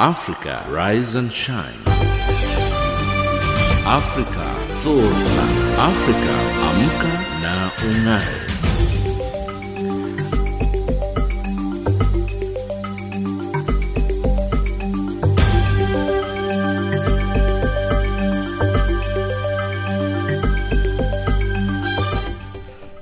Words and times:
Africa 0.00 0.64
Rise 0.70 1.14
and 1.14 1.30
Shine. 1.30 1.76
Africa 3.84 4.48
Zorka. 4.80 5.44
Africa 5.76 6.36
Amka 6.68 7.12
na 7.42 7.70
Ungae. 7.84 8.69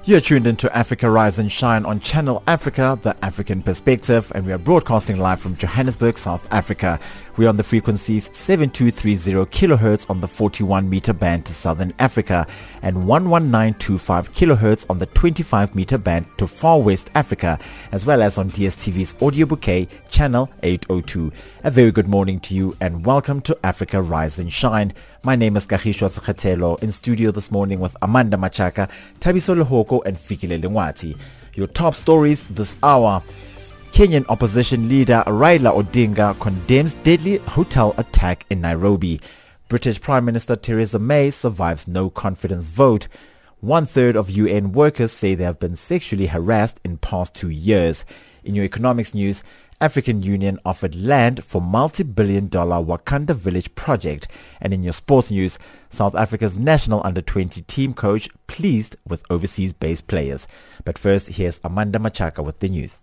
You're 0.08 0.22
tuned 0.22 0.46
into 0.46 0.74
Africa 0.74 1.10
Rise 1.10 1.38
and 1.38 1.52
Shine 1.52 1.84
on 1.84 2.00
Channel 2.00 2.42
Africa, 2.46 2.98
the 3.02 3.14
African 3.22 3.62
perspective, 3.62 4.32
and 4.34 4.46
we 4.46 4.52
are 4.52 4.56
broadcasting 4.56 5.18
live 5.18 5.38
from 5.38 5.54
Johannesburg, 5.54 6.16
South 6.16 6.48
Africa. 6.50 6.98
We're 7.36 7.50
on 7.50 7.58
the 7.58 7.62
frequencies 7.62 8.30
7230 8.32 9.44
kilohertz 9.50 10.08
on 10.08 10.22
the 10.22 10.26
41 10.26 10.88
meter 10.88 11.12
band 11.12 11.44
to 11.44 11.52
Southern 11.52 11.92
Africa 11.98 12.46
and 12.80 13.06
11925 13.06 14.32
kilohertz 14.32 14.86
on 14.88 14.98
the 14.98 15.04
25 15.04 15.74
meter 15.74 15.98
band 15.98 16.24
to 16.38 16.46
Far 16.46 16.80
West 16.80 17.10
Africa, 17.14 17.58
as 17.92 18.06
well 18.06 18.22
as 18.22 18.38
on 18.38 18.48
DSTV's 18.50 19.14
audio 19.22 19.44
bouquet 19.44 19.88
channel 20.08 20.50
802. 20.62 21.30
A 21.64 21.70
very 21.70 21.92
good 21.92 22.08
morning 22.08 22.40
to 22.40 22.54
you 22.54 22.74
and 22.80 23.04
welcome 23.04 23.42
to 23.42 23.58
Africa 23.62 24.00
Rise 24.00 24.38
and 24.38 24.50
Shine. 24.50 24.94
My 25.28 25.36
name 25.36 25.58
is 25.58 25.66
Kahisho 25.66 26.08
Sekhetelo 26.08 26.82
in 26.82 26.90
studio 26.90 27.30
this 27.30 27.50
morning 27.50 27.80
with 27.80 27.94
Amanda 28.00 28.38
Machaka, 28.38 28.88
Tabiso 29.20 29.62
Lohoko 29.62 30.02
and 30.06 30.16
Fikile 30.16 30.58
Lingwati. 30.58 31.18
Your 31.52 31.66
top 31.66 31.94
stories 31.94 32.44
this 32.44 32.78
hour. 32.82 33.22
Kenyan 33.92 34.24
opposition 34.30 34.88
leader 34.88 35.22
Raila 35.26 35.82
Odinga 35.82 36.40
condemns 36.40 36.94
deadly 36.94 37.36
hotel 37.40 37.94
attack 37.98 38.46
in 38.48 38.62
Nairobi. 38.62 39.20
British 39.68 40.00
Prime 40.00 40.24
Minister 40.24 40.56
Theresa 40.56 40.98
May 40.98 41.30
survives 41.30 41.86
no 41.86 42.08
confidence 42.08 42.64
vote. 42.64 43.06
One 43.60 43.84
third 43.84 44.16
of 44.16 44.30
UN 44.30 44.72
workers 44.72 45.12
say 45.12 45.34
they 45.34 45.44
have 45.44 45.60
been 45.60 45.76
sexually 45.76 46.28
harassed 46.28 46.80
in 46.86 46.96
past 46.96 47.34
two 47.34 47.50
years. 47.50 48.06
In 48.44 48.54
your 48.54 48.64
economics 48.64 49.12
news, 49.12 49.42
African 49.80 50.24
Union 50.24 50.58
offered 50.64 50.96
land 50.96 51.44
for 51.44 51.60
multi-billion 51.60 52.48
dollar 52.48 52.84
Wakanda 52.84 53.34
Village 53.36 53.72
project. 53.76 54.26
And 54.60 54.74
in 54.74 54.82
your 54.82 54.92
sports 54.92 55.30
news, 55.30 55.56
South 55.88 56.16
Africa's 56.16 56.58
national 56.58 57.00
under-20 57.04 57.64
team 57.68 57.94
coach 57.94 58.28
pleased 58.48 58.96
with 59.06 59.22
overseas-based 59.30 60.08
players. 60.08 60.48
But 60.84 60.98
first, 60.98 61.28
here's 61.28 61.60
Amanda 61.62 62.00
Machaka 62.00 62.44
with 62.44 62.58
the 62.58 62.68
news. 62.68 63.02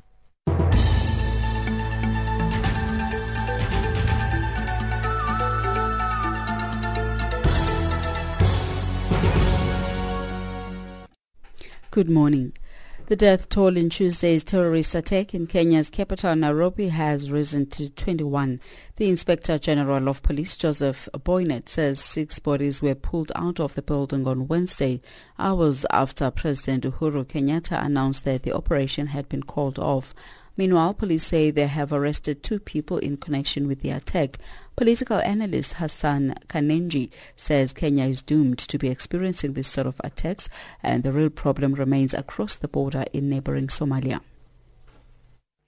Good 11.92 12.10
morning. 12.10 12.52
The 13.08 13.16
death 13.16 13.50
toll 13.50 13.78
in 13.78 13.92
Tuesday's 13.92 14.44
terrorist 14.44 14.96
attack 14.96 15.36
in 15.36 15.46
Kenya's 15.46 15.92
capital 15.92 16.36
Nairobi 16.36 16.88
has 16.88 17.30
risen 17.30 17.68
to 17.68 17.88
21. 17.88 18.60
The 18.96 19.10
Inspector 19.10 19.60
General 19.60 20.10
of 20.10 20.24
Police, 20.24 20.56
Joseph 20.56 21.08
Boinnet, 21.14 21.70
says 21.70 22.00
six 22.00 22.40
bodies 22.40 22.82
were 22.82 22.96
pulled 22.96 23.32
out 23.36 23.60
of 23.60 23.76
the 23.76 23.84
building 23.84 24.28
on 24.28 24.48
Wednesday, 24.48 25.02
hours 25.38 25.86
after 25.92 26.32
President 26.32 26.84
Uhuru 26.84 27.26
Kenyatta 27.26 27.80
announced 27.86 28.26
that 28.26 28.42
the 28.42 28.54
operation 28.54 29.06
had 29.06 29.30
been 29.30 29.44
called 29.44 29.78
off. 29.78 30.16
Meanwhile, 30.58 30.94
police 30.94 31.26
say 31.26 31.52
they 31.52 31.68
have 31.68 31.92
arrested 31.92 32.42
two 32.42 32.60
people 32.60 32.98
in 32.98 33.18
connection 33.18 33.68
with 33.68 33.82
the 33.82 33.90
attack. 33.90 34.38
Political 34.78 35.20
analyst 35.20 35.74
Hassan 35.76 36.36
Khannenje 36.48 37.10
says 37.36 37.74
Kenya 37.74 38.06
is 38.06 38.22
doomed 38.22 38.60
to 38.60 38.78
be 38.78 38.88
experiencing 38.88 39.54
this 39.54 39.68
sort 39.68 39.88
of 39.88 40.00
attacks 40.04 40.48
and 40.82 41.04
the 41.04 41.12
real 41.12 41.30
problem 41.30 41.74
remains 41.74 42.14
across 42.14 42.56
the 42.56 42.70
border 42.70 43.06
in 43.12 43.30
neighboring 43.30 43.68
Somalia. 43.68 44.22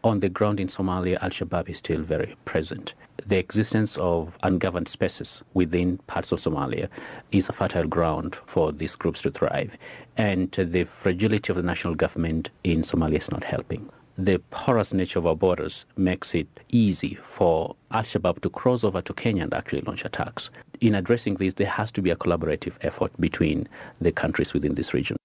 On 0.03 0.19
the 0.19 0.29
ground 0.29 0.59
in 0.59 0.67
Somalia, 0.67 1.17
Al-Shabaab 1.22 1.67
is 1.67 1.79
still 1.79 2.01
very 2.01 2.35
present. 2.45 2.94
The 3.25 3.38
existence 3.38 3.97
of 3.97 4.38
ungoverned 4.44 4.88
spaces 4.88 5.44
within 5.53 5.97
parts 6.07 6.31
of 6.31 6.39
Somalia 6.39 6.88
is 7.31 7.50
a 7.50 7.53
fertile 7.53 7.88
ground 7.88 8.35
for 8.45 8.72
these 8.72 8.95
groups 8.95 9.22
to 9.23 9.31
thrive. 9.31 9.75
And 10.16 10.51
the 10.51 10.85
fragility 10.85 11.51
of 11.51 11.57
the 11.57 11.63
national 11.63 11.95
government 11.95 12.51
in 12.63 12.83
Somalia 12.83 13.17
is 13.17 13.31
not 13.31 13.44
helping 13.44 13.89
the 14.17 14.39
porous 14.50 14.94
nature 14.94 15.19
of 15.19 15.28
our 15.28 15.35
borders 15.35 15.85
makes 15.95 16.33
it 16.33 16.47
easy 16.72 17.16
for 17.23 17.75
Al-Shabaab 17.91 18.41
to 18.41 18.50
cross 18.50 18.83
over 18.83 19.00
to 19.01 19.13
Kenya 19.13 19.44
and 19.44 19.53
actually 19.53 19.81
launch 19.81 20.03
attacks. 20.05 20.50
In 20.81 20.95
addressing 20.95 21.35
this, 21.35 21.53
there 21.53 21.67
has 21.67 21.91
to 21.91 22.01
be 22.01 22.09
a 22.09 22.16
collaborative 22.16 22.73
effort 22.81 23.11
between 23.19 23.67
the 24.01 24.11
countries 24.11 24.53
within 24.53 24.73
this 24.73 24.94
region. 24.94 25.17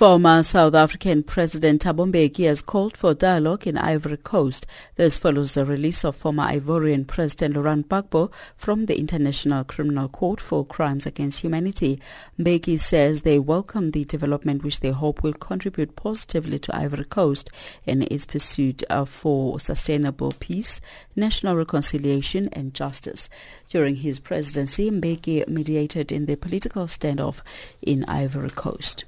Former 0.00 0.42
South 0.42 0.74
African 0.74 1.22
President 1.22 1.82
Thabo 1.82 2.10
Mbeki 2.10 2.46
has 2.46 2.62
called 2.62 2.96
for 2.96 3.12
dialogue 3.12 3.66
in 3.66 3.76
Ivory 3.76 4.16
Coast. 4.16 4.66
This 4.96 5.18
follows 5.18 5.52
the 5.52 5.66
release 5.66 6.06
of 6.06 6.16
former 6.16 6.44
Ivorian 6.44 7.06
President 7.06 7.54
Laurent 7.54 7.86
Gbagbo 7.86 8.32
from 8.56 8.86
the 8.86 8.98
International 8.98 9.62
Criminal 9.62 10.08
Court 10.08 10.40
for 10.40 10.64
Crimes 10.64 11.04
Against 11.04 11.40
Humanity. 11.42 12.00
Mbeki 12.38 12.80
says 12.80 13.20
they 13.20 13.38
welcome 13.38 13.90
the 13.90 14.06
development 14.06 14.64
which 14.64 14.80
they 14.80 14.88
hope 14.88 15.22
will 15.22 15.34
contribute 15.34 15.96
positively 15.96 16.58
to 16.60 16.74
Ivory 16.74 17.04
Coast 17.04 17.50
in 17.84 18.00
its 18.10 18.24
pursuit 18.24 18.82
uh, 18.88 19.04
for 19.04 19.60
sustainable 19.60 20.32
peace, 20.40 20.80
national 21.14 21.56
reconciliation 21.56 22.48
and 22.54 22.72
justice. 22.72 23.28
During 23.68 23.96
his 23.96 24.18
presidency, 24.18 24.90
Mbeki 24.90 25.46
mediated 25.46 26.10
in 26.10 26.24
the 26.24 26.36
political 26.36 26.86
standoff 26.86 27.42
in 27.82 28.06
Ivory 28.06 28.48
Coast. 28.48 29.04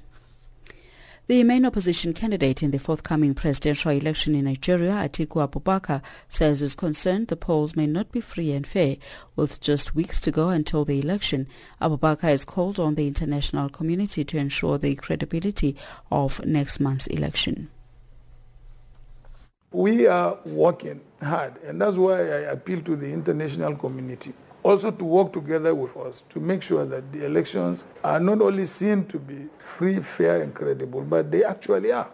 The 1.33 1.43
main 1.43 1.65
opposition 1.65 2.13
candidate 2.13 2.61
in 2.61 2.69
the 2.69 2.77
forthcoming 2.77 3.33
presidential 3.33 3.89
election 3.89 4.35
in 4.35 4.45
Nigeria, 4.45 4.91
Atiku 4.91 5.49
Abubakar, 5.49 6.03
says 6.29 6.61
is 6.61 6.75
concerned 6.75 7.27
the 7.29 7.35
polls 7.35 7.75
may 7.75 7.87
not 7.87 8.11
be 8.11 8.21
free 8.21 8.51
and 8.51 8.67
fair. 8.67 8.97
With 9.35 9.59
just 9.59 9.95
weeks 9.95 10.21
to 10.21 10.31
go 10.31 10.49
until 10.49 10.85
the 10.85 10.99
election, 10.99 11.47
Abubakar 11.81 12.21
has 12.29 12.45
called 12.45 12.79
on 12.79 12.93
the 12.93 13.07
international 13.07 13.69
community 13.69 14.23
to 14.23 14.37
ensure 14.37 14.77
the 14.77 14.93
credibility 14.93 15.75
of 16.11 16.45
next 16.45 16.79
month's 16.79 17.07
election. 17.07 17.69
We 19.71 20.05
are 20.05 20.37
working 20.45 21.01
hard, 21.19 21.55
and 21.63 21.81
that's 21.81 21.97
why 21.97 22.19
I 22.19 22.39
appeal 22.53 22.83
to 22.83 22.95
the 22.95 23.11
international 23.11 23.73
community 23.75 24.33
also 24.63 24.91
to 24.91 25.03
work 25.03 25.33
together 25.33 25.75
with 25.75 25.95
us 25.97 26.23
to 26.29 26.39
make 26.39 26.63
sure 26.63 26.85
that 26.85 27.11
the 27.11 27.25
elections 27.25 27.83
are 28.03 28.19
not 28.19 28.41
only 28.41 28.65
seen 28.65 29.05
to 29.05 29.19
be 29.19 29.47
free, 29.59 29.99
fair, 29.99 30.41
and 30.41 30.53
credible, 30.53 31.01
but 31.01 31.29
they 31.29 31.43
actually 31.43 31.91
are. 31.91 32.09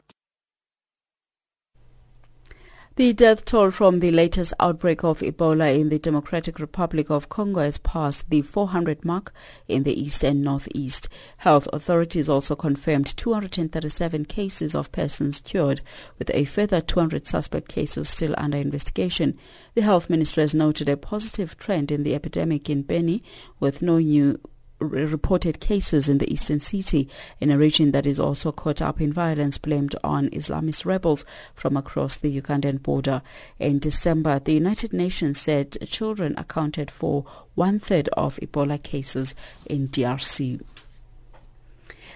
The 2.99 3.13
death 3.13 3.45
toll 3.45 3.71
from 3.71 4.01
the 4.01 4.11
latest 4.11 4.53
outbreak 4.59 5.05
of 5.05 5.21
Ebola 5.21 5.73
in 5.79 5.87
the 5.87 5.99
Democratic 5.99 6.59
Republic 6.59 7.09
of 7.09 7.29
Congo 7.29 7.61
has 7.61 7.77
passed 7.77 8.29
the 8.29 8.41
400 8.41 9.05
mark 9.05 9.31
in 9.69 9.83
the 9.83 9.97
east 9.97 10.21
and 10.21 10.43
northeast. 10.43 11.07
Health 11.37 11.69
authorities 11.71 12.27
also 12.27 12.57
confirmed 12.57 13.15
237 13.15 14.25
cases 14.25 14.75
of 14.75 14.91
persons 14.91 15.39
cured, 15.39 15.79
with 16.17 16.29
a 16.33 16.43
further 16.43 16.81
200 16.81 17.25
suspect 17.25 17.69
cases 17.69 18.09
still 18.09 18.35
under 18.37 18.57
investigation. 18.57 19.37
The 19.75 19.81
health 19.81 20.09
minister 20.09 20.41
has 20.41 20.53
noted 20.53 20.89
a 20.89 20.97
positive 20.97 21.57
trend 21.57 21.93
in 21.93 22.03
the 22.03 22.15
epidemic 22.15 22.69
in 22.69 22.81
Beni, 22.81 23.23
with 23.61 23.81
no 23.81 23.99
new 23.99 24.41
reported 24.79 25.59
cases 25.59 26.07
in 26.09 26.17
the 26.19 26.31
eastern 26.31 26.59
city 26.59 27.09
in 27.39 27.51
a 27.51 27.57
region 27.57 27.91
that 27.91 28.05
is 28.05 28.19
also 28.19 28.51
caught 28.51 28.81
up 28.81 29.01
in 29.01 29.11
violence 29.13 29.57
blamed 29.57 29.95
on 30.03 30.29
Islamist 30.29 30.85
rebels 30.85 31.25
from 31.53 31.75
across 31.77 32.17
the 32.17 32.41
Ugandan 32.41 32.81
border. 32.81 33.21
In 33.59 33.79
December, 33.79 34.39
the 34.39 34.53
United 34.53 34.93
Nations 34.93 35.39
said 35.39 35.77
children 35.89 36.33
accounted 36.37 36.89
for 36.89 37.25
one-third 37.55 38.07
of 38.09 38.37
Ebola 38.37 38.81
cases 38.81 39.35
in 39.65 39.89
DRC. 39.89 40.61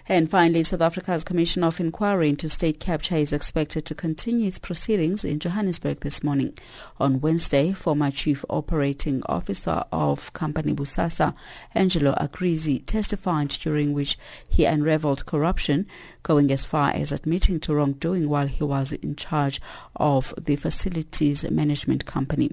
And 0.06 0.30
finally, 0.30 0.64
South 0.64 0.82
Africa's 0.82 1.24
Commission 1.24 1.64
of 1.64 1.80
Inquiry 1.80 2.28
into 2.28 2.50
State 2.50 2.82
Capture 2.82 3.16
is 3.16 3.32
expected 3.32 3.86
to 3.86 3.96
continue 3.96 4.48
its 4.48 4.60
proceedings 4.60 5.24
in 5.24 5.40
Johannesburg 5.40 6.02
this 6.02 6.22
morning. 6.22 6.58
On 7.00 7.22
Wednesday, 7.22 7.72
former 7.72 8.12
Chief 8.12 8.44
Operating 8.50 9.24
Officer 9.28 9.82
of 9.94 10.34
Company 10.34 10.74
Bosasa, 10.74 11.34
Angelo 11.74 12.14
Agrizzi, 12.16 12.86
testified 12.86 13.48
during 13.48 13.94
which 13.94 14.18
he 14.50 14.66
unraveled 14.66 15.26
corruption, 15.26 15.88
going 16.22 16.52
as 16.52 16.66
far 16.66 16.90
as 16.90 17.14
admitting 17.14 17.62
to 17.62 17.74
wrongdoing 17.74 18.28
while 18.28 18.48
he 18.48 18.66
was 18.66 18.92
in 18.92 19.16
charge 19.16 19.62
of 19.96 20.34
the 20.38 20.58
facilities 20.58 21.50
management 21.50 22.06
company. 22.06 22.52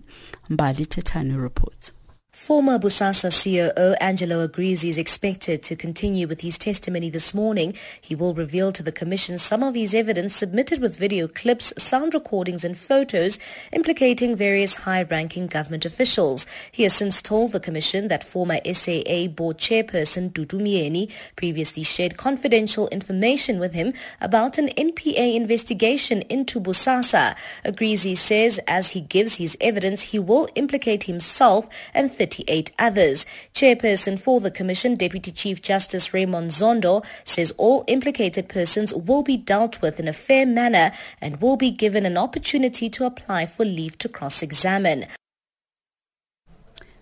Mbali 0.48 0.86
Tetanu 0.86 1.42
reports. 1.42 1.90
Former 2.40 2.78
Bosasa 2.78 3.30
COO 3.30 3.94
Angelo 4.00 4.48
Agrizzi 4.48 4.88
is 4.88 4.96
expected 4.96 5.62
to 5.62 5.76
continue 5.76 6.26
with 6.26 6.40
his 6.40 6.56
testimony 6.56 7.10
this 7.10 7.34
morning. 7.34 7.74
He 8.00 8.14
will 8.14 8.32
reveal 8.32 8.72
to 8.72 8.82
the 8.82 8.90
Commission 8.90 9.36
some 9.36 9.62
of 9.62 9.74
his 9.74 9.94
evidence 9.94 10.36
submitted 10.36 10.80
with 10.80 10.96
video 10.96 11.28
clips, 11.28 11.74
sound 11.76 12.14
recordings 12.14 12.64
and 12.64 12.78
photos 12.78 13.38
implicating 13.72 14.34
various 14.34 14.74
high-ranking 14.74 15.48
government 15.48 15.84
officials. 15.84 16.46
He 16.72 16.84
has 16.84 16.94
since 16.94 17.20
told 17.20 17.52
the 17.52 17.60
Commission 17.60 18.08
that 18.08 18.24
former 18.24 18.58
SAA 18.64 19.26
board 19.28 19.58
chairperson 19.58 20.32
Dudu 20.32 20.58
Myeni 20.58 21.12
previously 21.36 21.82
shared 21.82 22.16
confidential 22.16 22.88
information 22.88 23.58
with 23.58 23.74
him 23.74 23.92
about 24.18 24.56
an 24.56 24.68
NPA 24.68 25.36
investigation 25.36 26.22
into 26.22 26.58
Bosasa. 26.58 27.36
Agrizzi 27.66 28.16
says 28.16 28.58
as 28.66 28.92
he 28.92 29.02
gives 29.02 29.34
his 29.34 29.58
evidence, 29.60 30.00
he 30.00 30.18
will 30.18 30.48
implicate 30.54 31.02
himself 31.02 31.68
and 31.92 32.10
38 32.30 32.72
others. 32.78 33.26
Chairperson 33.54 34.18
for 34.18 34.40
the 34.40 34.50
Commission, 34.50 34.94
Deputy 34.94 35.32
Chief 35.32 35.60
Justice 35.60 36.14
Raymond 36.14 36.50
Zondo, 36.50 37.04
says 37.24 37.52
all 37.58 37.84
implicated 37.86 38.48
persons 38.48 38.94
will 38.94 39.22
be 39.22 39.36
dealt 39.36 39.80
with 39.82 39.98
in 39.98 40.08
a 40.08 40.12
fair 40.12 40.46
manner 40.46 40.92
and 41.20 41.40
will 41.40 41.56
be 41.56 41.70
given 41.70 42.06
an 42.06 42.16
opportunity 42.16 42.88
to 42.90 43.04
apply 43.04 43.46
for 43.46 43.64
leave 43.64 43.98
to 43.98 44.08
cross-examine. 44.08 45.06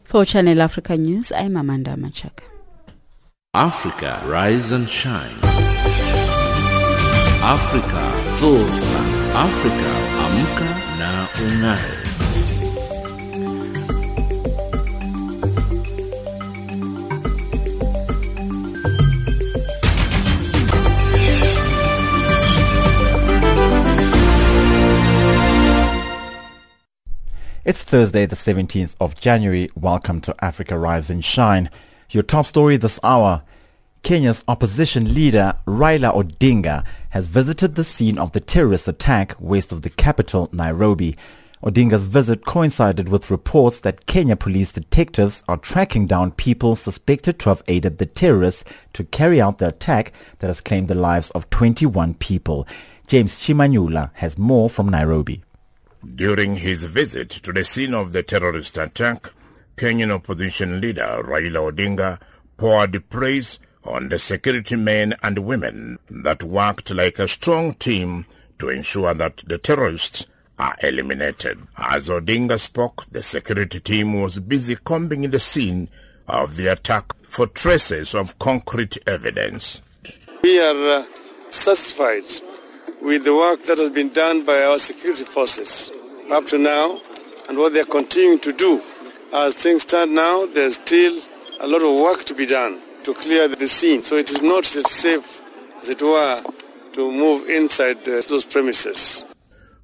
For 0.04 0.24
Channel 0.24 0.62
Africa 0.62 0.96
News, 0.96 1.30
I'm 1.32 1.56
Amanda 1.56 1.94
Machaka. 1.94 2.44
Africa, 3.52 4.22
rise 4.24 4.72
and 4.72 4.88
shine. 4.88 5.36
Africa, 7.42 8.04
zorka. 8.40 9.00
Africa, 9.34 9.90
amka 10.24 10.70
na 10.98 11.28
ungae. 11.44 12.07
It's 27.68 27.82
Thursday, 27.82 28.24
the 28.24 28.34
17th 28.34 28.94
of 28.98 29.20
January. 29.20 29.70
Welcome 29.74 30.22
to 30.22 30.34
Africa 30.42 30.78
Rise 30.78 31.10
and 31.10 31.22
Shine. 31.22 31.68
Your 32.08 32.22
top 32.22 32.46
story 32.46 32.78
this 32.78 32.98
hour. 33.02 33.42
Kenya's 34.02 34.42
opposition 34.48 35.12
leader 35.12 35.52
Raila 35.66 36.14
Odinga 36.14 36.86
has 37.10 37.26
visited 37.26 37.74
the 37.74 37.84
scene 37.84 38.16
of 38.16 38.32
the 38.32 38.40
terrorist 38.40 38.88
attack 38.88 39.36
west 39.38 39.70
of 39.70 39.82
the 39.82 39.90
capital, 39.90 40.48
Nairobi. 40.50 41.14
Odinga's 41.62 42.06
visit 42.06 42.46
coincided 42.46 43.10
with 43.10 43.30
reports 43.30 43.80
that 43.80 44.06
Kenya 44.06 44.34
police 44.34 44.72
detectives 44.72 45.42
are 45.46 45.58
tracking 45.58 46.06
down 46.06 46.30
people 46.30 46.74
suspected 46.74 47.38
to 47.38 47.50
have 47.50 47.62
aided 47.68 47.98
the 47.98 48.06
terrorists 48.06 48.64
to 48.94 49.04
carry 49.04 49.42
out 49.42 49.58
the 49.58 49.68
attack 49.68 50.14
that 50.38 50.46
has 50.46 50.62
claimed 50.62 50.88
the 50.88 50.94
lives 50.94 51.28
of 51.32 51.50
21 51.50 52.14
people. 52.14 52.66
James 53.06 53.38
Shimanyula 53.38 54.10
has 54.14 54.38
more 54.38 54.70
from 54.70 54.88
Nairobi. 54.88 55.42
During 56.14 56.56
his 56.56 56.84
visit 56.84 57.30
to 57.30 57.52
the 57.52 57.64
scene 57.64 57.94
of 57.94 58.12
the 58.12 58.22
terrorist 58.22 58.78
attack, 58.78 59.30
Kenyan 59.76 60.10
opposition 60.10 60.80
leader 60.80 61.22
Raila 61.24 61.72
Odinga 61.72 62.20
poured 62.56 63.08
praise 63.10 63.58
on 63.84 64.08
the 64.08 64.18
security 64.18 64.76
men 64.76 65.14
and 65.22 65.38
women 65.40 65.98
that 66.10 66.42
worked 66.42 66.90
like 66.90 67.18
a 67.18 67.28
strong 67.28 67.74
team 67.74 68.26
to 68.58 68.68
ensure 68.68 69.14
that 69.14 69.38
the 69.46 69.58
terrorists 69.58 70.26
are 70.58 70.76
eliminated. 70.82 71.58
As 71.76 72.08
Odinga 72.08 72.58
spoke, 72.58 73.06
the 73.10 73.22
security 73.22 73.80
team 73.80 74.20
was 74.20 74.40
busy 74.40 74.76
combing 74.76 75.30
the 75.30 75.38
scene 75.38 75.88
of 76.26 76.56
the 76.56 76.66
attack 76.66 77.12
for 77.28 77.46
traces 77.46 78.14
of 78.14 78.38
concrete 78.38 78.98
evidence. 79.06 79.80
We 80.42 80.60
are 80.60 81.00
uh, 81.00 81.04
satisfied 81.50 82.24
with 83.00 83.24
the 83.24 83.34
work 83.34 83.62
that 83.64 83.78
has 83.78 83.90
been 83.90 84.10
done 84.10 84.44
by 84.44 84.62
our 84.62 84.78
security 84.78 85.24
forces 85.24 85.90
up 86.30 86.46
to 86.46 86.58
now 86.58 87.00
and 87.48 87.56
what 87.56 87.72
they're 87.72 87.84
continuing 87.84 88.38
to 88.40 88.52
do. 88.52 88.82
As 89.32 89.54
things 89.54 89.82
stand 89.82 90.14
now, 90.14 90.46
there's 90.46 90.76
still 90.76 91.20
a 91.60 91.66
lot 91.66 91.82
of 91.82 92.00
work 92.00 92.24
to 92.24 92.34
be 92.34 92.46
done 92.46 92.80
to 93.04 93.14
clear 93.14 93.48
the 93.48 93.66
scene. 93.66 94.02
So 94.02 94.16
it 94.16 94.30
is 94.30 94.42
not 94.42 94.64
as 94.76 94.90
safe, 94.90 95.42
as 95.78 95.88
it 95.88 96.02
were, 96.02 96.42
to 96.92 97.12
move 97.12 97.48
inside 97.48 98.08
uh, 98.08 98.22
those 98.28 98.44
premises. 98.44 99.24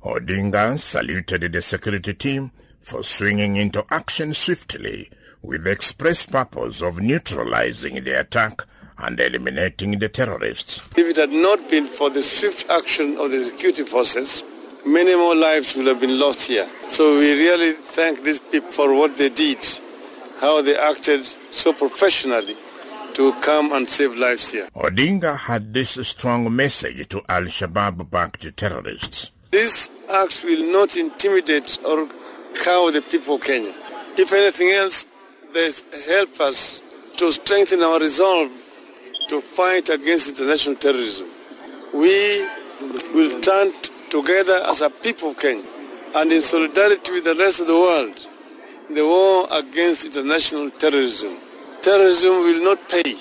Odinga 0.02 0.78
saluted 0.78 1.52
the 1.52 1.62
security 1.62 2.14
team 2.14 2.52
for 2.80 3.02
swinging 3.02 3.56
into 3.56 3.84
action 3.90 4.34
swiftly 4.34 5.10
with 5.40 5.64
the 5.64 5.70
express 5.70 6.26
purpose 6.26 6.82
of 6.82 7.00
neutralizing 7.00 8.02
the 8.04 8.20
attack 8.20 8.62
and 8.98 9.18
eliminating 9.18 9.98
the 9.98 10.08
terrorists. 10.08 10.80
If 10.96 11.06
it 11.10 11.16
had 11.16 11.30
not 11.30 11.68
been 11.70 11.86
for 11.86 12.10
the 12.10 12.22
swift 12.22 12.70
action 12.70 13.16
of 13.18 13.30
the 13.30 13.42
security 13.42 13.84
forces, 13.84 14.44
many 14.86 15.14
more 15.14 15.34
lives 15.34 15.76
would 15.76 15.86
have 15.86 16.00
been 16.00 16.18
lost 16.18 16.42
here. 16.46 16.68
So 16.88 17.18
we 17.18 17.32
really 17.32 17.72
thank 17.72 18.22
these 18.22 18.40
people 18.40 18.70
for 18.72 18.94
what 18.94 19.16
they 19.18 19.28
did, 19.30 19.58
how 20.38 20.62
they 20.62 20.76
acted 20.76 21.26
so 21.50 21.72
professionally 21.72 22.56
to 23.14 23.32
come 23.40 23.72
and 23.72 23.88
save 23.88 24.16
lives 24.16 24.50
here. 24.50 24.68
Odinga 24.74 25.36
had 25.36 25.72
this 25.72 25.90
strong 26.06 26.54
message 26.54 27.08
to 27.08 27.22
Al-Shabaab-backed 27.28 28.56
terrorists. 28.56 29.30
This 29.50 29.88
act 30.12 30.42
will 30.44 30.72
not 30.72 30.96
intimidate 30.96 31.78
or 31.86 32.08
cow 32.56 32.90
the 32.90 33.02
people 33.02 33.36
of 33.36 33.42
Kenya. 33.42 33.72
If 34.16 34.32
anything 34.32 34.70
else, 34.70 35.06
they 35.52 35.70
help 36.08 36.40
us 36.40 36.82
to 37.16 37.30
strengthen 37.30 37.82
our 37.82 38.00
resolve 38.00 38.50
to 39.28 39.40
fight 39.40 39.88
against 39.88 40.28
international 40.28 40.76
terrorism. 40.76 41.28
We 41.92 42.46
will 43.14 43.42
stand 43.42 43.72
together 44.10 44.60
as 44.66 44.80
a 44.80 44.90
people 44.90 45.30
of 45.30 45.38
Kenya 45.38 45.64
and 46.16 46.32
in 46.32 46.40
solidarity 46.40 47.12
with 47.12 47.24
the 47.24 47.34
rest 47.36 47.60
of 47.60 47.66
the 47.66 47.74
world 47.74 48.18
the 48.90 49.04
war 49.04 49.46
against 49.52 50.04
international 50.04 50.70
terrorism. 50.70 51.36
Terrorism 51.82 52.40
will 52.40 52.62
not 52.62 52.88
pay 52.88 53.14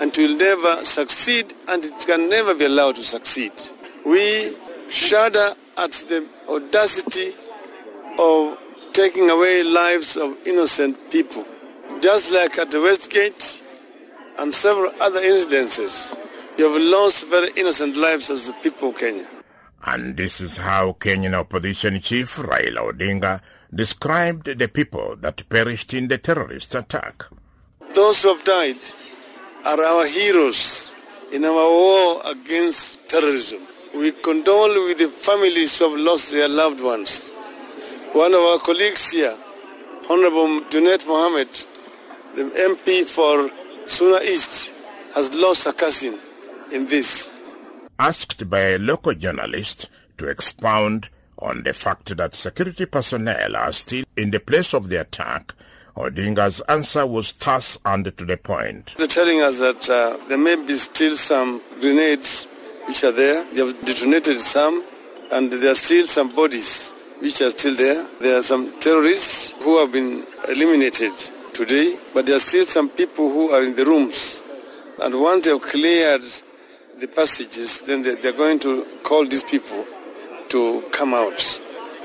and 0.00 0.16
will 0.16 0.36
never 0.36 0.84
succeed 0.84 1.54
and 1.68 1.84
it 1.84 2.06
can 2.06 2.28
never 2.28 2.54
be 2.54 2.66
allowed 2.66 2.96
to 2.96 3.04
succeed. 3.04 3.52
We 4.06 4.54
shudder 4.88 5.50
at 5.76 5.92
the 5.92 6.26
audacity 6.48 7.32
of 8.18 8.58
taking 8.92 9.30
away 9.30 9.62
lives 9.62 10.16
of 10.16 10.36
innocent 10.46 11.10
people. 11.10 11.44
Just 12.00 12.30
like 12.30 12.58
at 12.58 12.70
the 12.70 12.80
Westgate 12.80 13.61
and 14.38 14.54
several 14.54 14.92
other 15.00 15.20
incidences, 15.20 16.16
you 16.58 16.70
have 16.70 16.82
lost 16.82 17.26
very 17.26 17.50
innocent 17.56 17.96
lives 17.96 18.30
as 18.30 18.46
the 18.46 18.52
people 18.54 18.90
of 18.90 18.98
Kenya. 18.98 19.26
And 19.84 20.16
this 20.16 20.40
is 20.40 20.56
how 20.56 20.92
Kenyan 21.00 21.34
opposition 21.34 22.00
chief 22.00 22.36
Raila 22.36 22.92
Odinga 22.92 23.40
described 23.74 24.46
the 24.46 24.68
people 24.68 25.16
that 25.16 25.48
perished 25.48 25.94
in 25.94 26.08
the 26.08 26.18
terrorist 26.18 26.74
attack. 26.74 27.24
Those 27.94 28.22
who 28.22 28.34
have 28.34 28.44
died 28.44 28.76
are 29.66 29.82
our 29.82 30.06
heroes 30.06 30.94
in 31.32 31.44
our 31.44 31.54
war 31.70 32.22
against 32.26 33.08
terrorism. 33.08 33.60
We 33.94 34.12
condole 34.12 34.86
with 34.86 34.98
the 34.98 35.08
families 35.08 35.78
who 35.78 35.90
have 35.90 36.00
lost 36.00 36.30
their 36.30 36.48
loved 36.48 36.80
ones. 36.80 37.28
One 38.12 38.34
of 38.34 38.40
our 38.40 38.58
colleagues 38.58 39.10
here, 39.10 39.36
Honorable 40.08 40.60
Junet 40.70 41.06
Mohammed, 41.06 41.48
the 42.34 42.44
MP 42.44 43.04
for 43.06 43.50
Suna 43.86 44.20
East, 44.24 44.72
has 45.14 45.32
lost 45.34 45.66
a 45.66 45.72
cousin 45.72 46.18
in 46.72 46.86
this. 46.86 47.30
Asked 47.98 48.48
by 48.48 48.60
a 48.60 48.78
local 48.78 49.14
journalist 49.14 49.88
to 50.18 50.26
expound 50.28 51.08
on 51.38 51.62
the 51.64 51.72
fact 51.72 52.16
that 52.16 52.34
security 52.34 52.86
personnel 52.86 53.56
are 53.56 53.72
still 53.72 54.04
in 54.16 54.30
the 54.30 54.40
place 54.40 54.72
of 54.72 54.88
the 54.88 55.00
attack, 55.00 55.52
Odinga's 55.96 56.60
answer 56.68 57.06
was 57.06 57.32
terse 57.32 57.78
and 57.84 58.04
to 58.16 58.24
the 58.24 58.36
point. 58.36 58.94
They're 58.96 59.06
telling 59.06 59.42
us 59.42 59.58
that 59.60 59.90
uh, 59.90 60.16
there 60.28 60.38
may 60.38 60.56
be 60.56 60.76
still 60.78 61.14
some 61.16 61.60
grenades 61.80 62.46
which 62.86 63.04
are 63.04 63.12
there. 63.12 63.44
They 63.52 63.66
have 63.66 63.84
detonated 63.84 64.40
some, 64.40 64.84
and 65.30 65.52
there 65.52 65.72
are 65.72 65.74
still 65.74 66.06
some 66.06 66.34
bodies 66.34 66.90
which 67.20 67.42
are 67.42 67.50
still 67.50 67.76
there. 67.76 68.06
There 68.20 68.38
are 68.38 68.42
some 68.42 68.72
terrorists 68.80 69.50
who 69.62 69.78
have 69.78 69.92
been 69.92 70.26
eliminated 70.48 71.12
today, 71.52 71.96
but 72.14 72.26
there 72.26 72.36
are 72.36 72.40
still 72.40 72.66
some 72.66 72.88
people 72.88 73.30
who 73.30 73.50
are 73.50 73.62
in 73.62 73.74
the 73.76 73.84
rooms. 73.84 74.42
And 75.02 75.20
once 75.20 75.44
they 75.44 75.52
have 75.52 75.62
cleared 75.62 76.24
the 76.98 77.08
passages, 77.08 77.80
then 77.80 78.02
they, 78.02 78.14
they're 78.14 78.32
going 78.32 78.60
to 78.60 78.84
call 79.02 79.26
these 79.26 79.44
people 79.44 79.84
to 80.48 80.82
come 80.92 81.14
out 81.14 81.40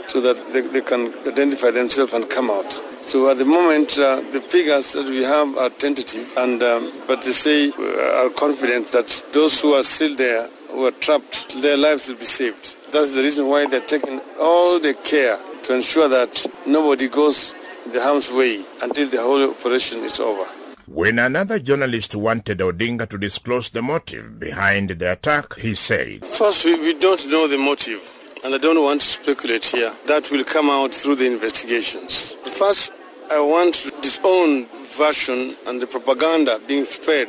so 0.07 0.21
that 0.21 0.53
they, 0.53 0.61
they 0.61 0.81
can 0.81 1.13
identify 1.27 1.71
themselves 1.71 2.13
and 2.13 2.29
come 2.29 2.49
out. 2.49 2.71
So 3.01 3.29
at 3.29 3.37
the 3.37 3.45
moment, 3.45 3.97
uh, 3.97 4.21
the 4.31 4.41
figures 4.41 4.93
that 4.93 5.05
we 5.05 5.23
have 5.23 5.57
are 5.57 5.69
tentative, 5.69 6.29
and 6.37 6.61
um, 6.61 6.91
but 7.07 7.21
they 7.21 7.31
say 7.31 7.71
uh, 7.71 8.25
are 8.25 8.29
confident 8.29 8.89
that 8.91 9.23
those 9.31 9.61
who 9.61 9.73
are 9.73 9.83
still 9.83 10.13
there, 10.15 10.49
who 10.69 10.85
are 10.87 10.91
trapped, 10.91 11.61
their 11.61 11.77
lives 11.77 12.09
will 12.09 12.17
be 12.17 12.25
saved. 12.25 12.75
That's 12.91 13.13
the 13.15 13.21
reason 13.21 13.47
why 13.47 13.65
they're 13.65 13.79
taking 13.79 14.19
all 14.41 14.79
the 14.79 14.93
care 14.93 15.39
to 15.63 15.75
ensure 15.75 16.09
that 16.09 16.45
nobody 16.65 17.07
goes 17.07 17.53
the 17.91 18.01
harm's 18.01 18.31
way 18.31 18.63
until 18.81 19.07
the 19.07 19.21
whole 19.21 19.49
operation 19.49 19.99
is 20.03 20.19
over. 20.19 20.45
When 20.87 21.19
another 21.19 21.59
journalist 21.59 22.15
wanted 22.15 22.59
Odinga 22.59 23.09
to 23.09 23.17
disclose 23.17 23.69
the 23.69 23.81
motive 23.81 24.39
behind 24.39 24.89
the 24.89 25.11
attack, 25.11 25.55
he 25.55 25.75
said, 25.75 26.25
First, 26.25 26.63
we, 26.63 26.79
we 26.79 26.93
don't 26.93 27.27
know 27.27 27.47
the 27.47 27.57
motive, 27.57 28.01
and 28.43 28.55
I 28.55 28.57
don't 28.57 28.81
want 28.81 29.01
to 29.01 29.07
speculate 29.07 29.65
here. 29.65 29.91
That 30.05 30.31
will 30.31 30.45
come 30.45 30.69
out 30.69 30.95
through 30.95 31.15
the 31.15 31.27
investigations. 31.27 32.33
First, 32.55 32.93
I 33.29 33.41
want 33.41 33.75
to 33.75 33.91
disown 34.01 34.67
version 34.97 35.55
and 35.67 35.81
the 35.81 35.87
propaganda 35.87 36.59
being 36.67 36.85
spread 36.85 37.27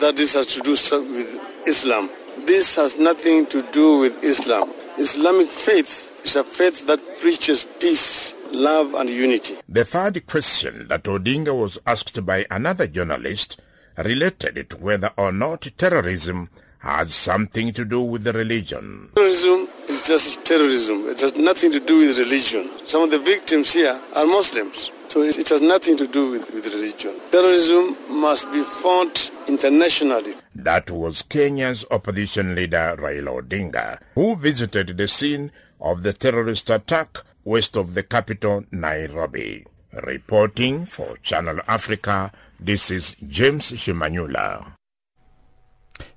that 0.00 0.16
this 0.16 0.32
has 0.34 0.46
to 0.46 0.60
do 0.60 0.70
with 0.72 1.38
Islam. 1.66 2.08
This 2.46 2.74
has 2.76 2.96
nothing 2.98 3.46
to 3.46 3.62
do 3.72 3.98
with 3.98 4.24
Islam. 4.24 4.72
Islamic 4.96 5.48
faith 5.48 6.10
is 6.24 6.36
a 6.36 6.44
faith 6.44 6.86
that 6.86 6.98
preaches 7.20 7.66
peace, 7.78 8.34
love 8.52 8.94
and 8.94 9.08
unity. 9.10 9.54
The 9.68 9.84
third 9.84 10.26
question 10.26 10.88
that 10.88 11.04
Odinga 11.04 11.58
was 11.58 11.78
asked 11.86 12.24
by 12.24 12.46
another 12.50 12.86
journalist 12.86 13.60
related 13.96 14.70
to 14.70 14.76
whether 14.76 15.10
or 15.16 15.32
not 15.32 15.68
terrorism 15.76 16.50
has 16.80 17.14
something 17.14 17.72
to 17.74 17.84
do 17.84 18.00
with 18.00 18.24
the 18.24 18.32
religion. 18.32 19.10
Terrorism 19.14 19.68
is 19.88 20.06
just 20.06 20.42
terrorism. 20.46 21.06
It 21.08 21.20
has 21.20 21.34
nothing 21.36 21.72
to 21.72 21.80
do 21.80 21.98
with 21.98 22.16
religion. 22.18 22.70
Some 22.86 23.02
of 23.02 23.10
the 23.10 23.18
victims 23.18 23.72
here 23.72 24.00
are 24.16 24.26
Muslims. 24.26 24.90
So 25.08 25.20
it, 25.20 25.36
it 25.38 25.48
has 25.50 25.60
nothing 25.60 25.96
to 25.98 26.06
do 26.06 26.30
with, 26.30 26.50
with 26.54 26.66
religion. 26.66 27.20
Terrorism 27.30 27.96
must 28.08 28.50
be 28.50 28.62
fought 28.62 29.30
internationally. 29.46 30.34
That 30.54 30.90
was 30.90 31.22
Kenya's 31.22 31.84
opposition 31.90 32.54
leader 32.54 32.96
Raila 32.98 33.42
Odinga, 33.42 33.98
who 34.14 34.36
visited 34.36 34.96
the 34.96 35.08
scene 35.08 35.52
of 35.80 36.02
the 36.02 36.12
terrorist 36.14 36.70
attack 36.70 37.18
west 37.44 37.76
of 37.76 37.94
the 37.94 38.02
capital, 38.02 38.64
Nairobi. 38.70 39.66
Reporting 39.92 40.86
for 40.86 41.16
Channel 41.18 41.60
Africa, 41.66 42.30
this 42.60 42.90
is 42.90 43.16
James 43.26 43.72
Shimanyula. 43.72 44.74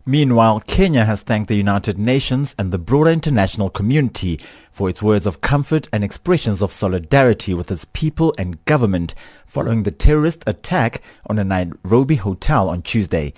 Meanwhile, 0.06 0.62
Kenya 0.68 1.06
has 1.06 1.22
thanked 1.22 1.48
the 1.48 1.56
United 1.56 1.98
Nations 1.98 2.56
and 2.58 2.72
the 2.72 2.78
broader 2.78 3.10
international 3.10 3.70
community 3.70 4.40
for 4.72 4.90
its 4.90 5.02
words 5.02 5.26
of 5.26 5.42
comfort 5.42 5.88
and 5.92 6.04
expressions 6.04 6.62
of 6.62 6.72
solidarity 6.72 7.54
with 7.54 7.72
its 7.72 7.86
people 7.94 8.34
and 8.38 8.64
government 8.66 9.16
following 9.46 9.84
the 9.84 9.92
terrorist 9.92 10.44
attack 10.46 11.02
on 11.28 11.40
a 11.40 11.44
Nairobi 11.44 12.16
hotel 12.16 12.70
on 12.70 12.82
Tuesday. 12.82 13.34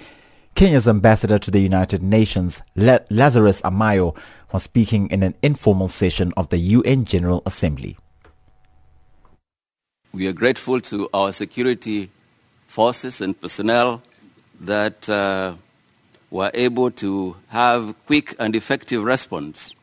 Kenya's 0.56 0.88
ambassador 0.88 1.38
to 1.38 1.52
the 1.52 1.60
United 1.60 2.02
Nations, 2.02 2.62
Lazarus 2.76 3.62
Amayo, 3.62 4.16
speaking 4.60 5.10
in 5.10 5.24
an 5.24 5.36
informal 5.42 5.88
session 5.88 6.34
of 6.38 6.50
the 6.50 6.58
UN 6.58 7.06
General 7.06 7.42
Assembly. 7.46 7.98
We 10.14 10.28
are 10.28 10.34
grateful 10.34 10.80
to 10.82 11.10
our 11.14 11.32
security 11.32 12.10
forces 12.68 13.22
and 13.22 13.40
personnel 13.40 14.02
that 14.62 15.10
uh, 15.10 15.56
were 16.30 16.52
able 16.54 16.92
to 16.92 17.36
have 17.50 17.96
quick 18.06 18.36
and 18.40 18.56
effective 18.56 19.04
response 19.04 19.76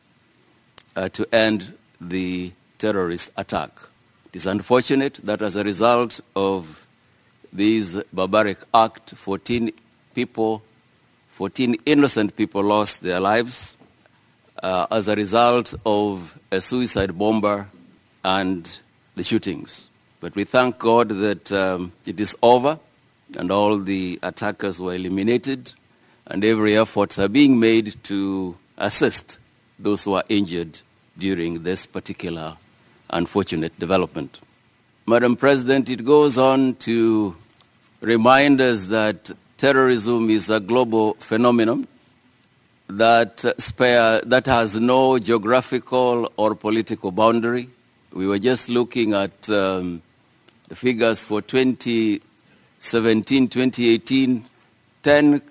uh, 0.95 1.09
to 1.09 1.27
end 1.33 1.73
the 2.01 2.51
terrorist 2.77 3.31
attack. 3.37 3.71
It 4.27 4.37
is 4.37 4.45
unfortunate 4.45 5.19
that 5.23 5.41
as 5.41 5.55
a 5.55 5.63
result 5.63 6.19
of 6.35 6.87
this 7.51 8.01
barbaric 8.11 8.57
act, 8.73 9.11
14 9.15 9.71
people, 10.15 10.63
14 11.29 11.75
innocent 11.85 12.35
people 12.35 12.63
lost 12.63 13.01
their 13.01 13.19
lives 13.19 13.77
uh, 14.63 14.87
as 14.89 15.07
a 15.07 15.15
result 15.15 15.75
of 15.85 16.39
a 16.51 16.61
suicide 16.61 17.17
bomber 17.17 17.67
and 18.23 18.79
the 19.15 19.23
shootings. 19.23 19.89
But 20.21 20.35
we 20.35 20.45
thank 20.45 20.79
God 20.79 21.09
that 21.09 21.51
um, 21.51 21.91
it 22.05 22.19
is 22.19 22.35
over 22.41 22.79
and 23.37 23.51
all 23.51 23.77
the 23.77 24.19
attackers 24.23 24.79
were 24.79 24.95
eliminated 24.95 25.73
and 26.27 26.45
every 26.45 26.77
efforts 26.77 27.19
are 27.19 27.27
being 27.27 27.59
made 27.59 28.01
to 28.05 28.55
assist 28.77 29.37
those 29.77 30.05
who 30.05 30.13
are 30.13 30.23
injured 30.29 30.79
during 31.17 31.63
this 31.63 31.85
particular 31.85 32.55
unfortunate 33.09 33.77
development. 33.79 34.39
Madam 35.05 35.35
President, 35.35 35.89
it 35.89 36.05
goes 36.05 36.37
on 36.37 36.75
to 36.75 37.35
remind 37.99 38.61
us 38.61 38.87
that 38.87 39.29
terrorism 39.57 40.29
is 40.29 40.49
a 40.49 40.61
global 40.61 41.15
phenomenon 41.15 41.87
that, 42.87 43.43
spare, 43.57 44.21
that 44.21 44.45
has 44.45 44.75
no 44.75 45.19
geographical 45.19 46.31
or 46.37 46.55
political 46.55 47.11
boundary. 47.11 47.67
We 48.11 48.27
were 48.27 48.39
just 48.39 48.69
looking 48.69 49.13
at 49.13 49.49
um, 49.49 50.01
the 50.67 50.75
figures 50.75 51.23
for 51.23 51.41
2017, 51.41 53.47
2018, 53.47 54.45
10 55.01 55.41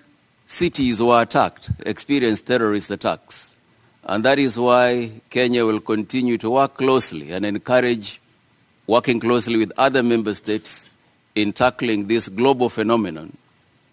cities 0.45 1.01
were 1.01 1.21
attacked, 1.21 1.71
experienced 1.85 2.47
terrorist 2.47 2.91
attacks. 2.91 3.55
And 4.03 4.23
that 4.25 4.39
is 4.39 4.57
why 4.57 5.11
Kenya 5.29 5.65
will 5.65 5.79
continue 5.79 6.37
to 6.39 6.49
work 6.49 6.77
closely 6.77 7.31
and 7.31 7.45
encourage 7.45 8.19
working 8.85 9.19
closely 9.19 9.57
with 9.57 9.71
other 9.77 10.03
member 10.03 10.33
states 10.33 10.89
in 11.35 11.53
tackling 11.53 12.07
this 12.07 12.29
global 12.29 12.69
phenomenon 12.69 13.37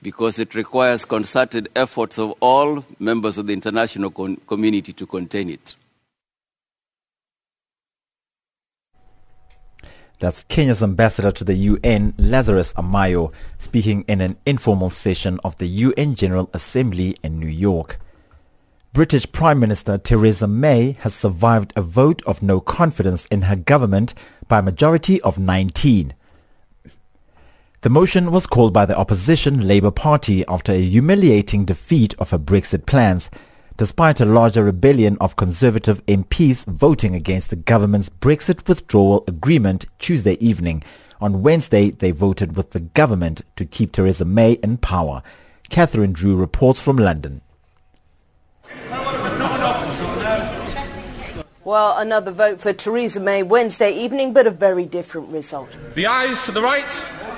because 0.02 0.38
it 0.38 0.54
requires 0.54 1.04
concerted 1.04 1.68
efforts 1.76 2.18
of 2.18 2.34
all 2.40 2.84
members 2.98 3.38
of 3.38 3.46
the 3.46 3.52
international 3.52 4.10
community 4.10 4.92
to 4.92 5.06
contain 5.06 5.50
it. 5.50 5.74
That's 10.20 10.44
Kenya's 10.44 10.82
ambassador 10.82 11.30
to 11.30 11.44
the 11.44 11.54
UN, 11.54 12.12
Lazarus 12.18 12.74
Amayo, 12.74 13.32
speaking 13.58 14.04
in 14.06 14.20
an 14.20 14.36
informal 14.44 14.90
session 14.90 15.40
of 15.42 15.56
the 15.56 15.66
UN 15.66 16.14
General 16.14 16.50
Assembly 16.52 17.16
in 17.22 17.40
New 17.40 17.48
York. 17.48 17.98
British 18.92 19.30
Prime 19.32 19.58
Minister 19.58 19.96
Theresa 19.96 20.46
May 20.46 20.92
has 21.00 21.14
survived 21.14 21.72
a 21.74 21.80
vote 21.80 22.22
of 22.26 22.42
no 22.42 22.60
confidence 22.60 23.24
in 23.26 23.42
her 23.42 23.56
government 23.56 24.12
by 24.46 24.58
a 24.58 24.62
majority 24.62 25.22
of 25.22 25.38
19. 25.38 26.12
The 27.82 27.88
motion 27.88 28.30
was 28.30 28.46
called 28.46 28.74
by 28.74 28.84
the 28.84 28.98
opposition 28.98 29.66
Labour 29.66 29.90
Party 29.90 30.44
after 30.46 30.70
a 30.70 30.82
humiliating 30.82 31.64
defeat 31.64 32.14
of 32.18 32.28
her 32.28 32.38
Brexit 32.38 32.84
plans 32.84 33.30
despite 33.78 34.20
a 34.20 34.26
larger 34.26 34.62
rebellion 34.62 35.16
of 35.18 35.36
Conservative 35.36 36.04
MPs 36.04 36.66
voting 36.66 37.14
against 37.14 37.48
the 37.48 37.56
government's 37.56 38.10
Brexit 38.10 38.68
withdrawal 38.68 39.24
agreement 39.26 39.86
Tuesday 39.98 40.34
evening. 40.34 40.82
On 41.22 41.40
Wednesday, 41.40 41.90
they 41.90 42.10
voted 42.10 42.54
with 42.54 42.72
the 42.72 42.80
government 42.80 43.40
to 43.56 43.64
keep 43.64 43.92
Theresa 43.92 44.26
May 44.26 44.52
in 44.62 44.76
power. 44.76 45.22
Catherine 45.70 46.12
Drew 46.12 46.36
reports 46.36 46.82
from 46.82 46.98
London. 46.98 47.40
Well, 51.64 51.96
another 51.96 52.32
vote 52.32 52.60
for 52.60 52.74
Theresa 52.74 53.20
May 53.20 53.42
Wednesday 53.42 53.92
evening, 53.92 54.34
but 54.34 54.46
a 54.46 54.50
very 54.50 54.84
different 54.84 55.30
result. 55.30 55.74
The 55.94 56.06
ayes 56.06 56.44
to 56.44 56.52
the 56.52 56.60
right, 56.60 56.90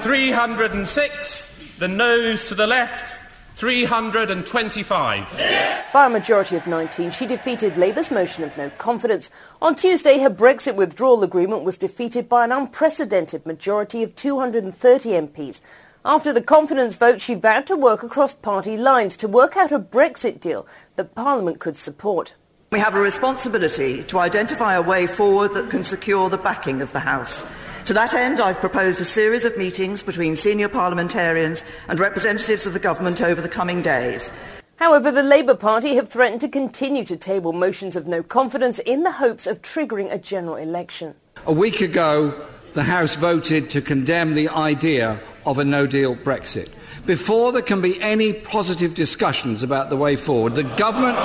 306. 0.03 1.79
The 1.79 1.87
noes 1.87 2.49
to 2.49 2.57
the 2.57 2.67
left, 2.67 3.21
325. 3.55 5.93
By 5.93 6.07
a 6.07 6.11
majority 6.11 6.57
of 6.57 6.67
19, 6.67 7.13
she 7.13 7.25
defeated 7.25 7.77
Labour's 7.77 8.11
motion 8.11 8.43
of 8.43 8.57
no 8.57 8.69
confidence. 8.71 9.31
On 9.61 9.77
Tuesday, 9.77 10.19
her 10.19 10.29
Brexit 10.29 10.75
withdrawal 10.75 11.23
agreement 11.23 11.63
was 11.63 11.79
defeated 11.79 12.29
by 12.29 12.45
an 12.45 12.51
unprecedented 12.51 13.47
majority 13.47 14.03
of 14.03 14.17
230 14.17 15.11
MPs. 15.11 15.61
After 16.05 16.33
the 16.33 16.43
confidence 16.43 16.97
vote, 16.97 17.21
she 17.21 17.35
vowed 17.35 17.67
to 17.67 17.77
work 17.77 18.03
across 18.03 18.35
party 18.35 18.77
lines 18.77 19.17
to 19.19 19.29
work 19.29 19.57
out 19.57 19.71
a 19.71 19.79
Brexit 19.79 20.41
deal 20.41 20.67
that 20.97 21.15
Parliament 21.15 21.61
could 21.61 21.77
support. 21.77 22.35
We 22.73 22.81
have 22.81 22.97
a 22.97 23.01
responsibility 23.01 24.03
to 24.05 24.19
identify 24.19 24.75
a 24.75 24.83
way 24.83 25.07
forward 25.07 25.55
that 25.55 25.71
can 25.71 25.85
secure 25.85 26.29
the 26.29 26.39
backing 26.39 26.83
of 26.83 26.93
the 26.93 27.01
House. 27.01 27.47
To 27.87 27.95
that 27.95 28.15
end, 28.15 28.39
I've 28.39 28.61
proposed 28.61 29.01
a 29.01 29.05
series 29.05 29.45
of 29.45 29.59
meetings 29.59 30.05
between 30.05 30.37
senior 30.37 30.69
parliamentarians 30.69 31.65
and 31.89 31.99
representatives 31.99 32.65
of 32.65 32.75
the 32.75 32.79
government 32.79 33.21
over 33.21 33.41
the 33.41 33.49
coming 33.49 33.83
days. 33.83 34.31
However, 34.77 35.11
the 35.11 35.25
Labour 35.25 35.57
Party 35.57 35.97
have 35.97 36.09
threatened 36.09 36.41
to 36.43 36.49
continue 36.49 37.05
to 37.05 37.17
table 37.17 37.53
motions 37.53 37.97
of 37.97 38.07
no 38.07 38.23
confidence 38.23 38.79
in 38.81 39.03
the 39.03 39.11
hopes 39.11 39.49
of 39.49 39.63
triggering 39.63 40.13
a 40.13 40.19
general 40.19 40.55
election. 40.55 41.17
A 41.45 41.53
week 41.53 41.81
ago, 41.81 42.47
the 42.73 42.85
House 42.85 43.17
voted 43.17 43.69
to 43.71 43.81
condemn 43.81 44.35
the 44.35 44.49
idea 44.49 45.21
of 45.45 45.59
a 45.59 45.65
no-deal 45.65 46.15
Brexit. 46.15 46.69
Before 47.05 47.51
there 47.51 47.63
can 47.63 47.81
be 47.81 48.01
any 48.01 48.33
positive 48.33 48.95
discussions 48.95 49.65
about 49.65 49.91
the 49.91 49.97
way 49.97 50.15
forward, 50.15 50.55
the 50.55 50.63
government 50.63 51.17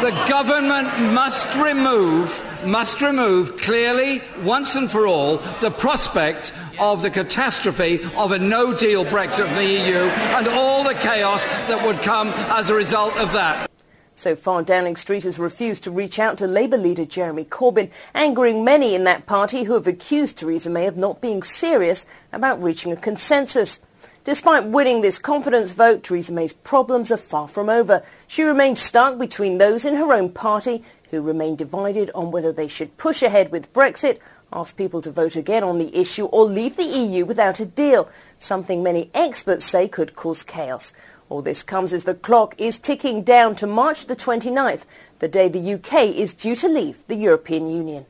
the 0.00 0.10
government 0.28 0.88
must 1.12 1.52
remove, 1.56 2.44
must 2.66 3.00
remove 3.00 3.56
clearly, 3.56 4.22
once 4.42 4.74
and 4.74 4.90
for 4.90 5.06
all, 5.06 5.38
the 5.60 5.70
prospect 5.70 6.52
of 6.78 7.02
the 7.02 7.10
catastrophe 7.10 8.00
of 8.16 8.32
a 8.32 8.38
no-deal 8.38 9.04
Brexit 9.04 9.46
from 9.46 9.56
the 9.56 9.64
EU 9.64 9.96
and 10.36 10.48
all 10.48 10.84
the 10.84 10.94
chaos 10.94 11.44
that 11.46 11.84
would 11.86 11.98
come 11.98 12.28
as 12.50 12.70
a 12.70 12.74
result 12.74 13.16
of 13.16 13.32
that. 13.32 13.70
So 14.14 14.34
far, 14.34 14.64
Downing 14.64 14.96
Street 14.96 15.22
has 15.22 15.38
refused 15.38 15.84
to 15.84 15.92
reach 15.92 16.18
out 16.18 16.38
to 16.38 16.48
Labour 16.48 16.76
leader 16.76 17.04
Jeremy 17.04 17.44
Corbyn, 17.44 17.90
angering 18.14 18.64
many 18.64 18.96
in 18.96 19.04
that 19.04 19.26
party 19.26 19.62
who 19.62 19.74
have 19.74 19.86
accused 19.86 20.38
Theresa 20.38 20.70
May 20.70 20.86
of 20.86 20.96
not 20.96 21.20
being 21.20 21.44
serious 21.44 22.04
about 22.32 22.60
reaching 22.60 22.90
a 22.90 22.96
consensus. 22.96 23.78
Despite 24.24 24.66
winning 24.66 25.00
this 25.00 25.18
confidence 25.18 25.70
vote, 25.70 26.02
Theresa 26.02 26.32
May's 26.32 26.52
problems 26.52 27.12
are 27.12 27.16
far 27.16 27.46
from 27.46 27.70
over. 27.70 28.02
She 28.26 28.42
remains 28.42 28.80
stuck 28.80 29.18
between 29.18 29.58
those 29.58 29.84
in 29.84 29.94
her 29.94 30.12
own 30.12 30.30
party 30.30 30.82
who 31.10 31.22
remain 31.22 31.56
divided 31.56 32.10
on 32.14 32.30
whether 32.30 32.52
they 32.52 32.68
should 32.68 32.96
push 32.96 33.22
ahead 33.22 33.50
with 33.50 33.72
Brexit, 33.72 34.18
ask 34.52 34.76
people 34.76 35.00
to 35.02 35.10
vote 35.10 35.36
again 35.36 35.62
on 35.62 35.78
the 35.78 35.94
issue, 35.96 36.26
or 36.26 36.44
leave 36.44 36.76
the 36.76 36.84
EU 36.84 37.24
without 37.24 37.60
a 37.60 37.66
deal, 37.66 38.08
something 38.38 38.82
many 38.82 39.10
experts 39.14 39.64
say 39.64 39.88
could 39.88 40.16
cause 40.16 40.42
chaos. 40.42 40.92
All 41.28 41.42
this 41.42 41.62
comes 41.62 41.92
as 41.92 42.04
the 42.04 42.14
clock 42.14 42.54
is 42.58 42.78
ticking 42.78 43.22
down 43.22 43.54
to 43.56 43.66
March 43.66 44.06
the 44.06 44.16
29th, 44.16 44.82
the 45.18 45.28
day 45.28 45.48
the 45.48 45.74
UK 45.74 46.04
is 46.14 46.32
due 46.32 46.56
to 46.56 46.68
leave 46.68 47.06
the 47.06 47.16
European 47.16 47.68
Union. 47.68 48.06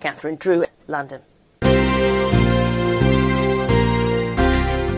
Catherine 0.00 0.36
Drew, 0.36 0.64
London. 0.86 1.22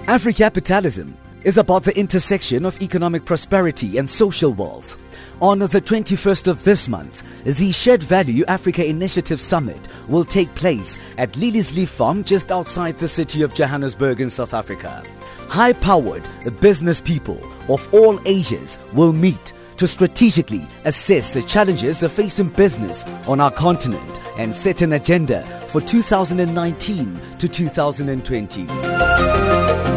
Africapitalism 0.06 1.14
is 1.44 1.58
about 1.58 1.84
the 1.84 1.96
intersection 1.96 2.64
of 2.64 2.80
economic 2.82 3.24
prosperity 3.24 3.98
and 3.98 4.10
social 4.10 4.52
wealth. 4.52 4.96
On 5.40 5.58
the 5.58 5.80
21st 5.80 6.46
of 6.46 6.62
this 6.62 6.88
month, 6.88 7.22
the 7.44 7.72
Shared 7.72 8.02
Value 8.02 8.44
Africa 8.46 8.84
Initiative 8.84 9.40
Summit 9.40 9.88
will 10.08 10.24
take 10.24 10.54
place 10.54 10.98
at 11.18 11.32
Liliesleaf 11.32 11.88
Farm 11.88 12.22
just 12.22 12.52
outside 12.52 12.98
the 12.98 13.08
city 13.08 13.42
of 13.42 13.54
Johannesburg 13.54 14.20
in 14.20 14.30
South 14.30 14.54
Africa. 14.54 15.02
High-powered 15.48 16.22
business 16.50 17.00
people 17.00 17.40
of 17.68 17.92
all 17.92 18.20
ages 18.26 18.78
will 18.92 19.12
meet 19.12 19.52
to 19.78 19.88
strategically 19.88 20.64
assess 20.84 21.34
the 21.34 21.42
challenges 21.42 22.02
facing 22.08 22.50
business 22.50 23.04
on 23.26 23.40
our 23.40 23.50
continent 23.50 24.20
and 24.38 24.54
set 24.54 24.80
an 24.80 24.92
agenda 24.92 25.42
for 25.68 25.80
2019 25.80 27.20
to 27.38 27.48
2020. 27.48 29.91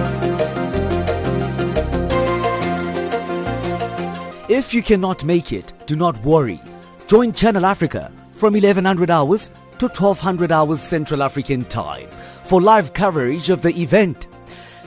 If 4.47 4.75
you 4.75 4.83
cannot 4.83 5.23
make 5.23 5.51
it, 5.51 5.73
do 5.87 5.95
not 5.95 6.23
worry. 6.23 6.61
Join 7.07 7.33
Channel 7.33 7.65
Africa 7.65 8.11
from 8.35 8.53
1100 8.53 9.09
hours 9.09 9.49
to 9.79 9.87
1200 9.87 10.51
hours 10.51 10.81
Central 10.81 11.23
African 11.23 11.65
Time 11.65 12.07
for 12.43 12.61
live 12.61 12.93
coverage 12.93 13.49
of 13.49 13.63
the 13.63 13.75
event. 13.81 14.27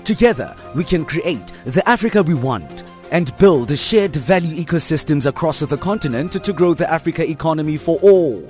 Together, 0.05 0.57
we 0.77 0.85
can 0.85 1.05
create 1.05 1.45
the 1.65 1.87
Africa 1.89 2.23
we 2.23 2.35
want 2.35 2.85
and 3.11 3.37
build 3.39 3.77
shared 3.77 4.15
value 4.15 4.65
ecosystems 4.65 5.27
across 5.27 5.59
the 5.59 5.77
continent 5.77 6.33
to 6.45 6.53
grow 6.53 6.73
the 6.73 6.89
Africa 6.89 7.29
economy 7.29 7.77
for 7.77 7.99
all. 8.01 8.49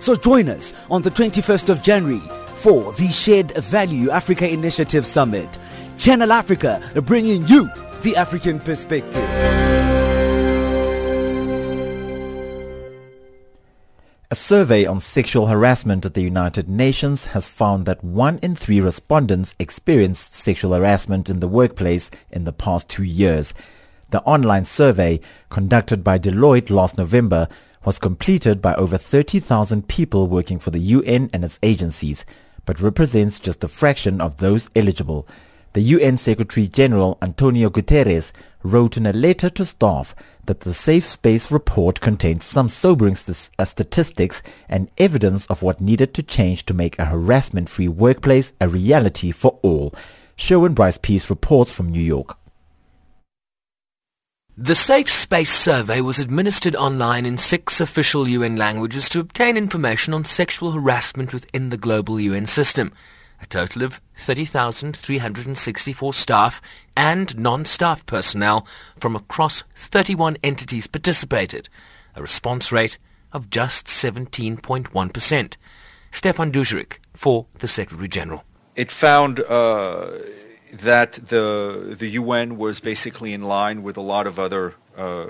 So 0.00 0.16
join 0.16 0.48
us 0.48 0.72
on 0.90 1.02
the 1.02 1.10
21st 1.10 1.68
of 1.68 1.82
January 1.82 2.22
for 2.56 2.94
the 2.94 3.08
Shared 3.08 3.54
Value 3.58 4.10
Africa 4.10 4.48
Initiative 4.48 5.04
Summit. 5.04 5.48
Channel 5.98 6.32
Africa 6.32 6.80
bringing 7.04 7.46
you 7.46 7.70
the 8.00 8.16
African 8.16 8.60
perspective. 8.60 9.81
A 14.32 14.34
survey 14.34 14.86
on 14.86 14.98
sexual 14.98 15.48
harassment 15.48 16.06
at 16.06 16.14
the 16.14 16.22
United 16.22 16.66
Nations 16.66 17.26
has 17.36 17.48
found 17.48 17.84
that 17.84 18.02
one 18.02 18.38
in 18.38 18.56
three 18.56 18.80
respondents 18.80 19.54
experienced 19.58 20.34
sexual 20.34 20.72
harassment 20.72 21.28
in 21.28 21.40
the 21.40 21.46
workplace 21.46 22.10
in 22.30 22.44
the 22.44 22.52
past 22.54 22.88
two 22.88 23.02
years. 23.02 23.52
The 24.08 24.22
online 24.22 24.64
survey, 24.64 25.20
conducted 25.50 26.02
by 26.02 26.18
Deloitte 26.18 26.70
last 26.70 26.96
November, 26.96 27.46
was 27.84 27.98
completed 27.98 28.62
by 28.62 28.74
over 28.76 28.96
30,000 28.96 29.86
people 29.86 30.26
working 30.28 30.58
for 30.58 30.70
the 30.70 30.80
UN 30.96 31.28
and 31.34 31.44
its 31.44 31.58
agencies, 31.62 32.24
but 32.64 32.80
represents 32.80 33.38
just 33.38 33.62
a 33.62 33.68
fraction 33.68 34.22
of 34.22 34.38
those 34.38 34.70
eligible. 34.74 35.28
The 35.74 35.82
UN 35.82 36.16
Secretary 36.16 36.66
General 36.66 37.18
Antonio 37.20 37.68
Guterres 37.68 38.32
wrote 38.62 38.96
in 38.96 39.06
a 39.06 39.12
letter 39.12 39.50
to 39.50 39.64
staff 39.64 40.14
that 40.46 40.60
the 40.60 40.74
Safe 40.74 41.04
Space 41.04 41.52
report 41.52 42.00
contains 42.00 42.44
some 42.44 42.68
sobering 42.68 43.14
st- 43.14 43.50
uh, 43.58 43.64
statistics 43.64 44.42
and 44.68 44.90
evidence 44.98 45.46
of 45.46 45.62
what 45.62 45.80
needed 45.80 46.14
to 46.14 46.22
change 46.22 46.66
to 46.66 46.74
make 46.74 46.98
a 46.98 47.06
harassment-free 47.06 47.88
workplace 47.88 48.52
a 48.60 48.68
reality 48.68 49.30
for 49.30 49.58
all. 49.62 49.94
Sherwin 50.36 50.74
Bryce-Pease 50.74 51.30
reports 51.30 51.72
from 51.72 51.90
New 51.90 52.00
York. 52.00 52.36
The 54.56 54.74
Safe 54.74 55.10
Space 55.10 55.50
survey 55.50 56.02
was 56.02 56.18
administered 56.18 56.76
online 56.76 57.24
in 57.24 57.38
six 57.38 57.80
official 57.80 58.28
UN 58.28 58.56
languages 58.56 59.08
to 59.08 59.20
obtain 59.20 59.56
information 59.56 60.12
on 60.12 60.26
sexual 60.26 60.72
harassment 60.72 61.32
within 61.32 61.70
the 61.70 61.78
global 61.78 62.20
UN 62.20 62.46
system. 62.46 62.92
A 63.42 63.46
total 63.46 63.82
of 63.82 64.00
30,364 64.16 66.14
staff 66.14 66.62
and 66.96 67.36
non-staff 67.36 68.06
personnel 68.06 68.66
from 68.98 69.16
across 69.16 69.64
31 69.74 70.36
entities 70.42 70.86
participated, 70.86 71.68
a 72.14 72.22
response 72.22 72.70
rate 72.72 72.98
of 73.32 73.50
just 73.50 73.86
17.1%. 73.86 75.56
Stéphane 76.12 76.52
Dujarric 76.52 76.98
for 77.14 77.46
the 77.58 77.68
Secretary 77.68 78.08
General. 78.08 78.44
It 78.76 78.90
found 78.90 79.40
uh, 79.40 80.12
that 80.72 81.12
the 81.14 81.96
the 81.98 82.08
UN 82.08 82.56
was 82.56 82.80
basically 82.80 83.32
in 83.32 83.42
line 83.42 83.82
with 83.82 83.96
a 83.96 84.00
lot 84.00 84.26
of 84.26 84.38
other 84.38 84.74
uh, 84.96 85.26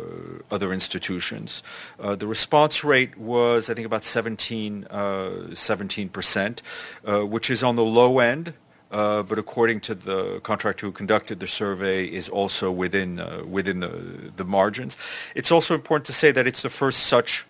other 0.50 0.72
institutions. 0.72 1.62
Uh, 1.98 2.16
the 2.16 2.26
response 2.26 2.84
rate 2.84 3.16
was, 3.16 3.70
I 3.70 3.74
think, 3.74 3.86
about 3.86 4.04
17, 4.04 4.84
uh, 4.90 6.08
percent, 6.12 6.62
uh, 7.04 7.20
which 7.20 7.50
is 7.50 7.62
on 7.62 7.76
the 7.76 7.84
low 7.84 8.18
end. 8.18 8.54
Uh, 8.90 9.22
but 9.22 9.38
according 9.38 9.80
to 9.80 9.94
the 9.94 10.38
contractor 10.40 10.84
who 10.84 10.92
conducted 10.92 11.40
the 11.40 11.46
survey, 11.46 12.04
is 12.04 12.28
also 12.28 12.70
within 12.70 13.18
uh, 13.18 13.42
within 13.48 13.80
the 13.80 14.30
the 14.36 14.44
margins. 14.44 14.98
It's 15.34 15.50
also 15.50 15.74
important 15.74 16.04
to 16.06 16.12
say 16.12 16.30
that 16.30 16.46
it's 16.46 16.60
the 16.60 16.68
first 16.68 17.06
such 17.06 17.46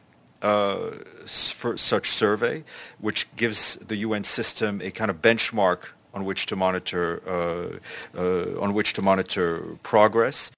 such 1.25 2.11
survey, 2.11 2.63
which 3.01 3.27
gives 3.35 3.77
the 3.85 3.97
UN 3.97 4.23
system 4.23 4.81
a 4.83 4.93
kind 4.93 5.11
of 5.11 5.21
benchmark 5.21 5.89
on 6.15 6.25
which 6.25 6.47
to 6.47 6.55
monitor 6.55 7.21
on 8.15 8.73
which 8.73 8.93
to 8.93 9.03
monitor 9.03 9.77
progress. 9.83 10.53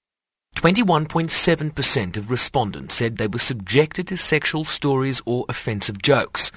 21.7% 0.55 2.17
of 2.17 2.31
respondents 2.31 2.95
said 2.95 3.17
they 3.17 3.27
were 3.27 3.39
subjected 3.39 4.07
to 4.07 4.17
sexual 4.17 4.65
stories 4.65 5.21
or 5.27 5.45
offensive 5.49 6.01
jokes. 6.01 6.53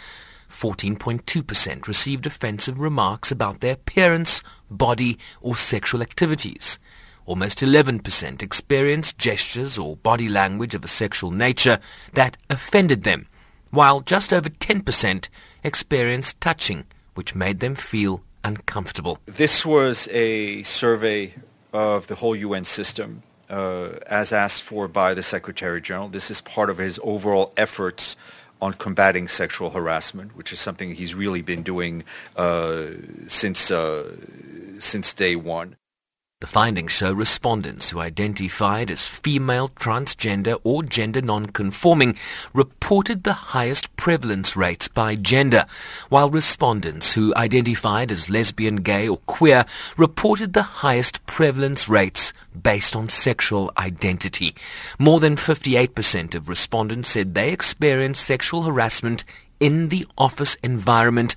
14.2% 0.49 1.87
received 1.87 2.25
offensive 2.25 2.79
remarks 2.79 3.31
about 3.31 3.59
their 3.59 3.73
appearance, 3.73 4.41
body, 4.71 5.17
or 5.41 5.55
sexual 5.55 6.01
activities. 6.01 6.79
Almost 7.25 7.59
11% 7.59 8.41
experienced 8.41 9.17
gestures 9.17 9.77
or 9.77 9.97
body 9.97 10.29
language 10.29 10.73
of 10.73 10.85
a 10.85 10.87
sexual 10.87 11.31
nature 11.31 11.79
that 12.13 12.37
offended 12.49 13.03
them, 13.03 13.27
while 13.71 13.99
just 13.99 14.31
over 14.31 14.49
10% 14.49 15.27
experienced 15.63 16.39
touching, 16.39 16.85
which 17.15 17.35
made 17.35 17.59
them 17.59 17.75
feel 17.75 18.23
uncomfortable. 18.45 19.19
This 19.25 19.65
was 19.65 20.07
a 20.11 20.63
survey 20.63 21.33
of 21.73 22.07
the 22.07 22.15
whole 22.15 22.35
UN 22.35 22.63
system 22.63 23.23
as 23.49 24.31
asked 24.31 24.61
for 24.63 24.87
by 24.87 25.13
the 25.13 25.23
Secretary 25.23 25.81
General. 25.81 26.09
This 26.09 26.29
is 26.31 26.41
part 26.41 26.69
of 26.69 26.77
his 26.77 26.99
overall 27.03 27.53
efforts 27.57 28.15
on 28.61 28.73
combating 28.73 29.27
sexual 29.27 29.69
harassment, 29.69 30.35
which 30.35 30.51
is 30.51 30.59
something 30.59 30.95
he's 30.95 31.13
really 31.13 31.41
been 31.41 31.63
doing 31.63 32.03
uh, 32.35 32.87
since 33.27 33.71
uh, 33.71 34.15
since 34.79 35.13
day 35.13 35.35
one. 35.35 35.75
The 36.39 36.45
findings 36.45 36.91
show 36.91 37.13
respondents 37.13 37.89
who 37.89 37.99
identified 37.99 38.91
as 38.91 39.07
female, 39.07 39.69
transgender 39.69 40.59
or 40.63 40.83
gender 40.83 41.19
non-conforming 41.19 42.15
reported 42.53 43.23
the 43.23 43.33
highest 43.33 43.97
prevalence 43.97 44.55
rates 44.55 44.87
by 44.87 45.15
gender, 45.15 45.65
while 46.09 46.29
respondents 46.29 47.13
who 47.13 47.33
identified 47.35 48.11
as 48.11 48.29
lesbian, 48.29 48.75
gay 48.75 49.09
or 49.09 49.17
queer 49.25 49.65
reported 49.97 50.53
the 50.53 50.61
highest 50.61 51.25
prevalence 51.25 51.89
rates 51.89 52.33
based 52.61 52.95
on 52.95 53.09
sexual 53.09 53.71
identity. 53.79 54.53
More 54.99 55.19
than 55.19 55.37
58% 55.37 56.35
of 56.35 56.47
respondents 56.47 57.09
said 57.09 57.33
they 57.33 57.51
experienced 57.51 58.23
sexual 58.23 58.61
harassment 58.61 59.23
in 59.59 59.89
the 59.89 60.05
office 60.19 60.53
environment, 60.61 61.35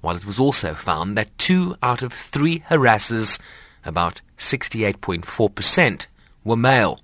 while 0.00 0.16
it 0.16 0.26
was 0.26 0.40
also 0.40 0.74
found 0.74 1.16
that 1.16 1.38
two 1.38 1.76
out 1.84 2.02
of 2.02 2.12
three 2.12 2.64
harassers 2.68 3.38
about 3.84 4.20
68.4%, 4.40 6.06
were 6.44 6.56
male. 6.56 7.00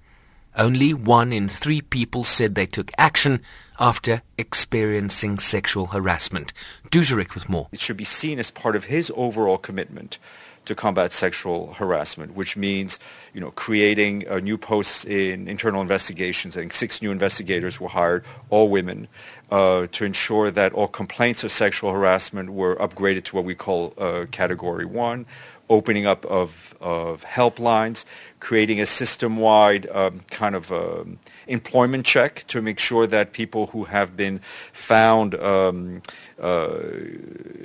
Only 0.57 0.95
one 0.95 1.33
in 1.33 1.49
three 1.49 1.83
people 1.83 2.25
said 2.25 2.55
they 2.55 2.67
took 2.67 2.91
action 2.97 3.41
after 3.79 4.23
experiencing 4.39 5.39
sexual 5.39 5.87
harassment. 5.87 6.55
Dujarric 6.91 7.35
with 7.35 7.49
more. 7.49 7.69
It 7.73 7.81
should 7.81 7.99
be 7.99 8.05
seen 8.05 8.39
as 8.39 8.51
part 8.51 8.75
of 8.75 8.85
his 8.85 9.13
overall 9.15 9.59
commitment 9.59 10.19
to 10.65 10.75
combat 10.75 11.13
sexual 11.13 11.73
harassment, 11.75 12.35
which 12.35 12.57
means, 12.57 12.99
you 13.33 13.41
know, 13.41 13.53
creating 13.53 14.29
uh, 14.29 14.41
new 14.41 14.59
posts 14.59 15.05
in 15.05 15.47
internal 15.47 15.81
investigations. 15.81 16.57
I 16.57 16.61
think 16.61 16.73
six 16.73 17.01
new 17.01 17.11
investigators 17.11 17.81
were 17.81 17.89
hired, 17.89 18.25
all 18.51 18.69
women, 18.69 19.09
uh, 19.51 19.87
to 19.93 20.05
ensure 20.05 20.51
that 20.51 20.73
all 20.73 20.89
complaints 20.89 21.45
of 21.45 21.53
sexual 21.53 21.93
harassment 21.93 22.51
were 22.51 22.77
upgraded 22.77 23.25
to 23.25 23.37
what 23.37 23.45
we 23.45 23.55
call 23.55 23.95
uh, 23.97 24.27
Category 24.33 24.85
1, 24.85 25.25
opening 25.69 26.07
up 26.07 26.25
of, 26.27 26.77
of 26.81 27.25
helplines, 27.25 28.05
creating 28.41 28.81
a 28.81 28.87
system-wide 28.87 29.89
um, 29.91 30.21
kind 30.31 30.55
of 30.55 30.71
um, 30.71 31.19
employment 31.47 32.07
check 32.07 32.45
to 32.49 32.63
make 32.63 32.79
sure 32.79 33.07
that 33.07 33.33
people 33.33 33.69
who 33.69 33.85
have 33.85 34.17
been 34.17 34.41
found 34.73 35.35
um, 35.37 36.03
uh, 36.41 36.79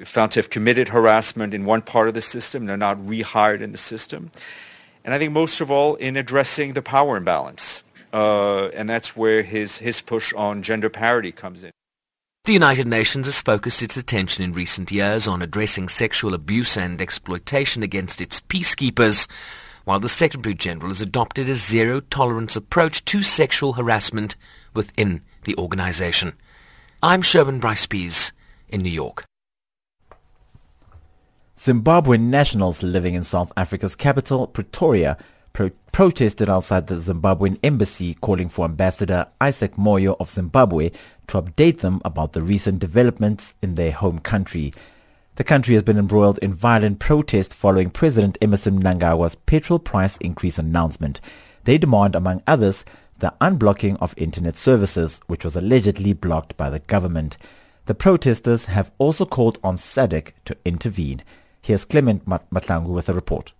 found 0.05 0.31
to 0.31 0.39
have 0.39 0.49
committed 0.49 0.87
harassment 0.89 1.53
in 1.53 1.65
one 1.65 1.81
part 1.81 2.07
of 2.07 2.13
the 2.13 2.21
system, 2.21 2.65
they're 2.65 2.77
not 2.77 2.97
rehired 2.97 3.61
in 3.61 3.71
the 3.71 3.77
system. 3.77 4.31
And 5.03 5.13
I 5.13 5.17
think 5.17 5.31
most 5.31 5.61
of 5.61 5.71
all 5.71 5.95
in 5.95 6.17
addressing 6.17 6.73
the 6.73 6.81
power 6.81 7.17
imbalance. 7.17 7.83
Uh, 8.13 8.67
and 8.67 8.89
that's 8.89 9.15
where 9.15 9.41
his, 9.41 9.77
his 9.77 10.01
push 10.01 10.33
on 10.33 10.63
gender 10.63 10.89
parity 10.89 11.31
comes 11.31 11.63
in. 11.63 11.71
The 12.43 12.54
United 12.54 12.88
Nations 12.88 13.27
has 13.27 13.38
focused 13.38 13.84
its 13.84 13.97
attention 13.97 14.43
in 14.43 14.54
recent 14.54 14.91
years 14.91 15.27
on 15.27 15.43
addressing 15.43 15.88
sexual 15.88 16.34
abuse 16.34 16.75
and 16.75 16.99
exploitation 16.99 17.84
against 17.84 18.19
its 18.19 18.41
peacekeepers, 18.41 19.30
while 19.86 19.99
the 19.99 20.10
Secretary 20.10 20.56
General 20.56 20.88
has 20.88 21.01
adopted 21.01 21.47
a 21.47 21.54
zero-tolerance 21.54 22.56
approach 22.56 23.06
to 23.06 23.21
sexual 23.21 23.73
harassment 23.73 24.36
within 24.73 25.21
the 25.43 25.56
organization. 25.58 26.34
I'm 27.04 27.21
Sherwin 27.21 27.60
Bryce-Pease 27.60 28.32
in 28.69 28.82
New 28.82 28.89
York. 28.89 29.23
Zimbabwean 31.60 32.32
nationals 32.32 32.82
living 32.82 33.13
in 33.13 33.23
South 33.23 33.54
Africa's 33.56 33.95
capital, 33.95 34.47
Pretoria, 34.47 35.15
pro- 35.53 35.71
protested 35.91 36.49
outside 36.49 36.87
the 36.87 36.95
Zimbabwean 36.95 37.59
embassy 37.63 38.13
calling 38.15 38.49
for 38.49 38.65
Ambassador 38.65 39.27
Isaac 39.39 39.75
Moyo 39.75 40.15
of 40.19 40.29
Zimbabwe 40.29 40.91
to 41.27 41.41
update 41.41 41.79
them 41.79 42.01
about 42.05 42.33
the 42.33 42.41
recent 42.41 42.79
developments 42.79 43.53
in 43.61 43.75
their 43.75 43.91
home 43.91 44.19
country. 44.19 44.73
The 45.35 45.43
country 45.43 45.73
has 45.75 45.83
been 45.83 45.97
embroiled 45.97 46.39
in 46.39 46.53
violent 46.53 46.99
protest 46.99 47.53
following 47.53 47.89
President 47.89 48.37
Emmerson 48.41 48.81
Mnangagwa's 48.81 49.35
petrol 49.35 49.79
price 49.79 50.17
increase 50.17 50.57
announcement. 50.59 51.21
They 51.63 51.77
demand, 51.77 52.15
among 52.15 52.43
others, 52.47 52.83
the 53.19 53.33
unblocking 53.39 53.97
of 54.01 54.13
internet 54.17 54.57
services, 54.57 55.21
which 55.27 55.45
was 55.45 55.55
allegedly 55.55 56.13
blocked 56.13 56.57
by 56.57 56.69
the 56.69 56.79
government. 56.79 57.37
The 57.85 57.95
protesters 57.95 58.65
have 58.65 58.91
also 58.97 59.25
called 59.25 59.59
on 59.63 59.77
SADC 59.77 60.31
to 60.45 60.57
intervene. 60.65 61.21
Here's 61.61 61.85
Clement 61.85 62.25
Matlangu 62.25 62.87
with 62.87 63.07
a 63.09 63.13
report. 63.13 63.53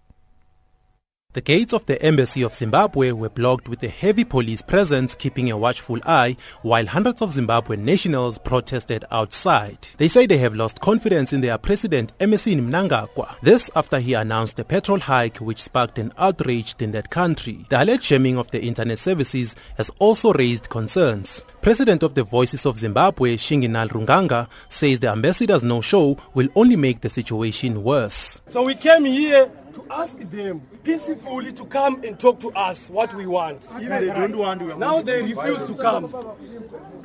The 1.34 1.39
gates 1.39 1.72
of 1.72 1.86
the 1.86 2.02
embassy 2.02 2.41
of 2.41 2.54
Zimbabwe 2.54 3.13
were 3.13 3.30
blocked 3.30 3.70
with 3.70 3.82
a 3.84 3.88
heavy 3.88 4.26
police 4.26 4.62
presence 4.62 5.15
keeping 5.15 5.50
a 5.50 5.58
watchful 5.58 5.98
eye 6.06 6.36
while 6.62 6.86
hundreds 6.86 7.22
of 7.22 7.34
Zimbabwean 7.34 7.80
nationals 7.80 8.38
protested 8.38 9.06
outside. 9.12 9.88
They 9.96 10.10
say 10.10 10.26
they 10.26 10.39
have 10.39 10.56
lost 10.56 10.82
confidence 10.82 11.32
in 11.32 11.39
their 11.39 11.58
president 11.58 12.12
Emmerson 12.20 12.70
Mnangagwa. 12.70 13.36
This 13.41 13.70
after 13.78 14.00
he 14.00 14.13
announced 14.13 14.60
a 14.60 14.65
petrol 14.65 15.00
hike 15.00 15.38
which 15.38 15.63
sparked 15.63 16.00
an 16.00 16.12
outrage 16.17 16.76
in 16.80 16.91
that 16.91 17.12
country. 17.12 17.65
The 17.70 17.82
alleged 17.82 18.04
jamming 18.04 18.38
of 18.38 18.52
the 18.52 18.62
internet 18.62 19.00
services 19.00 19.56
has 19.78 19.89
also 20.00 20.34
raised 20.34 20.67
concerns. 20.67 21.46
President 21.62 22.02
of 22.02 22.15
the 22.15 22.24
Voices 22.24 22.65
of 22.65 22.80
Zimbabwe, 22.80 23.38
Shinginal 23.38 23.88
Runganga, 23.89 24.47
says 24.69 25.00
the 25.00 25.10
ambassador's 25.10 25.63
no-show 25.63 26.17
will 26.34 26.50
only 26.56 26.76
make 26.76 27.02
the 27.02 27.10
situation 27.10 27.84
worse. 27.84 28.41
So 28.50 28.63
we 28.63 28.74
came 28.74 29.06
here 29.06 29.47
to 29.74 29.86
ask 29.91 30.17
them 30.17 30.62
peacefully 30.84 31.54
to 31.54 31.65
come 31.65 32.04
and 32.04 32.19
talk 32.19 32.39
to 32.39 32.50
us 32.54 32.89
what 32.89 33.13
we 33.13 33.28
want. 33.28 33.63
If 33.76 33.89
they 33.89 34.08
don't 34.08 34.36
want, 34.36 34.63
we 34.63 34.74
now 34.74 35.04
they 35.04 35.21
refuse 35.21 35.62
to 35.67 35.76
come. 35.76 36.13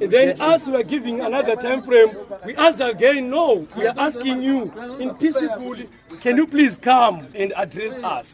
And 0.00 0.10
then 0.10 0.40
us 0.40 0.66
we 0.66 0.74
are 0.76 0.82
giving 0.82 1.20
another 1.20 1.56
time 1.56 1.82
frame. 1.82 2.16
We 2.46 2.56
asked 2.56 2.80
again, 2.80 3.28
no, 3.28 3.66
we 3.76 3.86
are 3.86 3.94
asking 3.98 4.42
you 4.42 4.72
in 4.98 5.14
peacefully, 5.16 5.88
can 6.26 6.36
you 6.36 6.46
please 6.48 6.74
come 6.74 7.24
and 7.36 7.52
address 7.56 7.94
us? 8.02 8.26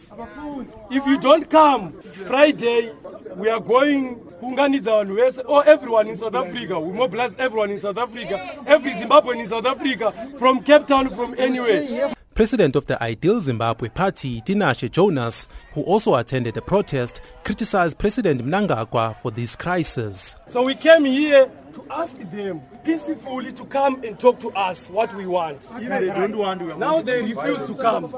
If 0.91 1.07
you 1.07 1.21
don't 1.21 1.51
come, 1.51 1.93
Friday 2.27 2.91
we 3.37 3.51
are 3.51 3.61
going 3.61 4.17
kuunganidza 4.41 4.91
vanhu 4.91 5.15
vese 5.17 5.39
or 5.41 5.59
oh, 5.59 5.61
everyone 5.61 6.09
in 6.09 6.17
south 6.17 6.35
africa 6.35 6.81
we 6.81 6.93
mobilize 6.93 7.35
everyone 7.39 7.71
in 7.71 7.81
south 7.81 7.99
africa 7.99 8.37
every 8.67 8.91
zimbabwean 8.93 9.41
in 9.41 9.47
south 9.47 9.67
africa 9.67 10.13
from 10.39 10.61
cape 10.63 10.87
town 10.87 11.11
from 11.11 11.35
anywhere 11.39 12.11
President 12.35 12.77
of 12.77 12.87
the 12.87 13.01
Ideal 13.03 13.41
Zimbabwe 13.43 13.91
Party, 13.91 14.41
Tinashe 14.41 14.91
Jonas, 14.91 15.47
who 15.75 15.83
also 15.83 16.15
attended 16.15 16.55
the 16.55 16.63
protest, 16.63 17.21
criticized 17.45 17.99
President 17.99 18.43
Mnangagwa 18.43 19.15
for 19.21 19.31
this 19.31 19.55
crisis. 19.55 20.35
So 20.49 20.63
we 20.63 20.75
came 20.75 21.05
here 21.05 21.51
to 21.75 21.85
ask 21.91 22.17
them 22.31 22.63
peacefully 22.85 23.53
to 23.53 23.65
come 23.67 24.03
and 24.05 24.19
talk 24.19 24.39
to 24.41 24.51
us 24.51 24.89
what 24.89 25.15
we 25.15 25.27
want. 25.27 25.59
If 25.77 25.89
they 25.89 26.07
don't 26.07 26.37
want, 26.37 26.63
we 26.63 26.75
now 26.75 27.03
they 27.03 27.23
refuse 27.23 27.63
to 27.63 27.75
come. 27.75 28.15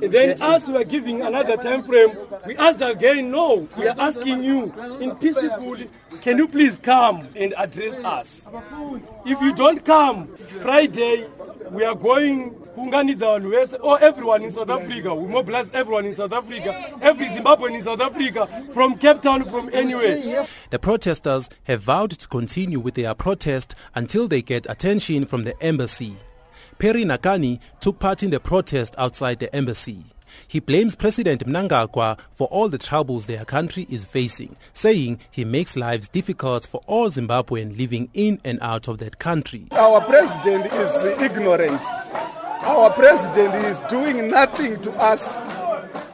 And 0.00 0.12
then 0.12 0.40
us 0.42 0.68
we 0.68 0.76
are 0.76 0.84
giving 0.84 1.22
another 1.22 1.56
time 1.56 1.82
frame. 1.82 2.16
We 2.46 2.56
asked 2.56 2.80
again, 2.80 3.30
no, 3.30 3.68
we 3.76 3.88
are 3.88 3.96
asking 3.98 4.44
you 4.44 4.72
in 5.00 5.16
peacefully, 5.16 5.90
can 6.20 6.38
you 6.38 6.48
please 6.48 6.76
come 6.76 7.28
and 7.34 7.54
address 7.56 7.94
us? 8.04 8.42
If 9.24 9.40
you 9.40 9.54
don't 9.54 9.84
come, 9.84 10.28
Friday 10.60 11.28
we 11.70 11.84
are 11.84 11.94
going 11.94 12.54
kuunganidza 12.78 13.26
vanhu 13.26 13.50
vese 13.50 13.76
or 13.80 14.04
everyone 14.04 14.44
in 14.44 14.50
south 14.50 14.70
africa 14.70 15.14
we 15.14 15.28
mobilize 15.28 15.68
everyone 15.72 16.08
in 16.08 16.14
south 16.14 16.32
africa 16.32 16.74
every 17.00 17.26
zimbabwean 17.26 17.74
in 17.74 17.82
south 17.82 18.00
africa 18.00 18.48
from 18.74 18.94
cape 18.98 19.20
town 19.22 19.44
from 19.44 19.70
anywhere 19.72 20.46
the 20.70 20.78
protesters 20.78 21.48
have 21.64 21.82
vowed 21.84 22.18
to 22.18 22.28
continue 22.28 22.78
with 22.80 22.94
their 22.94 23.14
protest 23.14 23.74
until 23.94 24.28
they 24.28 24.42
get 24.42 24.66
attention 24.70 25.26
from 25.26 25.44
the 25.44 25.54
embassy 25.62 26.16
perry 26.78 27.04
nakani 27.04 27.58
took 27.80 27.98
part 27.98 28.22
in 28.22 28.30
the 28.30 28.40
protest 28.40 28.94
outside 28.98 29.38
the 29.40 29.54
embassy 29.56 30.04
he 30.46 30.60
blames 30.60 30.94
President 30.94 31.46
Mnangagwa 31.46 32.18
for 32.34 32.48
all 32.48 32.68
the 32.68 32.78
troubles 32.78 33.26
their 33.26 33.44
country 33.44 33.86
is 33.90 34.04
facing, 34.04 34.56
saying 34.72 35.20
he 35.30 35.44
makes 35.44 35.76
lives 35.76 36.08
difficult 36.08 36.66
for 36.66 36.80
all 36.86 37.10
Zimbabweans 37.10 37.76
living 37.76 38.08
in 38.14 38.40
and 38.44 38.58
out 38.62 38.88
of 38.88 38.98
that 38.98 39.18
country. 39.18 39.66
Our 39.72 40.00
president 40.02 40.66
is 40.72 41.20
ignorant. 41.20 41.82
Our 42.68 42.90
president 42.90 43.54
is 43.64 43.78
doing 43.88 44.28
nothing 44.28 44.78
to 44.82 44.92
us. 45.00 45.24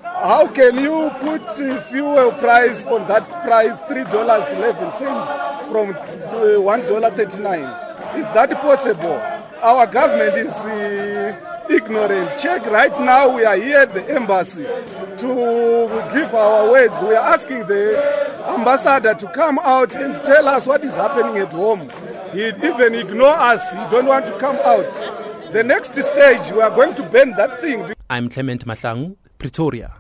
How 0.04 0.46
can 0.46 0.78
you 0.78 1.10
put 1.18 1.42
fuel 1.90 2.30
price 2.30 2.86
on 2.86 3.08
that 3.08 3.28
price 3.42 3.76
$3.11 3.90 5.66
from 5.68 5.94
$1.39? 5.94 8.16
Is 8.16 8.26
that 8.34 8.52
possible? 8.62 9.20
Our 9.62 9.88
government 9.88 10.36
is 10.36 10.52
uh, 10.52 11.66
ignorant. 11.68 12.38
Check 12.38 12.64
right 12.66 13.00
now, 13.00 13.34
we 13.34 13.44
are 13.44 13.56
here 13.56 13.78
at 13.78 13.92
the 13.92 14.08
embassy 14.14 14.62
to 14.62 15.88
give 16.14 16.32
our 16.36 16.70
words. 16.70 16.94
We 17.02 17.16
are 17.16 17.34
asking 17.34 17.66
the 17.66 17.98
ambassador 18.46 19.14
to 19.14 19.26
come 19.32 19.58
out 19.58 19.96
and 19.96 20.14
tell 20.24 20.46
us 20.46 20.68
what 20.68 20.84
is 20.84 20.94
happening 20.94 21.38
at 21.38 21.52
home. 21.52 21.90
He 22.32 22.46
even 22.46 22.94
ignore 22.94 23.34
us. 23.34 23.60
He 23.72 23.78
don't 23.90 24.06
want 24.06 24.26
to 24.26 24.38
come 24.38 24.58
out. 24.62 25.33
The 25.54 25.62
next 25.62 25.94
stage, 25.94 26.50
we 26.50 26.60
are 26.62 26.70
going 26.70 26.96
to 26.96 27.04
ban 27.04 27.30
that 27.36 27.60
thing. 27.60 27.94
I'm 28.10 28.28
Clement 28.28 28.66
Matlangu, 28.66 29.14
Pretoria. 29.38 29.92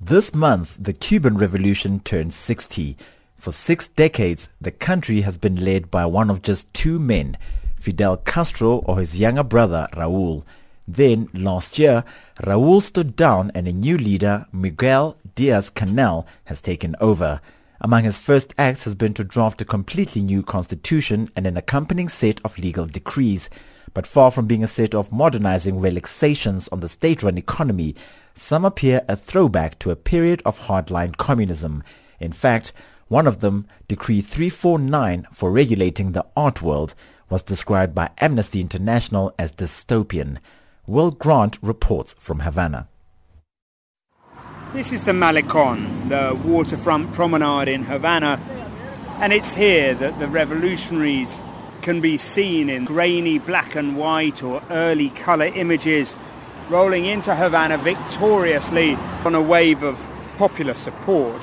This 0.00 0.34
month, 0.34 0.76
the 0.80 0.92
Cuban 0.92 1.38
Revolution 1.38 2.00
turned 2.00 2.34
60. 2.34 2.96
For 3.38 3.52
six 3.52 3.86
decades, 3.86 4.48
the 4.60 4.72
country 4.72 5.20
has 5.20 5.38
been 5.38 5.64
led 5.64 5.92
by 5.92 6.06
one 6.06 6.28
of 6.28 6.42
just 6.42 6.74
two 6.74 6.98
men, 6.98 7.38
Fidel 7.76 8.16
Castro 8.16 8.78
or 8.78 8.98
his 8.98 9.16
younger 9.16 9.44
brother, 9.44 9.86
Raul. 9.92 10.42
Then, 10.88 11.28
last 11.32 11.78
year, 11.78 12.02
Raul 12.42 12.82
stood 12.82 13.14
down 13.14 13.52
and 13.54 13.68
a 13.68 13.72
new 13.72 13.96
leader, 13.96 14.46
Miguel 14.50 15.16
Diaz-Canel, 15.36 16.26
has 16.46 16.60
taken 16.60 16.96
over. 17.00 17.40
Among 17.82 18.04
his 18.04 18.18
first 18.18 18.52
acts 18.58 18.84
has 18.84 18.94
been 18.94 19.14
to 19.14 19.24
draft 19.24 19.62
a 19.62 19.64
completely 19.64 20.20
new 20.20 20.42
constitution 20.42 21.30
and 21.34 21.46
an 21.46 21.56
accompanying 21.56 22.10
set 22.10 22.38
of 22.44 22.58
legal 22.58 22.84
decrees. 22.84 23.48
But 23.94 24.06
far 24.06 24.30
from 24.30 24.46
being 24.46 24.62
a 24.62 24.68
set 24.68 24.94
of 24.94 25.10
modernizing 25.10 25.80
relaxations 25.80 26.68
on 26.68 26.80
the 26.80 26.90
state-run 26.90 27.38
economy, 27.38 27.96
some 28.34 28.66
appear 28.66 29.02
a 29.08 29.16
throwback 29.16 29.78
to 29.78 29.90
a 29.90 29.96
period 29.96 30.42
of 30.44 30.60
hardline 30.60 31.16
communism. 31.16 31.82
In 32.20 32.32
fact, 32.32 32.74
one 33.08 33.26
of 33.26 33.40
them, 33.40 33.66
Decree 33.88 34.20
349 34.20 35.26
for 35.32 35.50
regulating 35.50 36.12
the 36.12 36.26
art 36.36 36.60
world, 36.60 36.94
was 37.30 37.42
described 37.42 37.94
by 37.94 38.10
Amnesty 38.18 38.60
International 38.60 39.34
as 39.38 39.52
dystopian. 39.52 40.36
Will 40.86 41.10
Grant 41.10 41.56
reports 41.62 42.14
from 42.18 42.40
Havana. 42.40 42.88
This 44.72 44.92
is 44.92 45.02
the 45.02 45.10
Malecon, 45.10 46.08
the 46.08 46.38
waterfront 46.48 47.12
promenade 47.12 47.66
in 47.66 47.82
Havana, 47.82 48.40
and 49.18 49.32
it's 49.32 49.52
here 49.52 49.94
that 49.94 50.20
the 50.20 50.28
revolutionaries 50.28 51.42
can 51.82 52.00
be 52.00 52.16
seen 52.16 52.70
in 52.70 52.84
grainy 52.84 53.40
black 53.40 53.74
and 53.74 53.96
white 53.96 54.44
or 54.44 54.62
early 54.70 55.08
colour 55.08 55.46
images 55.46 56.14
rolling 56.68 57.04
into 57.04 57.34
Havana 57.34 57.78
victoriously 57.78 58.94
on 59.24 59.34
a 59.34 59.42
wave 59.42 59.82
of 59.82 60.08
popular 60.38 60.74
support. 60.74 61.42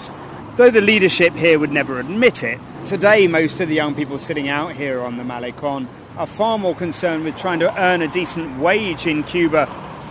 Though 0.56 0.72
the 0.72 0.80
leadership 0.80 1.34
here 1.34 1.60
would 1.60 1.74
never 1.74 2.00
admit 2.00 2.44
it, 2.44 2.62
today 2.86 3.28
most 3.28 3.60
of 3.60 3.68
the 3.68 3.76
young 3.76 3.94
people 3.94 4.20
sitting 4.20 4.48
out 4.48 4.72
here 4.72 5.02
on 5.02 5.18
the 5.18 5.24
Malecon 5.24 5.88
are 6.16 6.28
far 6.28 6.58
more 6.58 6.76
concerned 6.76 7.26
with 7.26 7.36
trying 7.36 7.60
to 7.60 7.78
earn 7.78 8.02
a 8.02 8.08
decent 8.08 8.58
wage 8.58 9.06
in 9.06 9.24
Cuba 9.24 9.66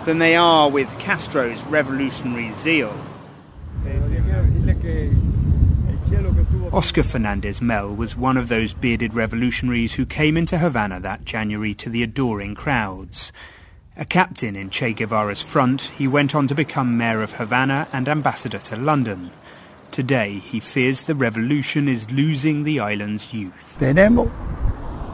than 0.07 0.21
they 0.21 0.37
are 0.37 0.71
with 0.71 0.89
Castro's 1.01 1.63
revolutionary 1.65 2.51
zeal. 2.53 2.97
Oscar 6.73 7.03
Fernandez 7.03 7.61
Mell 7.61 7.95
was 7.95 8.17
one 8.17 8.37
of 8.37 8.49
those 8.49 8.73
bearded 8.73 9.15
revolutionaries 9.15 9.95
who 9.95 10.07
came 10.07 10.37
into 10.37 10.59
Havana 10.59 11.01
that 11.01 11.25
January 11.25 11.75
to 11.75 11.91
the 11.91 12.05
adoring 12.05 12.55
crowds. 12.55 13.33
A 13.97 14.05
captain 14.05 14.55
in 14.55 14.71
Che 14.71 14.93
Guevara's 14.93 15.43
front, 15.43 15.83
he 15.99 16.07
went 16.07 16.35
on 16.35 16.47
to 16.49 16.55
become 16.55 16.97
mayor 16.97 17.23
of 17.23 17.33
Havana 17.33 17.89
and 17.93 18.09
ambassador 18.09 18.59
to 18.59 18.77
London. 18.77 19.33
Today, 19.91 20.39
he 20.39 20.61
fears 20.61 21.03
the 21.03 21.15
revolution 21.15 21.89
is 21.89 22.11
losing 22.13 22.63
the 22.63 22.79
island's 22.79 23.33
youth. 23.33 23.77
Tenemos 23.81 24.31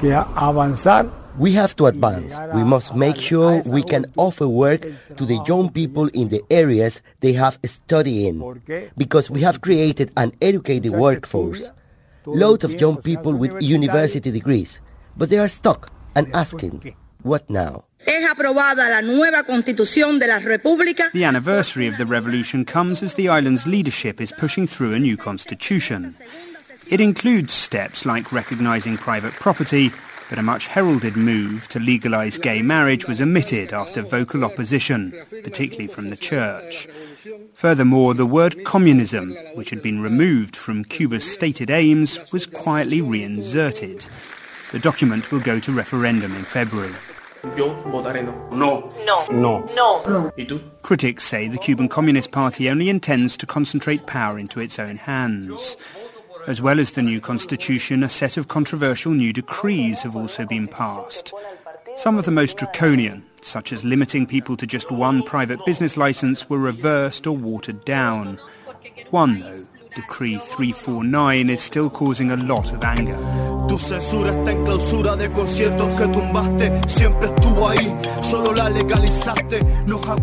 que 0.01 0.11
avanzar 0.11 1.22
we 1.39 1.53
have 1.53 1.75
to 1.77 1.87
advance. 1.87 2.35
We 2.55 2.65
must 2.65 2.95
make 2.95 3.17
sure 3.17 3.63
we 3.67 3.83
can 3.83 4.07
offer 4.17 4.47
work 4.47 4.83
to 5.17 5.25
the 5.25 5.43
young 5.47 5.71
people 5.71 6.09
in 6.09 6.29
the 6.29 6.43
areas 6.51 7.01
they 7.21 7.33
have 7.35 7.59
studied 7.65 8.27
in, 8.27 8.63
because 8.97 9.31
we 9.31 9.41
have 9.43 9.61
created 9.61 10.11
an 10.17 10.33
educated 10.41 10.93
workforce. 10.93 11.71
Loads 12.25 12.65
of 12.65 12.81
young 12.81 12.99
people 12.99 13.33
with 13.33 13.61
university 13.61 14.31
degrees, 14.31 14.79
but 15.17 15.29
they 15.29 15.39
are 15.39 15.49
stuck 15.49 15.91
and 16.15 16.33
asking, 16.35 16.95
what 17.23 17.49
now? 17.51 17.85
Es 18.07 18.29
aprobada 18.29 18.91
la 18.91 19.01
nueva 19.01 19.45
constitución 19.45 20.19
de 20.19 20.27
la 20.27 20.39
República. 20.39 21.11
The 21.13 21.25
anniversary 21.25 21.87
of 21.87 21.97
the 21.97 22.07
revolution 22.07 22.65
comes 22.65 23.03
as 23.03 23.15
the 23.15 23.29
island's 23.29 23.67
leadership 23.67 24.21
is 24.21 24.33
pushing 24.33 24.67
through 24.67 24.93
a 24.93 24.99
new 24.99 25.17
constitution. 25.17 26.15
It 26.89 27.01
includes 27.01 27.53
steps 27.53 28.05
like 28.05 28.33
recognizing 28.33 28.99
private 28.99 29.33
property 29.35 29.93
but 30.33 30.39
a 30.39 30.43
much 30.43 30.67
heralded 30.69 31.15
move 31.15 31.69
to 31.69 31.79
legalise 31.79 32.39
gay 32.39 32.63
marriage 32.63 33.07
was 33.07 33.21
omitted 33.21 33.71
after 33.75 34.01
vocal 34.01 34.47
opposition, 34.47 35.13
particularly 35.45 35.87
from 35.87 36.09
the 36.09 36.17
church. 36.17 36.89
Furthermore, 37.53 38.15
the 38.15 38.25
word 38.25 38.65
communism, 38.65 39.33
which 39.57 39.69
had 39.69 39.83
been 39.83 40.01
removed 40.01 40.57
from 40.57 40.87
Cuba's 40.87 41.31
stated 41.31 41.69
aims, 41.69 42.19
was 42.33 42.47
quietly 42.47 43.03
reinserted. 43.03 44.07
The 44.71 44.79
document 44.79 45.31
will 45.31 45.41
go 45.41 45.61
to 45.61 45.71
referendum 45.71 46.35
in 46.35 46.47
February. 46.47 46.95
Yo 47.55 47.75
votaré 47.83 48.25
no. 48.25 48.33
No. 48.57 48.91
No. 49.05 49.67
No. 49.75 50.03
No. 50.07 50.33
¿Y 50.39 50.47
tú? 50.47 50.63
Critics 50.81 51.25
say 51.25 51.47
the 51.47 51.59
Cuban 51.59 51.91
Communist 51.91 52.31
Party 52.31 52.71
only 52.71 52.89
intends 52.89 53.37
to 53.37 53.47
concentrate 53.47 54.07
power 54.07 54.39
into 54.39 54.61
its 54.61 54.79
own 54.79 54.97
hands. 54.97 55.77
As 56.47 56.61
well 56.61 56.81
as 56.81 56.93
the 56.93 57.03
new 57.03 57.21
constitution, 57.21 58.03
a 58.03 58.09
set 58.09 58.37
of 58.37 58.49
controversial 58.49 59.13
new 59.13 59.33
decrees 59.33 60.03
have 60.03 60.17
also 60.17 60.45
been 60.45 60.67
passed. 60.67 61.33
Some 61.97 62.19
of 62.19 62.25
the 62.25 62.31
most 62.31 62.57
draconian, 62.57 63.25
such 63.41 63.73
as 63.73 63.85
limiting 63.85 64.27
people 64.27 64.57
to 64.57 64.67
just 64.67 64.91
one 64.91 65.23
private 65.23 65.65
business 65.65 65.97
license, 65.97 66.49
were 66.49 66.59
reversed 66.59 67.27
or 67.27 67.37
watered 67.37 67.85
down. 67.85 68.41
One, 69.11 69.41
though, 69.41 69.67
Decree 69.95 70.39
349 70.39 71.51
is 71.51 71.61
still 71.61 71.91
causing 71.91 72.31
a 72.31 72.37
lot 72.37 72.73
of 72.73 72.83
anger. 72.83 73.17
Tu 73.69 73.79
censura 73.79 74.31
está 74.31 74.53
en 74.53 74.65
clausura 74.65 75.17
de 75.17 75.31
conciertos 75.31 75.95
que 75.97 76.09
tumbaste, 76.09 76.81
siempre 76.89 77.29
estuvo 77.29 77.69
ahí, 77.69 77.97
solo 78.23 78.53
la 78.55 78.69
legalizaste. 78.69 79.61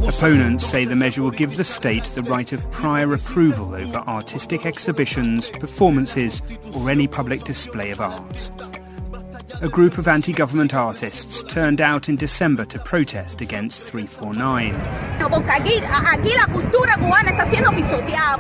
Opponents 0.08 0.66
say 0.66 0.86
the 0.86 0.96
measure 0.96 1.22
will 1.22 1.32
give 1.32 1.56
the 1.56 1.64
state 1.64 2.04
the 2.16 2.24
right 2.24 2.52
of 2.52 2.70
prior 2.72 3.14
approval 3.14 3.76
over 3.76 4.00
artistic 4.08 4.66
exhibitions, 4.66 5.50
performances, 5.52 6.42
or 6.74 6.90
any 6.90 7.08
public 7.08 7.44
display 7.44 7.92
of 7.92 8.02
art 8.02 8.69
a 9.62 9.68
group 9.68 9.98
of 9.98 10.08
anti-government 10.08 10.74
artists 10.74 11.44
turned 11.44 11.82
out 11.82 12.08
in 12.08 12.16
December 12.16 12.64
to 12.66 12.80
protest 12.80 13.42
against 13.42 13.82
349. 13.84 14.74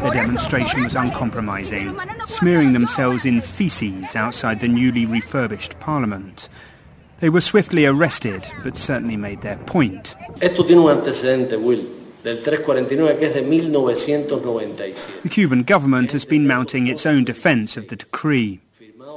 The 0.01 0.12
demonstration 0.13 0.84
was 0.84 0.95
uncompromising, 0.95 1.99
smearing 2.25 2.71
themselves 2.73 3.25
in 3.25 3.41
feces 3.41 4.15
outside 4.15 4.62
the 4.62 4.69
newly 4.69 5.05
refurbished 5.05 5.77
parliament. 5.79 6.47
They 7.19 7.29
were 7.29 7.41
swiftly 7.41 7.86
arrested, 7.86 8.47
but 8.63 8.77
certainly 8.77 9.17
made 9.17 9.41
their 9.41 9.58
point. 9.58 10.15
Esto 10.39 10.63
tiene 10.63 10.79
un 10.79 10.97
antecedente, 10.97 11.58
Will. 11.58 11.86
Del 12.23 12.38
349 12.43 13.17
que 13.17 13.27
es 13.27 13.34
de 13.34 13.41
1997. 13.41 15.21
The 15.21 15.29
Cuban 15.29 15.63
government 15.63 16.12
has 16.12 16.25
been 16.25 16.45
mounting 16.47 16.88
its 16.88 17.05
own 17.05 17.23
defense 17.23 17.77
of 17.77 17.88
the 17.88 17.95
decree. 17.95 18.60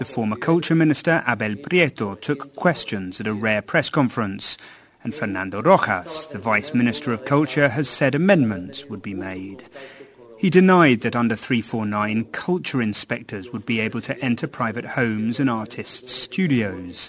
The 0.02 0.08
former 0.14 0.34
culture 0.34 0.74
minister, 0.74 1.22
Abel 1.28 1.54
Prieto, 1.54 2.20
took 2.20 2.56
questions 2.56 3.20
at 3.20 3.28
a 3.28 3.32
rare 3.32 3.62
press 3.62 3.88
conference, 3.88 4.58
and 5.04 5.14
Fernando 5.14 5.62
Rojas, 5.62 6.26
the 6.26 6.38
vice 6.38 6.74
minister 6.74 7.12
of 7.12 7.24
culture, 7.24 7.68
has 7.68 7.88
said 7.88 8.16
amendments 8.16 8.86
would 8.86 9.00
be 9.00 9.14
made. 9.14 9.62
He 10.36 10.50
denied 10.50 11.02
that 11.02 11.14
under 11.14 11.36
349, 11.36 12.24
culture 12.32 12.82
inspectors 12.82 13.52
would 13.52 13.64
be 13.64 13.78
able 13.78 14.00
to 14.00 14.18
enter 14.20 14.48
private 14.48 14.86
homes 14.86 15.38
and 15.38 15.48
artists' 15.48 16.12
studios. 16.12 17.08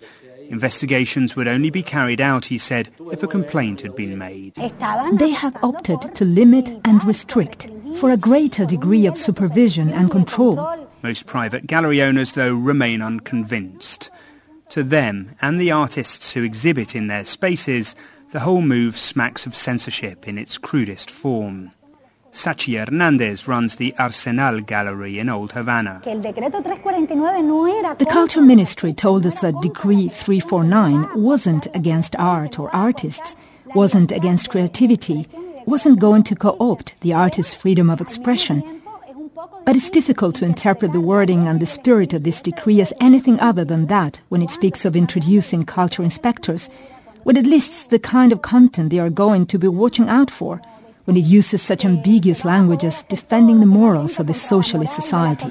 Investigations 0.50 1.36
would 1.36 1.48
only 1.48 1.72
be 1.72 1.82
carried 1.82 2.22
out, 2.22 2.46
he 2.46 2.60
said, 2.60 2.90
if 3.12 3.24
a 3.24 3.28
complaint 3.28 3.82
had 3.82 3.96
been 3.96 4.20
made. 4.20 4.54
They 4.54 5.32
have 5.32 5.58
opted 5.64 6.14
to 6.14 6.26
limit 6.26 6.70
and 6.86 7.04
restrict 7.06 7.72
for 7.96 8.12
a 8.12 8.18
greater 8.18 8.68
degree 8.68 9.08
of 9.08 9.18
supervision 9.18 9.90
and 9.90 10.12
control 10.12 10.88
most 11.04 11.26
private 11.26 11.68
gallery 11.68 12.02
owners, 12.02 12.32
though, 12.32 12.56
remain 12.56 13.02
unconvinced. 13.02 14.10
To 14.70 14.84
them, 14.84 15.36
and 15.42 15.60
the 15.60 15.72
artists 15.72 16.32
who 16.32 16.44
exhibit 16.44 16.96
in 16.96 17.08
their 17.08 17.26
spaces, 17.26 17.96
the 18.32 18.40
whole 18.40 18.62
move 18.62 18.98
smacks 18.98 19.46
of 19.46 19.54
censorship 19.54 20.28
in 20.28 20.38
its 20.38 20.58
crudest 20.58 21.12
form. 21.12 21.72
Sachi 22.32 22.84
Hernandez 22.84 23.48
runs 23.48 23.76
the 23.76 23.94
Arsenal 24.00 24.60
Gallery 24.60 25.20
in 25.20 25.30
Old 25.30 25.52
Havana. 25.52 26.02
The 26.04 28.08
Culture 28.10 28.42
Ministry 28.42 28.92
told 28.92 29.28
us 29.28 29.40
that 29.42 29.62
Decree 29.62 30.08
349 30.08 31.22
wasn't 31.22 31.68
against 31.76 32.16
art 32.16 32.58
or 32.58 32.76
artists, 32.76 33.36
wasn't 33.76 34.12
against 34.12 34.50
creativity, 34.50 35.28
wasn't 35.68 36.00
going 36.00 36.24
to 36.24 36.36
co-opt 36.36 36.96
the 37.02 37.14
artist's 37.14 37.54
freedom 37.54 37.92
of 37.92 38.02
expression, 38.02 38.82
but 39.66 39.76
it's 39.76 39.90
difficult 39.90 40.36
to 40.36 40.46
interpret 40.46 40.92
the 40.92 41.00
wording 41.00 41.48
and 41.48 41.60
the 41.60 41.66
spirit 41.66 42.14
of 42.14 42.24
this 42.24 42.42
decree 42.42 42.82
as 42.82 42.94
anything 43.00 43.40
other 43.40 43.64
than 43.64 43.88
that 43.88 44.22
when 44.30 44.42
it 44.42 44.52
speaks 44.52 44.86
of 44.86 44.96
introducing 44.96 45.64
culture 45.64 46.04
inspectors, 46.04 46.70
when 47.24 47.38
it 47.38 47.46
lists 47.46 47.84
the 47.84 48.00
kind 48.00 48.32
of 48.32 48.42
content 48.42 48.90
they 48.90 49.00
are 49.00 49.10
going 49.10 49.46
to 49.46 49.58
be 49.58 49.68
watching 49.68 50.10
out 50.10 50.30
for, 50.30 50.62
when 51.06 51.18
it 51.18 51.26
uses 51.26 51.62
such 51.62 51.86
ambiguous 51.86 52.46
language 52.46 52.84
as 52.84 53.04
defending 53.04 53.60
the 53.60 53.66
morals 53.66 54.20
of 54.20 54.28
the 54.28 54.34
socialist 54.34 54.96
society. 54.96 55.48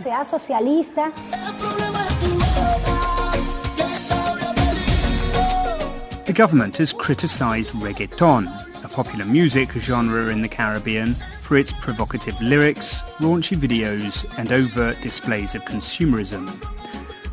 The 6.24 6.32
government 6.34 6.76
has 6.78 6.92
criticized 6.92 7.70
reggaeton, 7.70 8.71
popular 8.92 9.24
music 9.24 9.72
genre 9.72 10.28
in 10.28 10.42
the 10.42 10.48
Caribbean, 10.48 11.14
for 11.40 11.56
its 11.56 11.72
provocative 11.72 12.40
lyrics, 12.40 13.02
raunchy 13.18 13.56
videos, 13.56 14.26
and 14.38 14.52
overt 14.52 15.00
displays 15.00 15.54
of 15.54 15.62
consumerism. 15.62 16.48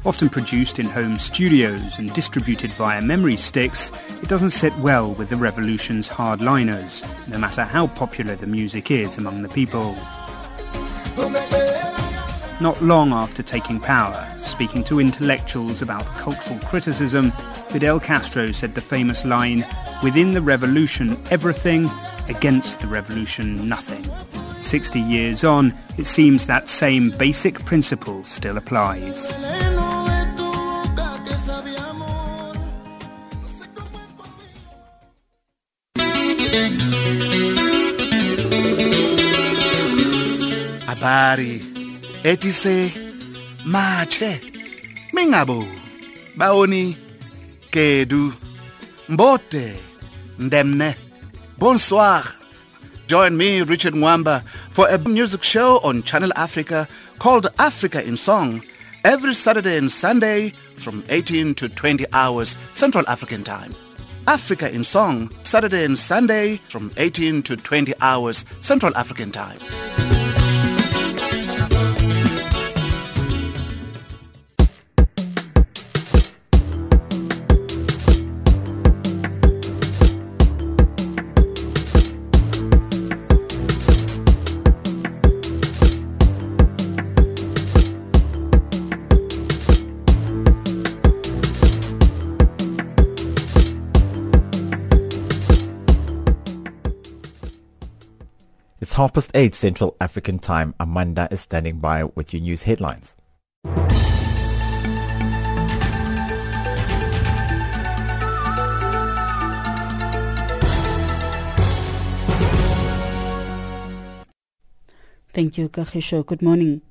Often 0.05 0.29
produced 0.29 0.79
in 0.79 0.85
home 0.85 1.17
studios 1.17 1.99
and 1.99 2.13
distributed 2.13 2.71
via 2.71 3.01
memory 3.01 3.35
sticks, 3.35 3.91
it 4.21 4.29
doesn't 4.29 4.51
sit 4.51 4.75
well 4.77 5.13
with 5.13 5.29
the 5.29 5.35
revolution's 5.35 6.07
hardliners, 6.07 7.05
no 7.27 7.37
matter 7.37 7.63
how 7.63 7.87
popular 7.87 8.35
the 8.35 8.47
music 8.47 8.91
is 8.91 9.17
among 9.17 9.41
the 9.41 9.49
people. 9.49 9.95
Not 12.61 12.81
long 12.81 13.13
after 13.13 13.43
taking 13.43 13.79
power, 13.79 14.27
speaking 14.39 14.83
to 14.85 14.99
intellectuals 14.99 15.81
about 15.81 16.05
cultural 16.17 16.59
criticism, 16.59 17.31
Fidel 17.69 17.99
Castro 17.99 18.51
said 18.51 18.75
the 18.75 18.81
famous 18.81 19.23
line, 19.23 19.65
Within 20.01 20.31
the 20.31 20.41
revolution, 20.41 21.17
everything, 21.29 21.89
against 22.29 22.79
the 22.79 22.87
revolution 22.87 23.67
nothing. 23.67 24.03
60 24.61 24.99
years 24.99 25.43
on, 25.43 25.73
it 25.97 26.05
seems 26.05 26.45
that 26.45 26.69
same 26.69 27.09
basic 27.11 27.65
principle 27.65 28.23
still 28.23 28.57
applies. 28.57 29.35
Habari 40.87 41.61
etise 42.23 42.91
mache 43.65 44.41
mingabo 45.13 45.65
baoni 46.37 46.97
kedu 47.71 48.33
mbote 49.09 49.79
ndemne 50.39 50.95
Bonsoir. 51.59 52.23
Join 53.07 53.35
me, 53.35 53.61
Richard 53.63 53.93
Mwamba, 53.95 54.43
for 54.69 54.87
a 54.87 54.97
music 54.97 55.43
show 55.43 55.79
on 55.79 56.03
Channel 56.03 56.31
Africa 56.37 56.87
called 57.17 57.47
Africa 57.59 58.01
in 58.01 58.15
Song 58.15 58.63
every 59.03 59.33
Saturday 59.33 59.77
and 59.77 59.91
Sunday 59.91 60.53
from 60.77 61.03
18 61.09 61.55
to 61.55 61.67
20 61.67 62.05
hours 62.13 62.55
Central 62.73 63.03
African 63.09 63.43
Time. 63.43 63.75
Africa 64.27 64.71
in 64.71 64.83
Song, 64.85 65.29
Saturday 65.43 65.83
and 65.83 65.99
Sunday 65.99 66.61
from 66.69 66.91
18 66.95 67.41
to 67.43 67.57
20 67.57 67.93
hours 67.99 68.45
Central 68.61 68.95
African 68.95 69.31
Time. 69.31 69.59
Half 98.99 99.13
past 99.13 99.31
eight 99.33 99.55
Central 99.55 99.95
African 100.01 100.37
Time. 100.37 100.75
Amanda 100.77 101.29
is 101.31 101.39
standing 101.39 101.79
by 101.79 102.03
with 102.03 102.33
your 102.33 102.41
news 102.41 102.63
headlines. 102.63 103.15
Thank 115.31 115.57
you, 115.57 115.69
Kahisho. 115.69 116.25
Good 116.25 116.41
morning. 116.41 116.81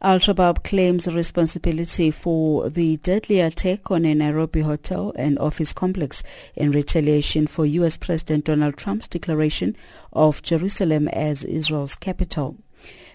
Al-Shabaab 0.00 0.62
claims 0.62 1.08
responsibility 1.08 2.12
for 2.12 2.70
the 2.70 2.98
deadly 2.98 3.40
attack 3.40 3.90
on 3.90 4.04
a 4.04 4.14
Nairobi 4.14 4.60
hotel 4.60 5.12
and 5.16 5.36
office 5.40 5.72
complex 5.72 6.22
in 6.54 6.70
retaliation 6.70 7.48
for 7.48 7.66
U.S. 7.66 7.96
President 7.96 8.44
Donald 8.44 8.76
Trump's 8.76 9.08
declaration 9.08 9.76
of 10.12 10.40
Jerusalem 10.42 11.08
as 11.08 11.42
Israel's 11.42 11.96
capital. 11.96 12.56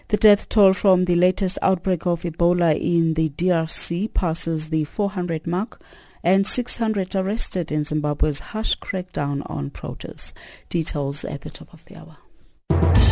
The 0.08 0.18
death 0.18 0.50
toll 0.50 0.74
from 0.74 1.06
the 1.06 1.16
latest 1.16 1.58
outbreak 1.62 2.04
of 2.04 2.22
Ebola 2.22 2.78
in 2.78 3.14
the 3.14 3.30
DRC 3.30 4.12
passes 4.12 4.68
the 4.68 4.84
400 4.84 5.46
mark 5.46 5.80
and 6.22 6.46
600 6.46 7.14
arrested 7.16 7.72
in 7.72 7.84
Zimbabwe's 7.84 8.40
harsh 8.40 8.76
crackdown 8.76 9.42
on 9.46 9.70
protests. 9.70 10.34
Details 10.68 11.24
at 11.24 11.40
the 11.40 11.50
top 11.50 11.72
of 11.72 11.84
the 11.86 11.96
hour. 11.96 13.03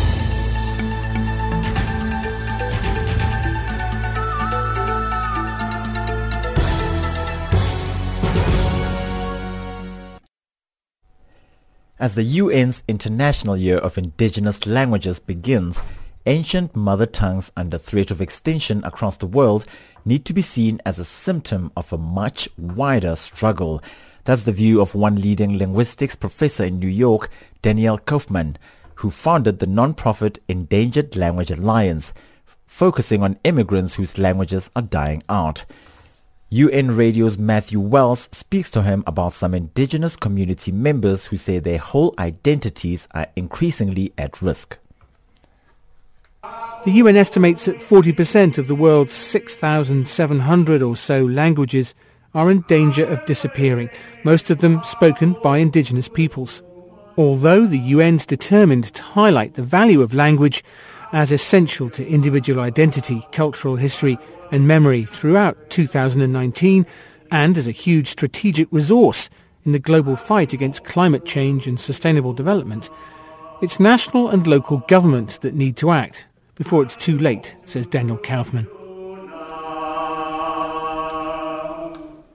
As 12.03 12.15
the 12.15 12.39
UN's 12.39 12.83
International 12.89 13.55
Year 13.55 13.77
of 13.77 13.97
Indigenous 13.97 14.65
Languages 14.65 15.19
begins, 15.19 15.81
ancient 16.25 16.75
mother 16.75 17.05
tongues 17.05 17.49
under 17.55 17.77
threat 17.77 18.11
of 18.11 18.19
extinction 18.19 18.83
across 18.83 19.15
the 19.15 19.25
world 19.25 19.65
need 20.03 20.25
to 20.25 20.33
be 20.33 20.41
seen 20.41 20.81
as 20.85 20.99
a 20.99 21.05
symptom 21.05 21.71
of 21.77 21.93
a 21.93 21.97
much 21.97 22.49
wider 22.57 23.15
struggle. 23.15 23.81
That's 24.25 24.41
the 24.41 24.51
view 24.51 24.81
of 24.81 24.95
one 24.95 25.21
leading 25.21 25.57
linguistics 25.57 26.17
professor 26.17 26.65
in 26.65 26.79
New 26.79 26.89
York, 26.89 27.29
Daniel 27.61 27.97
Kaufman, 27.97 28.57
who 28.95 29.09
founded 29.09 29.59
the 29.59 29.65
non-profit 29.65 30.43
Endangered 30.49 31.15
Language 31.15 31.51
Alliance, 31.51 32.11
focusing 32.65 33.23
on 33.23 33.39
immigrants 33.45 33.93
whose 33.93 34.17
languages 34.17 34.69
are 34.75 34.81
dying 34.81 35.23
out. 35.29 35.63
UN 36.53 36.95
Radio's 36.95 37.39
Matthew 37.39 37.79
Wells 37.79 38.29
speaks 38.31 38.69
to 38.69 38.83
him 38.83 39.03
about 39.07 39.33
some 39.33 39.55
indigenous 39.55 40.15
community 40.15 40.71
members 40.71 41.25
who 41.25 41.35
say 41.35 41.57
their 41.57 41.79
whole 41.79 42.13
identities 42.19 43.07
are 43.15 43.25
increasingly 43.35 44.13
at 44.19 44.39
risk. 44.39 44.77
The 46.43 46.91
UN 46.91 47.15
estimates 47.15 47.65
that 47.65 47.77
40% 47.77 48.59
of 48.59 48.67
the 48.67 48.75
world's 48.75 49.13
6,700 49.13 50.83
or 50.83 50.95
so 50.95 51.25
languages 51.25 51.95
are 52.35 52.51
in 52.51 52.61
danger 52.67 53.07
of 53.07 53.25
disappearing, 53.25 53.89
most 54.23 54.51
of 54.51 54.59
them 54.59 54.83
spoken 54.83 55.35
by 55.41 55.57
indigenous 55.57 56.07
peoples. 56.07 56.61
Although 57.17 57.65
the 57.65 57.93
UN's 57.93 58.27
determined 58.27 58.93
to 58.93 59.01
highlight 59.01 59.55
the 59.55 59.63
value 59.63 60.03
of 60.03 60.13
language 60.13 60.63
as 61.13 61.31
essential 61.31 61.89
to 61.91 62.07
individual 62.07 62.59
identity, 62.59 63.25
cultural 63.31 63.75
history 63.75 64.19
and 64.53 64.67
memory 64.67 65.03
throughout 65.03 65.71
2019 65.71 66.85
and 67.31 67.57
as 67.57 67.65
a 67.65 67.71
huge 67.71 68.07
strategic 68.07 68.67
resource 68.71 69.27
in 69.65 69.71
the 69.71 69.79
global 69.79 70.15
fight 70.15 70.53
against 70.53 70.83
climate 70.83 71.25
change 71.25 71.65
and 71.65 71.79
sustainable 71.79 72.33
development, 72.33 72.91
it's 73.63 73.79
national 73.79 74.29
and 74.29 74.45
local 74.45 74.77
government 74.87 75.41
that 75.41 75.55
need 75.55 75.75
to 75.77 75.89
act 75.89 76.27
before 76.53 76.83
it's 76.83 76.95
too 76.95 77.17
late, 77.17 77.55
says 77.65 77.87
Daniel 77.87 78.17
Kaufman. 78.17 78.67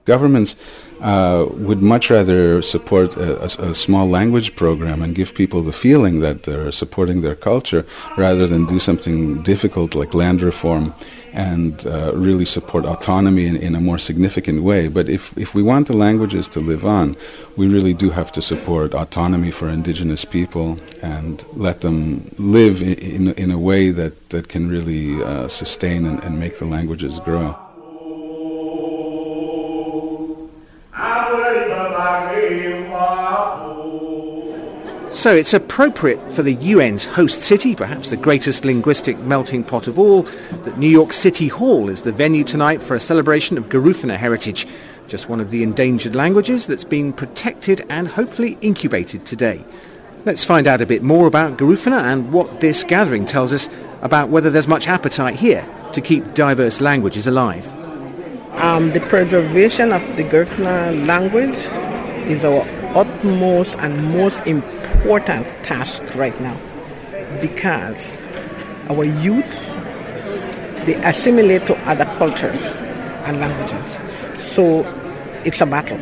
Governments 0.03 0.57
uh, 0.99 1.45
would 1.51 1.81
much 1.81 2.09
rather 2.09 2.61
support 2.61 3.15
a, 3.15 3.41
a, 3.43 3.69
a, 3.69 3.75
small 3.75 4.09
language 4.09 4.57
program 4.57 5.01
and 5.01 5.15
give 5.15 5.33
people 5.33 5.61
the 5.61 5.71
feeling 5.71 6.19
that 6.19 6.43
they're 6.43 6.73
supporting 6.73 7.21
their 7.21 7.35
culture 7.35 7.85
rather 8.17 8.45
than 8.45 8.65
do 8.65 8.79
something 8.79 9.41
difficult 9.43 9.95
like 9.95 10.13
land 10.13 10.41
reform 10.41 10.93
and 11.33 11.85
uh, 11.85 12.11
really 12.15 12.45
support 12.45 12.85
autonomy 12.85 13.45
in, 13.45 13.55
in, 13.55 13.75
a 13.75 13.81
more 13.81 13.99
significant 13.99 14.63
way. 14.63 14.87
But 14.87 15.09
if, 15.09 15.37
if 15.37 15.53
we 15.53 15.61
want 15.61 15.87
the 15.87 15.93
languages 15.93 16.47
to 16.49 16.59
live 16.59 16.85
on, 16.85 17.15
we 17.55 17.67
really 17.67 17.93
do 17.93 18.09
have 18.09 18.31
to 18.33 18.41
support 18.41 18.93
autonomy 18.93 19.51
for 19.51 19.69
indigenous 19.69 20.25
people 20.25 20.79
and 21.01 21.45
let 21.53 21.81
them 21.81 22.33
live 22.37 22.81
in, 22.81 22.93
in, 22.93 23.33
in 23.33 23.51
a 23.51 23.59
way 23.59 23.91
that, 23.91 24.29
that 24.29 24.49
can 24.49 24.69
really 24.69 25.23
uh, 25.23 25.47
sustain 25.47 26.05
and, 26.05 26.23
and 26.23 26.39
make 26.39 26.59
the 26.59 26.65
languages 26.65 27.19
grow. 27.19 27.55
So 35.11 35.35
it's 35.35 35.55
appropriate 35.55 36.31
for 36.31 36.43
the 36.43 36.55
UN's 36.55 37.03
host 37.03 37.41
city, 37.41 37.73
perhaps 37.73 38.11
the 38.11 38.15
greatest 38.15 38.63
linguistic 38.63 39.17
melting 39.17 39.63
pot 39.63 39.87
of 39.87 39.97
all, 39.97 40.21
that 40.51 40.77
New 40.77 40.87
York 40.87 41.13
City 41.13 41.47
Hall 41.47 41.89
is 41.89 42.03
the 42.03 42.11
venue 42.11 42.43
tonight 42.43 42.79
for 42.79 42.95
a 42.95 42.99
celebration 42.99 43.57
of 43.57 43.69
Garifuna 43.69 44.17
heritage, 44.17 44.67
just 45.07 45.27
one 45.27 45.39
of 45.39 45.49
the 45.49 45.63
endangered 45.63 46.15
languages 46.15 46.67
that's 46.67 46.83
been 46.83 47.11
protected 47.11 47.83
and 47.89 48.07
hopefully 48.07 48.55
incubated 48.61 49.25
today. 49.25 49.65
Let's 50.25 50.43
find 50.43 50.67
out 50.67 50.79
a 50.79 50.85
bit 50.85 51.01
more 51.01 51.25
about 51.25 51.57
Garifuna 51.57 52.03
and 52.03 52.31
what 52.31 52.61
this 52.61 52.83
gathering 52.83 53.25
tells 53.25 53.51
us 53.51 53.67
about 54.03 54.29
whether 54.29 54.51
there's 54.51 54.67
much 54.67 54.87
appetite 54.87 55.37
here 55.37 55.67
to 55.91 56.01
keep 56.01 56.35
diverse 56.35 56.81
languages 56.81 57.25
alive. 57.25 57.67
Um, 58.59 58.91
the 58.91 59.01
preservation 59.01 59.91
of 59.91 60.01
the 60.17 60.23
Garifuna 60.23 61.07
language 61.07 61.57
is 62.29 62.45
our 62.45 62.63
utmost 62.95 63.75
and 63.77 64.15
most 64.15 64.45
important 64.45 64.78
task 65.63 66.03
right 66.15 66.39
now 66.41 66.57
because 67.41 68.21
our 68.89 69.05
youth 69.05 69.75
they 70.85 70.95
assimilate 71.03 71.65
to 71.67 71.77
other 71.89 72.05
cultures 72.17 72.77
and 73.25 73.39
languages 73.39 73.99
so 74.39 74.83
it's 75.45 75.61
a 75.61 75.65
battle 75.65 75.99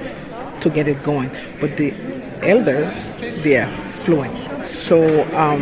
to 0.62 0.70
get 0.70 0.88
it 0.88 1.02
going 1.04 1.30
but 1.60 1.76
the 1.78 1.94
elders 2.42 3.14
they 3.44 3.58
are 3.58 3.72
fluent 4.04 4.36
so 4.68 5.24
um, 5.36 5.62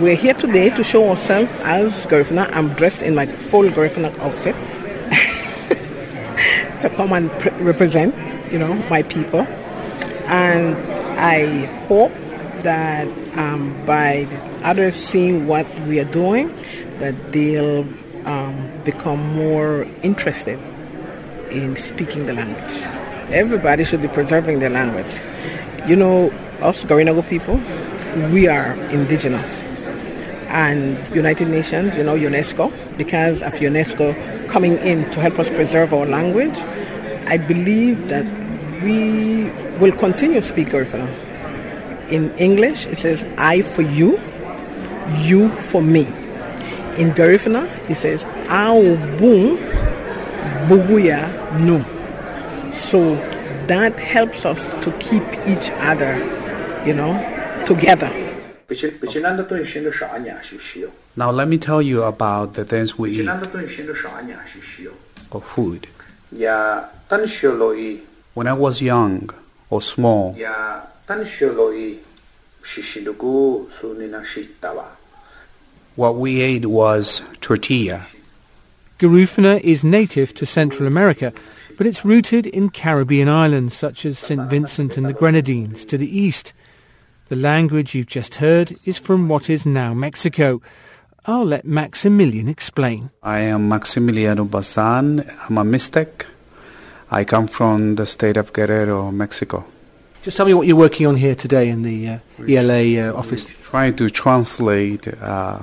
we're 0.00 0.16
here 0.16 0.34
today 0.34 0.70
to 0.70 0.84
show 0.84 1.10
ourselves 1.10 1.50
as 1.60 2.06
Garifuna. 2.06 2.48
I'm 2.52 2.68
dressed 2.74 3.02
in 3.02 3.14
my 3.14 3.26
full 3.26 3.64
Garifuna 3.64 4.16
outfit 4.20 4.54
to 6.80 6.90
come 6.90 7.12
and 7.12 7.30
pre- 7.32 7.52
represent, 7.62 8.14
you 8.52 8.58
know, 8.58 8.74
my 8.88 9.02
people. 9.02 9.40
And 10.26 10.76
I 11.18 11.66
hope 11.86 12.12
that 12.62 13.06
um, 13.36 13.74
by 13.86 14.26
others 14.62 14.94
seeing 14.94 15.46
what 15.46 15.66
we 15.86 16.00
are 16.00 16.10
doing, 16.12 16.54
that 16.98 17.32
they'll 17.32 17.86
um, 18.26 18.70
become 18.84 19.20
more 19.34 19.86
interested 20.02 20.58
in 21.50 21.76
speaking 21.76 22.26
the 22.26 22.34
language. 22.34 22.72
Everybody 23.32 23.84
should 23.84 24.02
be 24.02 24.08
preserving 24.08 24.60
their 24.60 24.70
language. 24.70 25.20
You 25.86 25.96
know, 25.96 26.30
us 26.60 26.84
Garinagu 26.84 27.28
people, 27.28 27.56
we 28.32 28.48
are 28.48 28.74
indigenous. 28.90 29.64
And 30.48 30.98
United 31.14 31.48
Nations, 31.48 31.96
you 31.96 32.02
know, 32.02 32.16
UNESCO, 32.16 32.72
because 32.98 33.40
of 33.42 33.52
UNESCO 33.54 34.48
coming 34.48 34.76
in 34.78 35.08
to 35.12 35.20
help 35.20 35.38
us 35.38 35.48
preserve 35.48 35.94
our 35.94 36.06
language, 36.06 36.58
I 37.26 37.38
believe 37.38 38.08
that 38.08 38.26
we 38.82 39.50
will 39.78 39.92
continue 39.92 40.40
to 40.40 40.46
speak 40.46 40.68
Garifuna 40.68 41.08
In 42.10 42.32
English, 42.38 42.86
it 42.86 42.98
says 42.98 43.22
I 43.38 43.62
for 43.62 43.82
you, 43.82 44.18
you 45.18 45.48
for 45.50 45.82
me. 45.82 46.06
In 46.98 47.12
Garifuna, 47.12 47.68
it 47.88 47.94
says 47.96 48.24
Ao 48.48 48.96
boom, 49.18 49.56
buguya 50.68 51.30
no. 51.60 51.84
So 52.74 53.14
that 53.66 53.98
helps 53.98 54.44
us 54.44 54.72
to 54.82 54.90
keep 54.98 55.22
each 55.46 55.70
other, 55.78 56.18
you 56.84 56.94
know, 56.94 57.14
together. 57.64 58.10
Now 61.16 61.30
let 61.30 61.48
me 61.48 61.58
tell 61.58 61.82
you 61.82 62.02
about 62.02 62.54
the 62.54 62.64
things 62.64 62.98
we 62.98 63.20
eat 63.20 63.28
or 65.30 65.40
food. 65.40 65.86
When 68.34 68.46
I 68.46 68.52
was 68.52 68.80
young 68.80 69.30
or 69.70 69.82
small, 69.82 70.36
what 75.96 76.14
we 76.14 76.40
ate 76.40 76.66
was 76.66 77.20
tortilla. 77.40 78.06
Garifuna 79.00 79.60
is 79.60 79.82
native 79.82 80.32
to 80.34 80.46
Central 80.46 80.86
America, 80.86 81.32
but 81.76 81.88
it's 81.88 82.04
rooted 82.04 82.46
in 82.46 82.70
Caribbean 82.70 83.28
islands 83.28 83.74
such 83.74 84.06
as 84.06 84.20
St. 84.20 84.48
Vincent 84.48 84.96
and 84.96 85.04
the 85.04 85.12
Grenadines 85.12 85.84
to 85.86 85.98
the 85.98 86.06
east. 86.16 86.52
The 87.26 87.34
language 87.34 87.92
you've 87.92 88.06
just 88.06 88.36
heard 88.36 88.76
is 88.84 88.96
from 88.96 89.28
what 89.28 89.50
is 89.50 89.66
now 89.66 89.92
Mexico. 89.92 90.62
I'll 91.26 91.44
let 91.44 91.64
Maximilian 91.64 92.48
explain. 92.48 93.10
I 93.20 93.40
am 93.40 93.68
Maximiliano 93.68 94.48
Bazan. 94.48 95.28
I'm 95.48 95.58
a 95.58 95.64
Mixtec. 95.64 96.26
I 97.10 97.24
come 97.24 97.48
from 97.48 97.96
the 97.96 98.06
state 98.06 98.36
of 98.36 98.52
Guerrero, 98.52 99.10
Mexico. 99.10 99.64
Just 100.22 100.36
tell 100.36 100.44
me 100.44 100.52
what 100.52 100.66
you're 100.66 100.76
working 100.76 101.06
on 101.06 101.16
here 101.16 101.34
today 101.34 101.70
in 101.70 101.80
the 101.80 102.08
uh, 102.08 102.18
ELA 102.46 103.08
uh, 103.08 103.18
office. 103.18 103.46
Trying 103.62 103.96
to 103.96 104.10
translate 104.10 105.08
uh, 105.08 105.60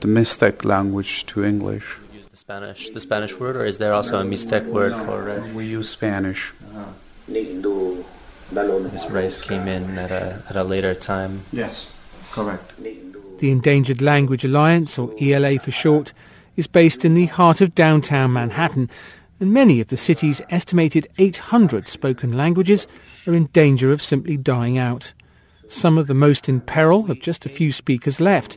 the 0.00 0.08
Mixtec 0.08 0.64
language 0.64 1.26
to 1.26 1.44
English. 1.44 1.98
Use 2.14 2.28
the 2.28 2.36
Spanish, 2.38 2.88
the 2.88 3.00
Spanish 3.00 3.34
word, 3.38 3.56
or 3.56 3.66
is 3.66 3.76
there 3.76 3.92
also 3.92 4.20
a 4.20 4.24
Mixtec 4.24 4.64
word 4.64 4.94
for 5.04 5.28
it? 5.28 5.52
We 5.52 5.66
use 5.66 5.90
Spanish. 5.90 6.54
This 7.26 9.10
race 9.10 9.36
came 9.36 9.68
in 9.68 9.98
at 9.98 10.10
a 10.10 10.42
at 10.48 10.56
a 10.56 10.64
later 10.64 10.94
time. 10.94 11.44
Yes, 11.52 11.88
correct. 12.30 12.72
The 12.78 13.50
Endangered 13.50 14.00
Language 14.00 14.46
Alliance, 14.46 14.98
or 14.98 15.14
ELA 15.20 15.58
for 15.58 15.72
short, 15.72 16.14
is 16.56 16.66
based 16.66 17.04
in 17.04 17.12
the 17.12 17.26
heart 17.26 17.60
of 17.60 17.74
downtown 17.74 18.32
Manhattan, 18.32 18.88
and 19.38 19.52
many 19.52 19.78
of 19.82 19.88
the 19.88 19.98
city's 19.98 20.40
estimated 20.48 21.06
800 21.18 21.86
spoken 21.86 22.34
languages 22.34 22.88
are 23.26 23.34
in 23.34 23.46
danger 23.46 23.92
of 23.92 24.02
simply 24.02 24.36
dying 24.36 24.78
out. 24.78 25.12
Some 25.68 25.98
of 25.98 26.06
the 26.06 26.14
most 26.14 26.48
in 26.48 26.60
peril 26.60 27.04
have 27.04 27.20
just 27.20 27.44
a 27.44 27.50
few 27.50 27.72
speakers 27.72 28.20
left. 28.20 28.56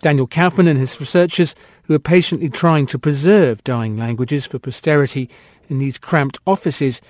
Daniel 0.00 0.26
Kaufman 0.26 0.68
and 0.68 0.78
his 0.78 1.00
researchers, 1.00 1.56
who 1.84 1.94
are 1.94 1.98
patiently 1.98 2.48
trying 2.48 2.86
to 2.86 2.98
preserve 2.98 3.64
dying 3.64 3.96
languages 3.96 4.46
for 4.46 4.60
posterity 4.60 5.28
in 5.68 5.78
these 5.78 5.98
cramped 5.98 6.38
offices, 6.46 7.00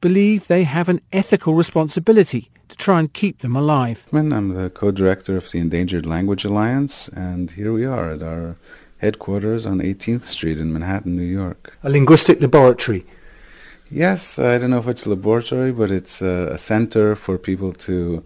believe 0.00 0.46
they 0.46 0.64
have 0.64 0.88
an 0.88 1.00
ethical 1.12 1.54
responsibility 1.54 2.50
to 2.68 2.76
try 2.76 2.98
and 2.98 3.12
keep 3.12 3.40
them 3.40 3.54
alive. 3.54 4.06
I'm 4.12 4.54
the 4.54 4.70
co-director 4.70 5.36
of 5.36 5.50
the 5.50 5.58
Endangered 5.58 6.06
Language 6.06 6.44
Alliance, 6.44 7.08
and 7.08 7.50
here 7.50 7.72
we 7.72 7.84
are 7.84 8.12
at 8.12 8.22
our 8.22 8.56
headquarters 8.98 9.66
on 9.66 9.80
18th 9.80 10.22
Street 10.22 10.58
in 10.58 10.72
Manhattan, 10.72 11.16
New 11.16 11.22
York. 11.22 11.76
A 11.82 11.90
linguistic 11.90 12.40
laboratory. 12.40 13.04
Yes, 13.92 14.38
I 14.38 14.56
don't 14.56 14.70
know 14.70 14.78
if 14.78 14.88
it's 14.88 15.04
a 15.04 15.10
laboratory, 15.10 15.70
but 15.70 15.90
it's 15.90 16.22
a, 16.22 16.52
a 16.54 16.58
center 16.58 17.14
for 17.14 17.36
people 17.36 17.74
to 17.74 18.24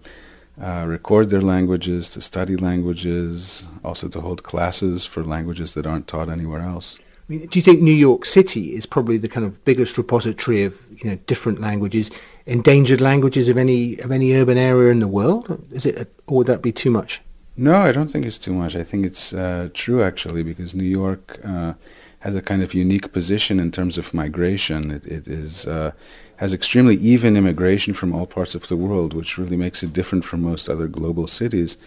uh, 0.61 0.85
record 0.87 1.29
their 1.29 1.41
languages, 1.41 2.09
to 2.11 2.21
study 2.21 2.55
languages, 2.55 3.65
also 3.83 4.07
to 4.07 4.21
hold 4.21 4.43
classes 4.43 5.03
for 5.03 5.25
languages 5.25 5.73
that 5.73 5.85
aren't 5.85 6.07
taught 6.07 6.29
anywhere 6.29 6.61
else. 6.61 6.97
I 7.01 7.33
mean, 7.33 7.47
do 7.47 7.59
you 7.59 7.63
think 7.63 7.81
New 7.81 7.91
York 7.91 8.23
City 8.23 8.75
is 8.75 8.85
probably 8.85 9.17
the 9.17 9.27
kind 9.27 9.45
of 9.45 9.65
biggest 9.65 9.97
repository 9.97 10.63
of 10.63 10.81
you 11.03 11.09
know 11.09 11.17
different 11.27 11.59
languages, 11.59 12.09
endangered 12.45 13.01
languages 13.01 13.49
of 13.49 13.57
any 13.57 13.97
of 13.99 14.09
any 14.09 14.33
urban 14.35 14.57
area 14.57 14.89
in 14.89 14.99
the 14.99 15.07
world? 15.09 15.61
Is 15.73 15.85
it, 15.85 16.13
or 16.27 16.37
would 16.37 16.47
that 16.47 16.61
be 16.61 16.71
too 16.71 16.91
much? 16.91 17.21
No, 17.57 17.75
I 17.75 17.91
don't 17.91 18.09
think 18.09 18.25
it's 18.25 18.37
too 18.37 18.53
much. 18.53 18.77
I 18.77 18.85
think 18.85 19.05
it's 19.05 19.33
uh, 19.33 19.67
true 19.73 20.01
actually, 20.01 20.43
because 20.43 20.73
New 20.73 20.85
York 20.85 21.41
uh, 21.43 21.73
has 22.19 22.35
a 22.35 22.41
kind 22.41 22.63
of 22.63 22.73
unique 22.73 23.13
position 23.13 23.59
in 23.59 23.71
terms 23.71 23.97
of 23.97 24.13
migration. 24.13 24.91
It, 24.91 25.05
it 25.05 25.27
is 25.27 25.67
uh, 25.67 25.91
has 26.37 26.53
extremely 26.53 26.95
even 26.95 27.35
immigration 27.35 27.93
from 27.93 28.13
all 28.13 28.25
parts 28.25 28.55
of 28.55 28.67
the 28.67 28.75
world, 28.75 29.13
which 29.13 29.37
really 29.37 29.57
makes 29.57 29.83
it 29.83 29.93
different 29.93 30.25
from 30.25 30.41
most 30.41 30.69
other 30.69 30.87
global 30.87 31.27
cities. 31.27 31.77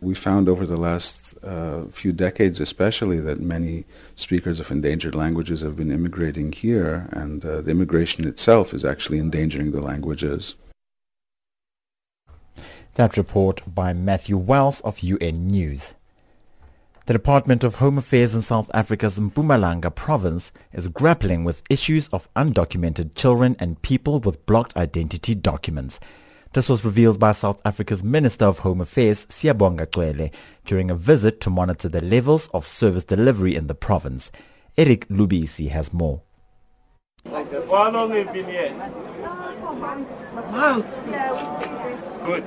We 0.00 0.14
found 0.14 0.48
over 0.48 0.64
the 0.64 0.76
last 0.76 1.34
uh, 1.44 1.84
few 1.92 2.12
decades 2.12 2.60
especially 2.60 3.20
that 3.20 3.40
many 3.40 3.84
speakers 4.14 4.58
of 4.60 4.70
endangered 4.70 5.14
languages 5.14 5.60
have 5.60 5.76
been 5.76 5.92
immigrating 5.92 6.52
here, 6.52 7.08
and 7.12 7.44
uh, 7.44 7.60
the 7.60 7.70
immigration 7.70 8.26
itself 8.26 8.72
is 8.72 8.84
actually 8.84 9.18
endangering 9.18 9.72
the 9.72 9.80
languages. 9.80 10.54
That 12.94 13.16
report 13.16 13.62
by 13.66 13.92
Matthew 13.92 14.36
Wells 14.36 14.80
of 14.80 15.00
UN 15.00 15.46
News. 15.46 15.94
The 17.06 17.14
Department 17.14 17.64
of 17.64 17.76
Home 17.76 17.98
Affairs 17.98 18.34
in 18.34 18.42
South 18.42 18.70
Africa's 18.72 19.18
Mpumalanga 19.18 19.92
province 19.92 20.52
is 20.72 20.86
grappling 20.86 21.42
with 21.44 21.62
issues 21.68 22.08
of 22.08 22.32
undocumented 22.34 23.14
children 23.14 23.56
and 23.58 23.80
people 23.82 24.20
with 24.20 24.44
blocked 24.46 24.76
identity 24.76 25.34
documents. 25.34 25.98
This 26.52 26.68
was 26.68 26.84
revealed 26.84 27.18
by 27.18 27.32
South 27.32 27.60
Africa's 27.64 28.04
Minister 28.04 28.44
of 28.44 28.60
Home 28.60 28.80
Affairs, 28.80 29.24
Siyabonga 29.26 29.86
Cwele, 29.86 30.30
during 30.64 30.90
a 30.90 30.94
visit 30.94 31.40
to 31.40 31.50
monitor 31.50 31.88
the 31.88 32.00
levels 32.00 32.48
of 32.52 32.66
service 32.66 33.04
delivery 33.04 33.56
in 33.56 33.66
the 33.66 33.74
province. 33.74 34.30
Eric 34.76 35.08
Lubisi 35.08 35.68
has 35.70 35.92
more. 35.92 36.22
How 37.24 37.90
long 37.90 38.12
have 38.12 38.36
you 38.36 38.42
been 38.42 38.46
here? 38.46 38.72
Month. 40.50 40.86
It's 42.04 42.18
good. 42.18 42.44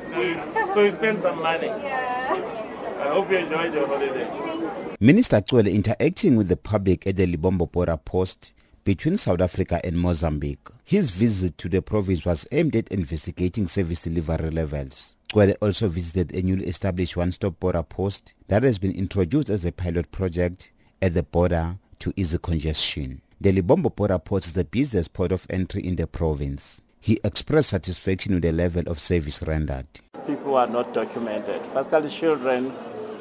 So 0.74 0.82
you 0.82 0.91
spend 0.91 1.22
some 1.22 1.41
money. 1.41 2.62
I 3.04 3.08
hope 3.08 3.30
you 3.32 3.38
enjoyed 3.38 3.74
your 3.74 3.86
holiday. 3.86 4.95
Minister 5.01 5.41
Cwele 5.41 5.68
interacting 5.74 6.38
with 6.38 6.47
the 6.47 6.56
public 6.56 7.06
at 7.06 7.18
the 7.18 7.28
Lebombo 7.28 7.70
border 7.70 7.97
post 7.97 8.54
between 8.86 9.18
South 9.18 9.41
Africa 9.41 9.82
and 9.84 9.99
Mozambique. 9.99 10.70
His 10.86 11.10
visit 11.10 11.58
to 11.58 11.68
the 11.68 11.82
province 11.82 12.24
was 12.24 12.47
aimed 12.54 12.78
at 12.78 12.88
investigating 12.88 13.68
service 13.68 14.04
delivery 14.04 14.51
levels. 14.51 15.16
Cwele 15.34 15.54
also 15.62 15.89
visited 15.89 16.34
a 16.34 16.41
newly 16.43 16.66
established 16.66 17.18
one-stop 17.18 17.60
border 17.60 17.84
post 17.84 18.36
that 18.47 18.64
has 18.64 18.78
been 18.78 18.93
introduced 18.93 19.49
as 19.49 19.66
a 19.66 19.74
pilot 19.74 20.10
project 20.14 20.72
at 21.01 21.14
the 21.14 21.24
border 21.24 21.76
to 21.99 22.14
ease 22.16 22.38
congestion. 22.41 23.22
The 23.41 23.51
Lebombo 23.51 23.93
border 23.93 24.18
post 24.18 24.45
is 24.45 24.54
the 24.54 24.64
busiest 24.64 25.12
port 25.12 25.34
of 25.34 25.45
entry 25.49 25.86
in 25.86 25.97
the 25.97 26.08
province. 26.08 26.80
He 27.01 27.20
expressed 27.26 27.72
satisfaction 27.72 28.36
with 28.36 28.43
the 28.43 28.54
level 28.54 28.84
of 28.88 28.97
service 28.97 29.41
rendered. 29.41 29.88
People 30.26 30.56
are 30.56 30.68
not 30.68 30.93
documented, 30.93 31.62
particularly 31.74 32.10
children 32.10 32.74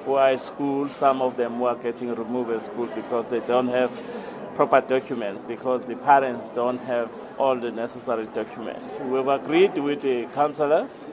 at 0.06 0.40
school, 0.40 0.88
some 0.88 1.22
of 1.22 1.36
them 1.36 1.60
were 1.60 1.74
getting 1.76 2.14
removed 2.14 2.50
at 2.50 2.62
school 2.62 2.86
because 2.86 3.26
they 3.28 3.40
don't 3.40 3.68
have 3.68 3.90
proper 4.54 4.80
documents 4.80 5.42
because 5.42 5.84
the 5.84 5.96
parents 5.96 6.50
don't 6.50 6.78
have 6.78 7.10
all 7.38 7.56
the 7.56 7.70
necessary 7.70 8.26
documents. 8.34 8.98
We've 8.98 9.26
agreed 9.28 9.76
with 9.78 10.02
the 10.02 10.26
councillors 10.34 11.06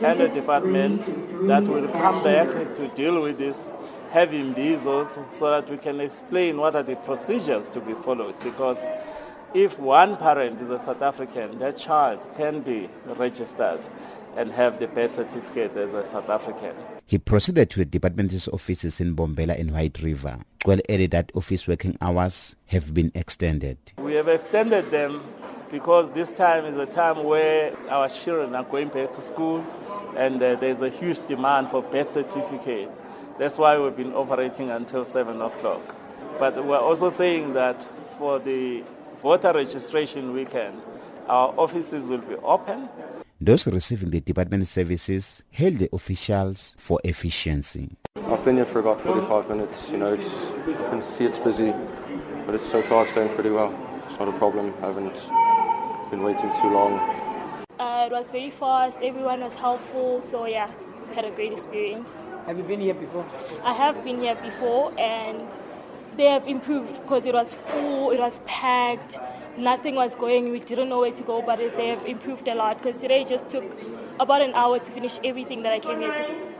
and 0.00 0.20
the 0.20 0.28
department 0.28 1.02
that 1.46 1.64
will 1.64 1.88
come 1.88 2.22
back 2.24 2.48
to 2.76 2.88
deal 2.96 3.22
with 3.22 3.38
this 3.38 3.70
heavy 4.10 4.42
measles 4.42 5.16
so 5.30 5.50
that 5.50 5.70
we 5.70 5.76
can 5.76 6.00
explain 6.00 6.56
what 6.58 6.74
are 6.74 6.82
the 6.82 6.96
procedures 6.96 7.68
to 7.70 7.80
be 7.80 7.94
followed 8.04 8.38
because 8.40 8.78
if 9.54 9.78
one 9.78 10.16
parent 10.16 10.60
is 10.60 10.70
a 10.70 10.78
South 10.78 11.02
African, 11.02 11.58
their 11.58 11.72
child 11.72 12.20
can 12.36 12.60
be 12.60 12.88
registered 13.16 13.80
and 14.36 14.50
have 14.50 14.80
the 14.80 14.88
birth 14.88 15.14
certificate 15.14 15.76
as 15.76 15.94
a 15.94 16.04
South 16.04 16.28
African. 16.30 16.74
He 17.12 17.18
proceeded 17.18 17.68
to 17.68 17.80
the 17.80 17.84
department's 17.84 18.48
offices 18.48 18.98
in 18.98 19.14
Mbombela 19.14 19.60
and 19.60 19.70
White 19.70 20.00
River. 20.02 20.38
Cwele 20.64 20.80
added 20.88 21.10
that 21.10 21.30
office 21.34 21.68
working 21.68 21.94
hours 22.00 22.56
have 22.68 22.94
been 22.94 23.12
extended. 23.14 23.76
We 23.98 24.14
have 24.14 24.28
extended 24.28 24.90
them 24.90 25.22
because 25.70 26.12
this 26.12 26.32
time 26.32 26.64
is 26.64 26.78
a 26.78 26.86
time 26.86 27.22
where 27.24 27.76
our 27.90 28.08
children 28.08 28.54
are 28.54 28.64
going 28.64 28.88
back 28.88 29.12
to 29.12 29.20
school 29.20 29.62
and 30.16 30.42
uh, 30.42 30.54
there's 30.54 30.80
a 30.80 30.88
huge 30.88 31.20
demand 31.26 31.68
for 31.68 31.82
birth 31.82 32.14
certificates. 32.14 33.02
That's 33.38 33.58
why 33.58 33.78
we've 33.78 33.94
been 33.94 34.14
operating 34.14 34.70
until 34.70 35.04
7 35.04 35.38
o'clock. 35.38 35.82
But 36.38 36.64
we're 36.64 36.78
also 36.78 37.10
saying 37.10 37.52
that 37.52 37.86
for 38.16 38.38
the 38.38 38.84
voter 39.20 39.52
registration 39.52 40.32
weekend, 40.32 40.80
our 41.28 41.52
offices 41.58 42.06
will 42.06 42.22
be 42.22 42.36
open 42.36 42.88
those 43.44 43.66
receiving 43.66 44.10
the 44.10 44.20
department 44.20 44.66
services 44.68 45.42
hail 45.50 45.72
the 45.72 45.88
officials 45.92 46.76
for 46.78 47.00
efficiency. 47.02 47.90
I've 48.16 48.44
been 48.44 48.56
here 48.56 48.64
for 48.64 48.78
about 48.78 49.00
45 49.00 49.48
minutes. 49.48 49.90
You 49.90 49.98
know, 49.98 50.14
it's, 50.14 50.32
you 50.66 50.74
can 50.90 51.02
see 51.02 51.24
it's 51.24 51.40
busy, 51.40 51.74
but 52.46 52.54
it's, 52.54 52.64
so 52.64 52.82
far 52.82 53.02
it's 53.02 53.12
going 53.12 53.34
pretty 53.34 53.50
well. 53.50 53.74
It's 54.08 54.16
not 54.18 54.28
a 54.28 54.32
problem. 54.38 54.72
I 54.80 54.86
haven't 54.86 55.18
been 56.10 56.22
waiting 56.22 56.50
too 56.60 56.72
long. 56.72 57.00
Uh, 57.80 58.04
it 58.06 58.12
was 58.12 58.30
very 58.30 58.50
fast. 58.50 58.98
Everyone 59.02 59.40
was 59.40 59.54
helpful. 59.54 60.22
So 60.22 60.46
yeah, 60.46 60.70
had 61.16 61.24
a 61.24 61.30
great 61.32 61.52
experience. 61.52 62.10
Have 62.46 62.58
you 62.58 62.64
been 62.64 62.80
here 62.80 62.94
before? 62.94 63.26
I 63.64 63.72
have 63.72 64.04
been 64.04 64.20
here 64.20 64.36
before 64.36 64.92
and 64.98 65.48
they 66.16 66.26
have 66.26 66.46
improved 66.46 66.94
because 67.02 67.26
it 67.26 67.34
was 67.34 67.54
full, 67.70 68.12
it 68.12 68.20
was 68.20 68.38
packed, 68.46 69.18
nothing 69.56 69.94
was 69.94 70.14
going, 70.14 70.50
we 70.50 70.60
didn't 70.60 70.88
know 70.88 71.00
where 71.00 71.12
to 71.12 71.22
go, 71.22 71.42
but 71.42 71.58
they 71.58 71.88
have 71.88 72.04
improved 72.06 72.48
a 72.48 72.54
lot 72.54 72.82
because 72.82 73.00
today 73.00 73.22
it 73.22 73.28
just 73.28 73.48
took 73.48 73.64
about 74.20 74.42
an 74.42 74.52
hour 74.54 74.78
to 74.78 74.90
finish 74.90 75.18
everything 75.24 75.62
that 75.62 75.72
I 75.72 75.78
came 75.78 76.00
here 76.00 76.12
to 76.12 76.26
do. 76.28 76.52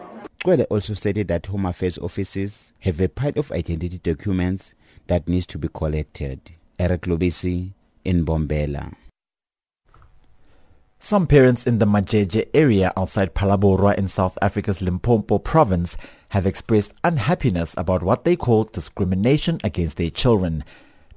Cwele 0.45 0.67
also 0.71 0.95
stated 0.95 1.29
that 1.29 1.47
Home 1.47 1.67
Affairs 1.67 1.99
offices 1.99 2.73
have 2.81 3.01
a 3.01 3.09
pile 3.09 3.33
of 3.37 3.53
identity 3.53 3.99
documents 3.99 4.75
that 5.07 5.29
needs 5.29 5.47
to 5.47 5.59
be 5.59 5.69
collected. 5.69 6.53
Eric 6.79 7.03
Lubisi 7.03 7.73
in 8.05 8.25
Mbombela. 8.27 8.95
Some 10.99 11.27
parents 11.27 11.67
in 11.67 11.79
the 11.79 11.87
Majeje 11.87 12.49
area 12.55 12.93
outside 12.97 13.35
Phalaborwa 13.35 13.97
in 13.99 14.07
South 14.07 14.39
Africa's 14.41 14.81
Limpopo 14.81 15.39
province 15.39 15.97
have 16.29 16.47
expressed 16.47 16.93
unhappiness 17.03 17.75
about 17.77 18.03
what 18.03 18.25
they 18.25 18.37
call 18.37 18.65
discrimination 18.65 19.59
against 19.65 19.97
their 19.97 20.11
children. 20.11 20.65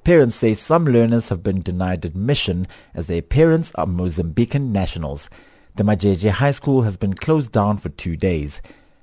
Parents 0.06 0.36
say 0.36 0.54
some 0.54 0.84
learners 0.84 1.30
have 1.30 1.42
been 1.42 1.58
denied 1.58 2.04
admission 2.04 2.68
as 2.94 3.08
their 3.08 3.22
parents 3.22 3.72
are 3.74 3.86
Mozambican 3.86 4.70
nationals. 4.70 5.28
The 5.74 5.82
Majeje 5.82 6.30
High 6.30 6.52
School 6.52 6.82
has 6.82 6.96
been 6.96 7.14
closed 7.14 7.50
down 7.50 7.78
for 7.78 7.88
two 7.88 8.16
days. 8.16 8.62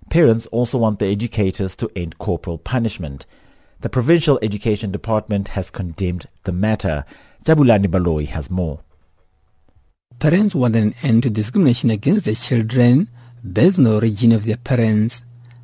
Parents 0.09 0.45
also 0.45 0.77
want 0.77 0.99
the 0.99 1.07
educators 1.07 1.75
to 1.75 1.91
end 1.93 2.19
corporal 2.19 2.57
punishment. 2.57 3.25
The 3.81 3.89
Provincial 3.89 4.39
Education 4.41 4.93
Department 4.93 5.49
has 5.49 5.69
condemned 5.69 6.29
the 6.45 6.53
matter. 6.53 7.03
Jabulani 7.43 7.87
Baloi 7.87 8.25
has 8.27 8.49
more. 8.49 8.79
Parents 10.19 10.55
want 10.55 10.77
an 10.77 10.95
end 11.03 11.23
to 11.23 11.29
discrimination 11.29 11.89
against 11.89 12.23
their 12.23 12.33
children 12.33 13.09
based 13.43 13.77
on 13.77 13.83
the 13.83 13.95
origin 13.95 14.31
of 14.31 14.45
their 14.45 14.55
parents. 14.55 15.21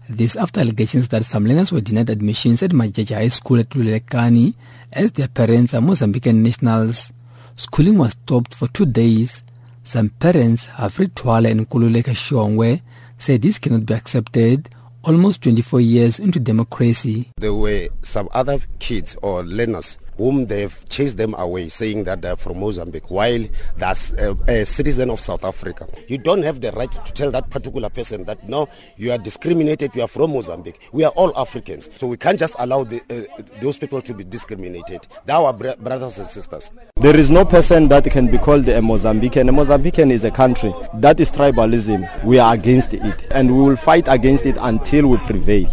This 0.09 0.35
after 0.35 0.61
allegations 0.61 1.07
that 1.09 1.23
some 1.23 1.45
learners 1.45 1.71
were 1.71 1.81
denied 1.81 2.09
admissions 2.09 2.63
at 2.63 2.71
Majeje 2.71 3.13
High 3.13 3.27
School 3.27 3.59
at 3.59 3.69
Lulekani 3.69 4.55
as 4.91 5.11
their 5.11 5.27
parents 5.27 5.75
are 5.75 5.81
Mozambican 5.81 6.33
nationals. 6.37 7.13
Schooling 7.55 7.99
was 7.99 8.13
stopped 8.13 8.55
for 8.55 8.67
two 8.69 8.87
days. 8.87 9.43
Some 9.83 10.09
parents, 10.09 10.65
Afri 10.65 11.13
Twala 11.13 11.49
and 11.49 11.69
Kululeka 11.69 12.15
Shongwe, 12.15 12.81
say 13.19 13.37
this 13.37 13.59
cannot 13.59 13.85
be 13.85 13.93
accepted 13.93 14.69
almost 15.03 15.43
24 15.43 15.81
years 15.81 16.17
into 16.17 16.39
democracy. 16.39 17.29
There 17.37 17.53
were 17.53 17.89
some 18.01 18.29
other 18.31 18.57
kids 18.79 19.15
or 19.21 19.43
learners 19.43 19.99
whom 20.19 20.45
they've 20.47 20.83
chased 20.89 21.17
them 21.17 21.33
away, 21.35 21.69
saying 21.69 22.03
that 22.03 22.21
they're 22.21 22.35
from 22.35 22.59
Mozambique, 22.59 23.09
while 23.09 23.43
that's 23.77 24.11
a, 24.13 24.37
a, 24.49 24.65
citizen 24.65 25.09
of 25.09 25.19
South 25.21 25.45
Africa. 25.45 25.87
You 26.09 26.17
don't 26.17 26.43
have 26.43 26.59
the 26.59 26.73
right 26.73 26.91
to 26.91 27.13
tell 27.13 27.31
that 27.31 27.49
particular 27.49 27.89
person 27.89 28.25
that 28.25 28.47
no, 28.47 28.67
you 28.97 29.13
are 29.13 29.17
discriminated, 29.17 29.95
you 29.95 30.01
are 30.01 30.09
from 30.09 30.33
Mozambique. 30.33 30.81
We 30.91 31.05
are 31.05 31.13
all 31.15 31.31
Africans, 31.39 31.89
so 31.95 32.05
we 32.05 32.17
can't 32.17 32.37
just 32.37 32.55
allow 32.59 32.83
the, 32.83 33.01
uh, 33.09 33.41
those 33.61 33.77
people 33.77 34.01
to 34.01 34.13
be 34.13 34.25
discriminated. 34.25 35.07
They're 35.25 35.37
our 35.37 35.53
br- 35.53 35.77
brothers 35.79 36.19
and 36.19 36.27
sisters. 36.27 36.69
There 36.97 37.15
is 37.15 37.31
no 37.31 37.45
person 37.45 37.87
that 37.87 38.03
can 38.11 38.29
be 38.29 38.37
called 38.37 38.67
a 38.67 38.81
Mozambican. 38.81 39.47
A 39.47 39.53
Mozambican 39.53 40.11
is 40.11 40.25
a 40.25 40.31
country. 40.31 40.73
That 40.95 41.21
is 41.21 41.31
tribalism. 41.31 42.25
We 42.25 42.39
are 42.39 42.53
against 42.53 42.93
it, 42.93 43.27
and 43.31 43.55
we 43.55 43.63
will 43.63 43.77
fight 43.77 44.09
against 44.09 44.45
it 44.45 44.57
until 44.59 45.07
we 45.07 45.17
prevail. 45.19 45.69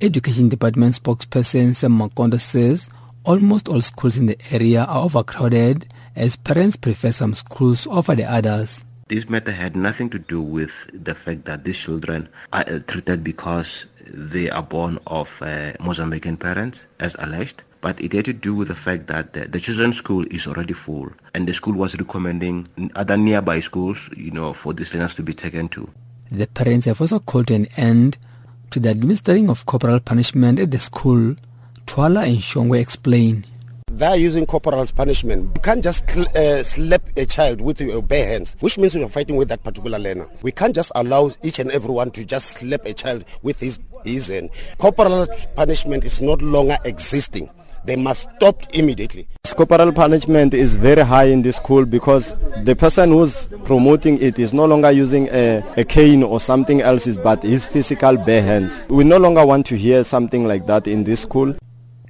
Education 0.00 0.48
Department 0.48 0.94
spokesperson 1.00 1.76
Sam 1.76 1.92
Makondo 1.92 2.40
says 2.40 2.88
Almost 3.24 3.68
all 3.68 3.82
schools 3.82 4.16
in 4.16 4.26
the 4.26 4.38
area 4.50 4.84
are 4.84 5.04
overcrowded 5.04 5.92
as 6.16 6.36
parents 6.36 6.76
prefer 6.76 7.12
some 7.12 7.34
schools 7.34 7.86
over 7.86 8.14
the 8.14 8.24
others. 8.24 8.84
This 9.08 9.28
matter 9.28 9.52
had 9.52 9.76
nothing 9.76 10.08
to 10.10 10.18
do 10.18 10.40
with 10.40 10.72
the 10.92 11.14
fact 11.14 11.44
that 11.44 11.64
these 11.64 11.76
children 11.76 12.28
are 12.52 12.64
treated 12.80 13.22
because 13.22 13.84
they 14.06 14.48
are 14.48 14.62
born 14.62 14.98
of 15.06 15.28
uh, 15.42 15.72
Mozambican 15.80 16.38
parents, 16.38 16.86
as 16.98 17.14
alleged. 17.18 17.62
But 17.82 18.00
it 18.00 18.12
had 18.12 18.26
to 18.26 18.32
do 18.32 18.54
with 18.54 18.68
the 18.68 18.74
fact 18.74 19.06
that 19.08 19.32
the, 19.32 19.46
the 19.48 19.60
children's 19.60 19.96
school 19.96 20.24
is 20.30 20.46
already 20.46 20.74
full, 20.74 21.10
and 21.34 21.46
the 21.46 21.54
school 21.54 21.74
was 21.74 21.96
recommending 21.96 22.68
other 22.94 23.16
nearby 23.16 23.60
schools, 23.60 24.08
you 24.16 24.30
know, 24.30 24.52
for 24.52 24.72
these 24.72 24.94
learners 24.94 25.14
to 25.16 25.22
be 25.22 25.34
taken 25.34 25.68
to. 25.70 25.90
The 26.30 26.46
parents 26.46 26.86
have 26.86 27.00
also 27.00 27.18
called 27.18 27.50
an 27.50 27.66
end 27.76 28.16
to 28.70 28.80
the 28.80 28.90
administering 28.90 29.50
of 29.50 29.66
corporal 29.66 30.00
punishment 30.00 30.58
at 30.60 30.70
the 30.70 30.78
school 30.78 31.34
Twala 31.86 32.22
and 32.24 32.38
Shongwe 32.38 32.80
explain. 32.80 33.44
They 33.90 34.06
are 34.06 34.16
using 34.16 34.46
corporal 34.46 34.86
punishment. 34.86 35.50
You 35.56 35.60
can't 35.62 35.82
just 35.82 36.08
uh, 36.16 36.62
slap 36.62 37.02
a 37.16 37.26
child 37.26 37.60
with 37.60 37.80
your 37.80 38.00
bare 38.02 38.28
hands, 38.28 38.56
which 38.60 38.78
means 38.78 38.94
you're 38.94 39.08
fighting 39.08 39.36
with 39.36 39.48
that 39.48 39.62
particular 39.64 39.98
learner. 39.98 40.28
We 40.42 40.52
can't 40.52 40.74
just 40.74 40.92
allow 40.94 41.32
each 41.42 41.58
and 41.58 41.70
everyone 41.72 42.12
to 42.12 42.24
just 42.24 42.58
slap 42.58 42.84
a 42.86 42.94
child 42.94 43.24
with 43.42 43.58
his, 43.58 43.78
his 44.04 44.28
hand. 44.28 44.50
Corporal 44.78 45.26
punishment 45.56 46.04
is 46.04 46.20
not 46.20 46.40
longer 46.40 46.76
existing 46.84 47.50
they 47.84 47.96
must 47.96 48.28
stop 48.36 48.62
immediately. 48.74 49.26
Corporal 49.56 49.92
punishment 49.92 50.54
is 50.54 50.76
very 50.76 51.02
high 51.02 51.24
in 51.24 51.42
this 51.42 51.56
school 51.56 51.84
because 51.84 52.34
the 52.64 52.74
person 52.74 53.10
who's 53.10 53.44
promoting 53.64 54.20
it 54.22 54.38
is 54.38 54.52
no 54.52 54.64
longer 54.64 54.90
using 54.90 55.28
a, 55.30 55.62
a 55.76 55.84
cane 55.84 56.22
or 56.22 56.40
something 56.40 56.80
else, 56.80 57.06
but 57.18 57.42
his 57.42 57.66
physical 57.66 58.16
bare 58.16 58.42
hands. 58.42 58.82
We 58.88 59.04
no 59.04 59.18
longer 59.18 59.44
want 59.44 59.66
to 59.66 59.76
hear 59.76 60.04
something 60.04 60.46
like 60.46 60.66
that 60.66 60.86
in 60.86 61.04
this 61.04 61.22
school. 61.22 61.54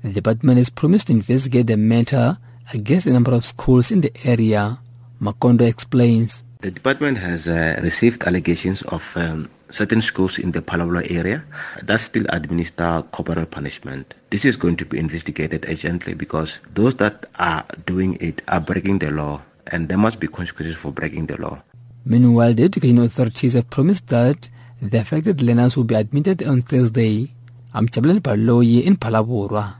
The 0.02 0.10
department 0.10 0.56
has 0.56 0.70
promised 0.70 1.08
to 1.08 1.12
investigate 1.12 1.66
the 1.66 1.76
matter 1.76 2.38
against 2.72 3.06
a 3.06 3.12
number 3.12 3.32
of 3.34 3.44
schools 3.44 3.90
in 3.90 4.00
the 4.00 4.12
area. 4.24 4.78
Makondo 5.20 5.68
explains. 5.68 6.42
The 6.60 6.70
department 6.70 7.18
has 7.18 7.48
uh, 7.48 7.78
received 7.82 8.24
allegations 8.24 8.80
of 8.82 9.14
um, 9.16 9.50
certain 9.68 10.00
schools 10.00 10.38
in 10.38 10.52
the 10.52 10.62
Phalaborwa 10.62 11.10
area 11.10 11.44
that 11.82 12.00
still 12.00 12.24
administer 12.30 13.04
corporal 13.12 13.44
punishment. 13.44 14.14
This 14.30 14.46
is 14.46 14.56
going 14.56 14.76
to 14.76 14.86
be 14.86 14.98
investigated 14.98 15.66
urgently 15.68 16.14
because 16.14 16.60
those 16.72 16.94
that 16.96 17.26
are 17.38 17.64
doing 17.84 18.16
it 18.20 18.40
are 18.48 18.60
breaking 18.60 19.00
the 19.00 19.10
law 19.10 19.42
and 19.66 19.88
there 19.88 19.98
must 19.98 20.18
be 20.18 20.28
consequences 20.28 20.76
for 20.76 20.92
breaking 20.92 21.26
the 21.26 21.36
law. 21.36 21.60
Meanwhile, 22.06 22.54
the 22.54 22.64
education 22.64 22.98
authorities 22.98 23.52
have 23.52 23.68
promised 23.68 24.08
that 24.08 24.48
the 24.80 24.98
affected 24.98 25.42
learners 25.42 25.76
will 25.76 25.84
be 25.84 25.94
admitted 25.94 26.42
on 26.42 26.62
Thursday. 26.62 27.34
I'm 27.74 27.86
Jabulani 27.86 28.20
Baloi 28.20 28.86
in 28.86 28.96
Phalaborwa. 28.96 29.79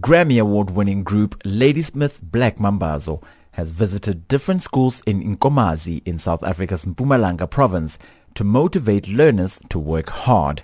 Grammy 0.00 0.38
Award 0.38 0.70
winning 0.72 1.02
group 1.04 1.40
Ladysmith 1.42 2.20
Black 2.20 2.58
Mambazo 2.58 3.22
has 3.52 3.70
visited 3.70 4.28
different 4.28 4.62
schools 4.62 5.00
in 5.06 5.36
Nkomazi 5.38 6.02
in 6.04 6.18
South 6.18 6.42
Africa's 6.42 6.84
Mpumalanga 6.84 7.48
province 7.48 7.96
to 8.34 8.44
motivate 8.44 9.08
learners 9.08 9.58
to 9.70 9.78
work 9.78 10.10
hard. 10.10 10.62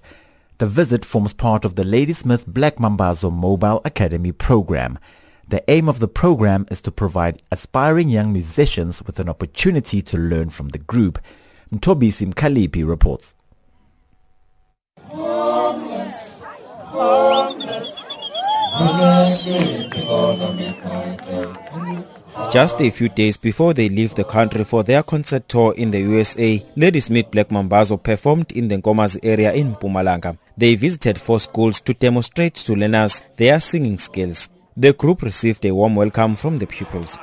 The 0.59 0.67
visit 0.67 1.07
forms 1.07 1.33
part 1.33 1.65
of 1.65 1.77
the 1.77 1.85
Ladysmith 1.85 2.47
Black 2.47 2.77
Mambazo 2.77 3.33
Mobile 3.33 3.81
Academy 3.87 4.33
program. 4.33 4.99
The 5.49 5.65
aim 5.71 5.89
of 5.89 5.99
the 5.99 6.09
program 6.09 6.67
is 6.71 6.83
to 6.83 6.91
provide 6.91 7.41
aspiring 7.51 8.11
young 8.11 8.35
musicians 8.35 9.03
with 9.03 9.19
an 9.19 9.31
opportunity 9.31 10.03
to 10.03 10.19
learn 10.19 10.51
from 10.51 10.69
the 10.69 10.79
group. 10.79 11.19
Mtobisi 11.73 12.31
Mkalipi 12.31 12.87
reports. 12.87 13.35
Just 22.51 22.81
a 22.81 22.91
few 22.91 23.09
days 23.11 23.37
before 23.37 23.75
they 23.75 23.91
leave 23.91 24.15
the 24.15 24.25
country 24.25 24.65
for 24.65 24.83
their 24.83 25.03
concert 25.03 25.47
tour 25.47 25.75
in 25.77 25.91
the 25.91 26.01
USA, 26.01 26.65
Ladysmith 26.77 27.31
Black 27.31 27.49
Mambazo 27.51 28.03
performed 28.03 28.51
in 28.53 28.69
the 28.69 28.79
Nkomazi 28.79 29.21
area 29.23 29.53
in 29.53 29.75
Mpumalanga. 29.75 30.39
They 30.57 30.75
visited 30.77 31.21
four 31.21 31.41
schools 31.41 31.81
to 31.81 31.93
demonstrate 31.93 32.55
to 32.55 32.75
learners 32.75 33.21
their 33.37 33.61
singing 33.61 33.99
skills. 33.99 34.49
The 34.75 34.95
group 34.95 35.21
received 35.21 35.67
a 35.67 35.73
warm 35.73 35.97
welcome 35.97 36.35
from 36.35 36.57
the 36.57 36.67
pupils. 36.67 37.19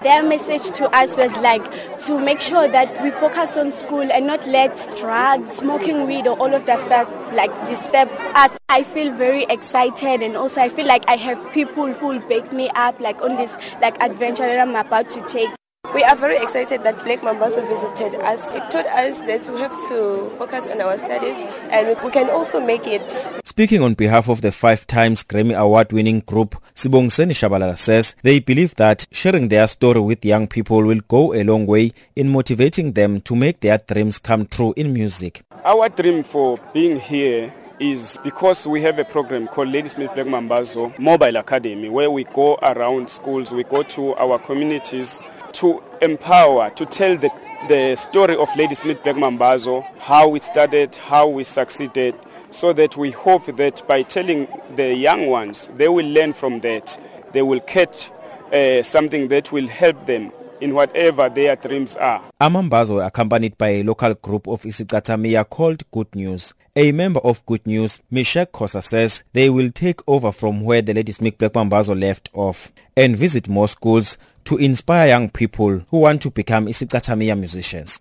Their 0.00 0.22
message 0.22 0.74
to 0.78 0.88
us 0.96 1.18
was 1.18 1.30
like 1.38 1.62
to 2.06 2.18
make 2.18 2.40
sure 2.40 2.68
that 2.68 3.02
we 3.02 3.10
focus 3.10 3.54
on 3.54 3.70
school 3.70 4.00
and 4.00 4.26
not 4.26 4.46
let 4.46 4.76
drugs, 4.96 5.50
smoking 5.50 6.06
weed 6.06 6.26
or 6.26 6.38
all 6.38 6.54
of 6.54 6.64
that 6.64 6.78
stuff 6.78 7.06
like 7.34 7.50
disturb 7.66 8.08
us. 8.34 8.56
I 8.70 8.82
feel 8.82 9.12
very 9.12 9.44
excited 9.50 10.22
and 10.22 10.38
also 10.38 10.62
I 10.62 10.70
feel 10.70 10.86
like 10.86 11.04
I 11.06 11.16
have 11.16 11.52
people 11.52 11.92
who 11.92 12.06
will 12.06 12.20
back 12.20 12.50
me 12.50 12.70
up 12.76 12.98
like 12.98 13.20
on 13.20 13.36
this 13.36 13.54
like 13.82 14.02
adventure 14.02 14.46
that 14.46 14.58
I'm 14.58 14.74
about 14.74 15.10
to 15.10 15.20
take. 15.28 15.50
We 15.94 16.02
are 16.02 16.16
very 16.16 16.36
excited 16.36 16.82
that 16.84 17.02
Black 17.04 17.22
Mambazo 17.22 17.66
visited 17.66 18.20
us. 18.20 18.50
It 18.50 18.70
taught 18.70 18.86
us 18.86 19.18
that 19.20 19.48
we 19.48 19.60
have 19.60 19.72
to 19.88 20.30
focus 20.36 20.66
on 20.66 20.80
our 20.80 20.98
studies 20.98 21.36
and 21.70 21.96
we 22.04 22.10
can 22.10 22.28
also 22.28 22.60
make 22.60 22.86
it. 22.86 23.10
Speaking 23.44 23.82
on 23.82 23.94
behalf 23.94 24.28
of 24.28 24.40
the 24.42 24.52
five 24.52 24.86
times 24.86 25.22
Grammy 25.22 25.56
Award 25.56 25.92
winning 25.92 26.20
group, 26.20 26.56
Sibongiseni 26.74 27.32
Shabalala 27.32 27.76
says 27.76 28.14
they 28.22 28.40
believe 28.40 28.74
that 28.76 29.06
sharing 29.10 29.48
their 29.48 29.66
story 29.68 30.00
with 30.00 30.24
young 30.24 30.46
people 30.46 30.82
will 30.82 31.00
go 31.08 31.32
a 31.32 31.42
long 31.44 31.66
way 31.66 31.92
in 32.14 32.28
motivating 32.28 32.92
them 32.92 33.20
to 33.22 33.34
make 33.34 33.60
their 33.60 33.78
dreams 33.78 34.18
come 34.18 34.46
true 34.46 34.74
in 34.76 34.92
music. 34.92 35.42
Our 35.64 35.88
dream 35.88 36.22
for 36.22 36.58
being 36.74 37.00
here 37.00 37.52
is 37.78 38.18
because 38.24 38.66
we 38.66 38.80
have 38.82 38.98
a 38.98 39.04
program 39.04 39.46
called 39.48 39.68
Ladysmith 39.68 40.12
Black 40.14 40.26
Mambazo 40.26 40.98
Mobile 40.98 41.36
Academy 41.36 41.88
where 41.90 42.10
we 42.10 42.24
go 42.24 42.56
around 42.62 43.08
schools, 43.10 43.52
we 43.52 43.64
go 43.64 43.82
to 43.82 44.14
our 44.16 44.38
communities 44.38 45.20
to 45.56 45.82
empower, 46.02 46.70
to 46.70 46.84
tell 46.86 47.16
the, 47.16 47.30
the 47.68 47.96
story 47.96 48.36
of 48.36 48.48
Ladysmith 48.56 49.02
Black 49.02 49.16
Mambazo, 49.16 49.84
how 49.98 50.34
it 50.34 50.44
started, 50.44 50.94
how 50.96 51.26
we 51.26 51.44
succeeded, 51.44 52.14
so 52.50 52.72
that 52.74 52.96
we 52.96 53.10
hope 53.10 53.56
that 53.56 53.86
by 53.88 54.02
telling 54.02 54.46
the 54.76 54.94
young 54.94 55.26
ones, 55.28 55.70
they 55.76 55.88
will 55.88 56.06
learn 56.06 56.32
from 56.34 56.60
that. 56.60 56.98
They 57.32 57.42
will 57.42 57.60
catch 57.60 58.10
uh, 58.52 58.82
something 58.82 59.28
that 59.28 59.50
will 59.50 59.66
help 59.66 60.06
them 60.06 60.30
in 60.60 60.74
whatever 60.74 61.28
their 61.28 61.56
dreams 61.56 61.96
are. 61.96 62.22
Amambazo 62.40 63.04
accompanied 63.04 63.56
by 63.56 63.68
a 63.68 63.82
local 63.82 64.14
group 64.14 64.46
of 64.46 64.62
Isicathamiya 64.62 65.48
called 65.48 65.90
Good 65.90 66.14
News. 66.14 66.52
A 66.76 66.92
member 66.92 67.20
of 67.20 67.44
Good 67.46 67.66
News, 67.66 68.00
Mishek 68.12 68.48
Kosa 68.52 68.82
says 68.82 69.24
they 69.32 69.48
will 69.48 69.70
take 69.70 70.00
over 70.06 70.30
from 70.32 70.60
where 70.60 70.82
the 70.82 70.92
Ladysmith 70.92 71.38
Black 71.38 71.52
Mambazo 71.54 71.98
left 71.98 72.28
off 72.34 72.72
and 72.96 73.16
visit 73.16 73.48
more 73.48 73.68
schools 73.68 74.18
to 74.46 74.56
inspire 74.56 75.08
young 75.08 75.28
people 75.28 75.80
who 75.90 75.98
want 75.98 76.22
to 76.22 76.30
become 76.30 76.66
Isicathamiya 76.66 77.38
musicians. 77.38 78.00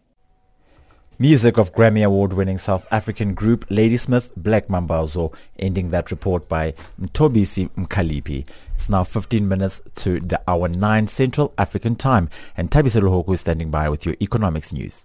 Music 1.18 1.58
of 1.58 1.74
Grammy 1.74 2.06
Award 2.06 2.34
winning 2.34 2.58
South 2.58 2.86
African 2.91 3.34
group 3.34 3.66
Ladysmith 3.70 4.32
Black 4.36 4.68
Mambazo, 4.68 5.34
ending 5.58 5.89
that 5.89 6.12
report 6.12 6.48
by 6.48 6.74
Mtobisi 7.02 7.70
Mkalipi. 7.72 8.46
It's 8.76 8.89
now 8.89 9.04
15 9.04 9.48
minutes 9.48 9.82
to 9.96 10.20
the 10.20 10.41
hour 10.48 10.68
9 10.68 11.08
Central 11.08 11.54
African 11.58 11.96
time, 11.96 12.30
and 12.56 12.70
Tabisa 12.70 13.02
Luhoku 13.02 13.34
is 13.34 13.39
standing 13.39 13.72
by 13.72 13.89
with 13.89 14.06
your 14.06 14.16
economics 14.22 14.72
news. 14.74 15.04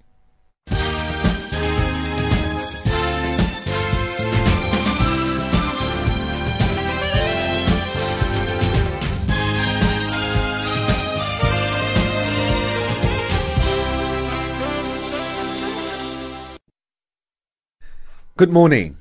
Good 18.41 18.53
morning. 18.53 18.97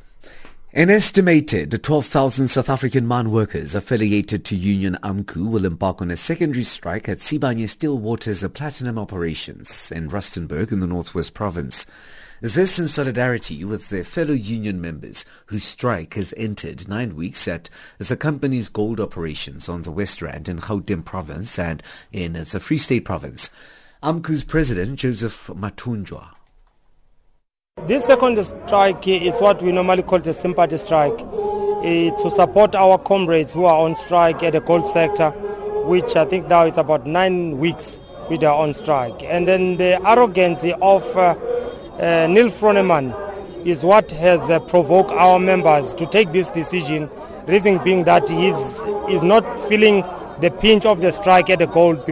An 0.74 0.90
estimated 0.90 1.82
12,000 1.82 2.50
South 2.50 2.68
African 2.68 3.08
mine 3.08 3.32
workers 3.32 3.74
affiliated 3.74 4.44
to 4.44 4.56
Union 4.58 4.98
AMCU 5.02 5.50
will 5.50 5.64
embark 5.64 6.02
on 6.02 6.12
a 6.12 6.18
secondary 6.18 6.66
strike 6.66 7.08
at 7.08 7.20
Sibanye 7.20 7.70
Stillwater's 7.70 8.46
platinum 8.50 9.00
operations 9.00 9.94
in 9.96 10.10
Rustenburg 10.10 10.74
in 10.74 10.82
the 10.82 10.88
Northwest 10.88 11.36
Province. 11.36 11.86
This 12.42 12.80
in 12.80 12.90
solidarity 12.90 13.64
with 13.64 13.88
their 13.88 14.04
fellow 14.04 14.34
union 14.34 14.82
members 14.82 15.24
whose 15.46 15.64
strike 15.64 16.16
has 16.16 16.34
entered 16.36 16.90
nine 16.90 17.16
weeks 17.16 17.48
at 17.48 17.70
the 17.98 18.18
company's 18.18 18.68
gold 18.68 19.00
operations 19.00 19.70
on 19.70 19.84
the 19.84 19.92
West 19.92 20.22
Rand 20.22 20.50
in 20.50 20.60
Gauteng 20.60 21.06
Province 21.06 21.58
and 21.58 21.82
in 22.12 22.34
the 22.34 22.60
Free 22.60 22.78
State 22.78 23.06
Province. 23.06 23.50
AMCU's 24.04 24.44
president, 24.44 25.00
Joseph 25.00 25.48
Mathunjwa, 25.48 26.32
this 27.88 28.06
second 28.06 28.44
strike 28.44 29.08
is 29.08 29.40
what 29.40 29.62
we 29.62 29.72
normally 29.72 30.04
call 30.04 30.20
the 30.20 30.34
sympathy 30.34 30.78
strike. 30.78 31.18
It's 31.82 32.22
to 32.24 32.32
support 32.32 32.76
our 32.76 32.98
comrades 32.98 33.54
who 33.54 33.66
are 33.66 33.80
on 33.80 33.96
strike 33.96 34.44
at 34.44 34.54
the 34.54 34.62
gold 34.62 34.86
sector, 34.86 35.32
which 35.86 36.16
I 36.16 36.26
think 36.26 36.48
now 36.48 36.64
it's 36.66 36.78
about 36.78 37.06
nine 37.06 37.58
weeks 37.58 37.98
with 38.30 38.42
their 38.42 38.52
on 38.52 38.74
strike. 38.74 39.24
And 39.24 39.48
then 39.48 39.78
the 39.78 40.00
arrogance 40.08 40.64
of 40.82 41.04
uh, 41.16 41.36
uh, 42.00 42.28
Neal 42.28 42.50
Froneman 42.50 43.16
is 43.66 43.84
what 43.84 44.12
has 44.12 44.40
uh, 44.50 44.60
provoked 44.60 45.12
our 45.12 45.40
members 45.40 45.96
to 45.96 46.06
take 46.08 46.32
this 46.32 46.52
decision, 46.52 47.10
reason 47.48 47.84
being 47.84 48.04
that 48.06 48.30
he's, 48.30 48.56
is 49.10 49.24
not 49.24 49.44
feeling 49.68 50.02
the 50.42 50.52
pinch 50.62 50.86
of 50.86 51.02
the 51.02 51.12
strike 51.12 51.50
at 51.50 51.60
the 51.60 51.68
gold. 51.68 52.10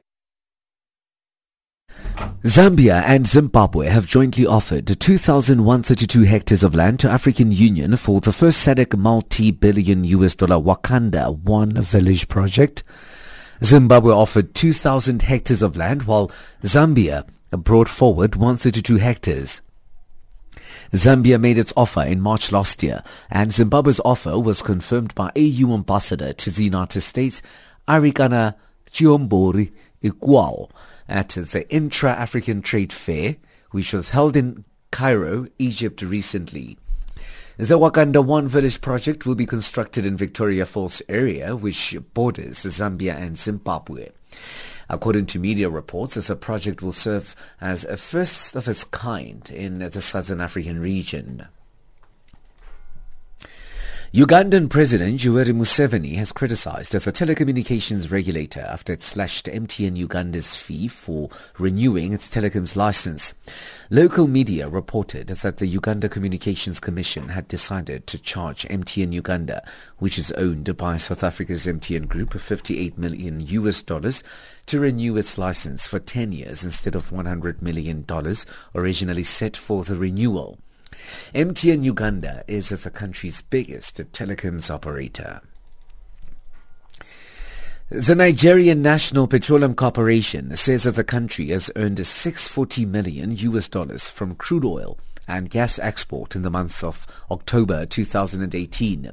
Zambia 2.43 3.03
and 3.05 3.25
Zimbabwe 3.25 3.87
have 3.87 4.05
jointly 4.05 4.45
offered 4.45 4.99
2,132 4.99 6.21
hectares 6.21 6.63
of 6.63 6.75
land 6.75 6.99
to 6.99 7.09
African 7.09 7.51
Union 7.51 7.97
for 7.97 8.21
the 8.21 8.31
first 8.31 8.65
SADC 8.65 8.95
multi-billion 8.95 10.03
US 10.03 10.35
dollar 10.35 10.57
Wakanda 10.57 11.35
One 11.35 11.73
Village 11.81 12.27
project. 12.27 12.83
Zimbabwe 13.63 14.13
offered 14.13 14.53
2,000 14.53 15.23
hectares 15.23 15.63
of 15.63 15.75
land 15.75 16.03
while 16.03 16.31
Zambia 16.61 17.27
brought 17.49 17.89
forward 17.89 18.35
132 18.35 18.97
hectares. 18.97 19.61
Zambia 20.93 21.41
made 21.41 21.57
its 21.57 21.73
offer 21.75 22.03
in 22.03 22.21
March 22.21 22.51
last 22.51 22.83
year 22.83 23.03
and 23.31 23.51
Zimbabwe's 23.51 23.99
offer 24.05 24.39
was 24.39 24.61
confirmed 24.61 25.15
by 25.15 25.31
AU 25.35 25.73
ambassador 25.73 26.33
to 26.33 26.51
the 26.51 26.63
United 26.65 27.01
States, 27.01 27.41
Arikana 27.87 28.53
Chihombori 28.91 29.71
Ikwao 30.03 30.69
at 31.07 31.29
the 31.29 31.65
Intra-African 31.69 32.61
Trade 32.61 32.93
Fair, 32.93 33.37
which 33.71 33.93
was 33.93 34.09
held 34.09 34.35
in 34.35 34.65
Cairo, 34.91 35.47
Egypt 35.59 36.01
recently. 36.01 36.77
The 37.57 37.79
Wakanda 37.79 38.23
One 38.23 38.47
Village 38.47 38.81
project 38.81 39.25
will 39.25 39.35
be 39.35 39.47
constructed 39.47 40.05
in 40.05 40.15
Victoria 40.15 40.65
Falls 40.65 41.01
area, 41.09 41.55
which 41.55 41.95
borders 42.13 42.59
Zambia 42.59 43.15
and 43.15 43.35
Zimbabwe. 43.35 44.09
According 44.89 45.25
to 45.27 45.39
media 45.39 45.69
reports, 45.69 46.15
the 46.15 46.35
project 46.35 46.81
will 46.81 46.93
serve 46.93 47.35
as 47.59 47.83
a 47.83 47.97
first 47.97 48.55
of 48.55 48.67
its 48.67 48.83
kind 48.83 49.49
in 49.49 49.79
the 49.79 50.01
Southern 50.01 50.39
African 50.39 50.79
region. 50.79 51.47
Ugandan 54.17 54.67
President 54.67 55.19
Yoweri 55.19 55.53
Museveni 55.53 56.15
has 56.15 56.31
criticized 56.31 56.91
the 56.93 56.97
telecommunications 56.97 58.11
regulator 58.11 58.61
after 58.61 58.93
it 58.93 59.03
slashed 59.03 59.45
MTN 59.45 59.95
Uganda's 59.95 60.55
fee 60.55 60.87
for 60.87 61.29
renewing 61.59 62.13
its 62.13 62.27
telecoms 62.27 62.75
license. 62.75 63.35
Local 63.91 64.27
media 64.27 64.67
reported 64.69 65.27
that 65.27 65.57
the 65.57 65.67
Uganda 65.67 66.09
Communications 66.09 66.79
Commission 66.79 67.29
had 67.29 67.47
decided 67.47 68.07
to 68.07 68.17
charge 68.17 68.67
MTN 68.69 69.13
Uganda, 69.13 69.63
which 69.99 70.17
is 70.17 70.31
owned 70.31 70.75
by 70.75 70.97
South 70.97 71.23
Africa's 71.23 71.67
MTN 71.67 72.07
Group, 72.07 72.33
58 72.33 72.97
million 72.97 73.39
US 73.41 73.83
dollars 73.83 74.23
to 74.65 74.79
renew 74.79 75.15
its 75.15 75.37
license 75.37 75.85
for 75.85 75.99
10 75.99 76.31
years 76.31 76.63
instead 76.63 76.95
of 76.95 77.11
100 77.11 77.61
million 77.61 78.03
dollars 78.07 78.47
originally 78.73 79.21
set 79.21 79.55
for 79.55 79.83
the 79.83 79.95
renewal. 79.95 80.57
MTN 81.33 81.83
Uganda 81.83 82.43
is 82.47 82.69
the 82.69 82.89
country's 82.89 83.41
biggest 83.41 83.97
telecoms 84.11 84.69
operator. 84.69 85.41
The 87.89 88.15
Nigerian 88.15 88.81
National 88.81 89.27
Petroleum 89.27 89.73
Corporation 89.73 90.55
says 90.57 90.83
that 90.83 90.95
the 90.95 91.05
country 91.05 91.47
has 91.47 91.71
earned 91.77 92.05
640 92.05 92.85
million 92.85 93.31
US 93.37 93.69
dollars 93.69 94.09
from 94.09 94.35
crude 94.35 94.65
oil 94.65 94.97
and 95.25 95.49
gas 95.49 95.79
export 95.79 96.35
in 96.35 96.41
the 96.41 96.49
month 96.49 96.83
of 96.83 97.07
October 97.31 97.85
2018. 97.85 99.11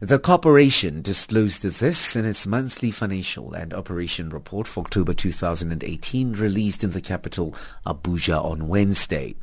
The 0.00 0.18
corporation 0.18 1.02
disclosed 1.02 1.62
this 1.62 2.14
in 2.14 2.24
its 2.24 2.46
monthly 2.46 2.92
financial 2.92 3.52
and 3.52 3.74
operation 3.74 4.30
report 4.30 4.68
for 4.68 4.84
October 4.84 5.12
2018 5.12 6.32
released 6.34 6.84
in 6.84 6.90
the 6.90 7.00
capital 7.00 7.54
Abuja 7.84 8.42
on 8.42 8.68
Wednesday. 8.68 9.34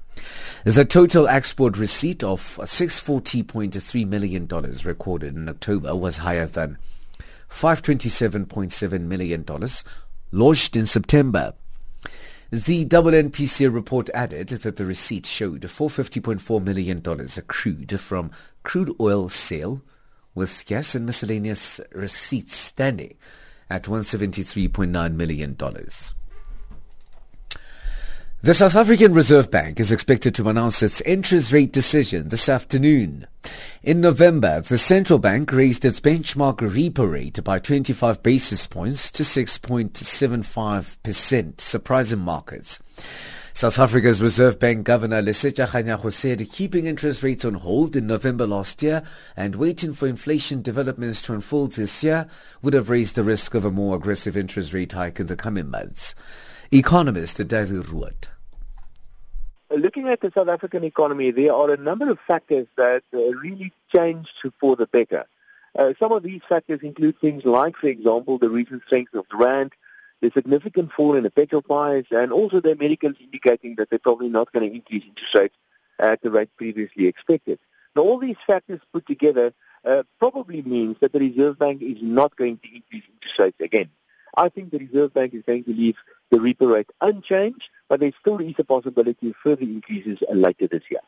The 0.64 0.86
total 0.86 1.28
export 1.28 1.78
receipt 1.78 2.24
of 2.24 2.42
$640.3 2.42 4.08
million 4.08 4.48
recorded 4.84 5.36
in 5.36 5.50
October 5.50 5.96
was 5.96 6.18
higher 6.18 6.48
than 6.48 6.78
$527.7 7.50 9.02
million 9.02 9.46
lodged 10.32 10.76
in 10.76 10.86
September. 10.86 11.54
The 12.52 12.86
WNPC 12.86 13.74
report 13.74 14.10
added 14.14 14.50
that 14.50 14.78
the 14.78 14.86
receipt 14.86 15.26
showed 15.26 15.62
$450.4 15.62 16.64
million 16.64 17.04
accrued 17.38 18.00
from 18.00 18.32
crude 18.64 18.96
oil 19.00 19.30
sale, 19.30 19.82
with 20.34 20.66
gas 20.66 20.96
and 20.96 21.06
miscellaneous 21.06 21.80
receipts 21.92 22.56
standing 22.56 23.16
at 23.70 23.84
$173.9 23.84 25.16
million. 25.16 25.58
The 28.46 28.54
South 28.54 28.76
African 28.76 29.16
Reserve 29.16 29.50
Bank 29.50 29.80
is 29.80 29.92
expected 29.92 30.36
to 30.36 30.50
announce 30.50 30.84
its 30.84 31.02
interest 31.02 31.52
rate 31.52 31.74
decision 31.74 32.30
this 32.30 32.48
afternoon. 32.48 33.26
In 33.82 34.02
November, 34.02 34.62
the 34.62 34.78
central 34.78 35.18
bank 35.18 35.52
raised 35.52 35.84
its 35.84 36.00
benchmark 36.00 36.58
repo 36.58 37.12
rate 37.12 37.44
by 37.44 37.58
25 37.58 38.22
basis 38.22 38.68
points 38.68 39.10
to 39.14 39.24
6.75%, 39.24 41.60
surprising 41.60 42.20
markets. 42.20 42.78
South 43.56 43.80
Africa's 43.80 44.22
Reserve 44.22 44.60
Bank 44.60 44.86
Governor 44.86 45.24
Lesetja 45.24 45.66
Kganyago 45.66 46.14
said 46.14 46.48
keeping 46.52 46.86
interest 46.86 47.24
rates 47.24 47.46
on 47.46 47.56
hold 47.56 47.96
in 47.96 48.06
November 48.06 48.46
last 48.46 48.84
year 48.84 49.02
and 49.36 49.56
waiting 49.56 49.94
for 49.94 50.08
inflation 50.08 50.62
developments 50.62 51.20
to 51.24 51.34
unfold 51.34 51.72
this 51.72 52.04
year 52.04 52.28
would 52.62 52.76
have 52.76 52.92
raised 52.92 53.16
the 53.16 53.24
risk 53.24 53.56
of 53.56 53.66
a 53.66 53.72
more 53.72 53.96
aggressive 53.96 54.38
interest 54.38 54.72
rate 54.72 54.92
hike 54.92 55.20
in 55.20 55.26
the 55.26 55.36
coming 55.36 55.68
months. 55.68 56.14
Economist 56.72 57.38
David 57.48 57.86
Roodt 57.86 58.28
looking 59.70 60.08
at 60.10 60.22
the 60.22 60.32
South 60.32 60.50
African 60.50 60.84
economy, 60.84 61.32
there 61.32 61.54
are 61.54 61.72
a 61.72 61.78
number 61.78 62.10
of 62.10 62.20
factors 62.28 62.68
that 62.78 63.04
uh, 63.14 63.18
really 63.18 63.72
changed 63.92 64.34
for 64.60 64.76
the 64.76 64.88
better. 64.88 65.26
Uh, 65.78 65.94
some 66.00 66.12
of 66.12 66.24
these 66.24 66.42
factors 66.48 66.82
include 66.82 67.20
things 67.20 67.44
like, 67.44 67.76
for 67.76 67.88
example, 67.88 68.38
the 68.38 68.50
recent 68.50 68.84
strength 68.86 69.14
of 69.14 69.26
the 69.30 69.38
rand, 69.38 69.74
the 70.22 70.32
significant 70.32 70.92
fall 70.94 71.16
in 71.16 71.24
the 71.24 71.32
petrol 71.32 71.62
price, 71.62 72.06
and 72.12 72.32
also 72.32 72.60
the 72.60 72.72
Americans 72.72 73.18
indicating 73.20 73.76
that 73.76 73.90
they're 73.90 74.00
probably 74.00 74.30
not 74.30 74.52
going 74.54 74.70
to 74.70 74.76
increase 74.76 75.04
interest 75.04 75.36
rates 75.36 75.56
at 76.00 76.22
the 76.22 76.32
rate 76.32 76.50
previously 76.56 77.08
expected. 77.08 77.60
Now, 77.96 78.04
all 78.04 78.18
these 78.18 78.38
factors 78.48 78.80
put 78.94 79.06
together 79.06 79.54
uh, 79.84 80.04
probably 80.20 80.62
means 80.62 80.98
that 81.02 81.12
the 81.14 81.20
Reserve 81.20 81.60
Bank 81.60 81.82
is 81.82 81.98
not 82.02 82.36
going 82.36 82.58
to 82.58 82.76
increase 82.76 83.04
interest 83.14 83.40
rates 83.40 83.60
again. 83.60 83.90
I 84.38 84.50
think 84.50 84.72
the 84.72 84.80
Reserve 84.80 85.14
Bank 85.14 85.34
is 85.34 85.44
going 85.44 85.64
to 85.66 85.74
leave 85.74 85.96
the 86.32 86.38
repo 86.38 86.74
rate 86.74 86.90
unchanged, 87.02 87.70
but 87.88 88.00
there 88.00 88.12
still 88.20 88.40
is 88.40 88.56
a 88.58 88.64
possibility 88.64 89.30
of 89.30 89.36
further 89.38 89.64
increases 89.64 90.20
later 90.34 90.68
this 90.68 90.84
year. 90.90 91.02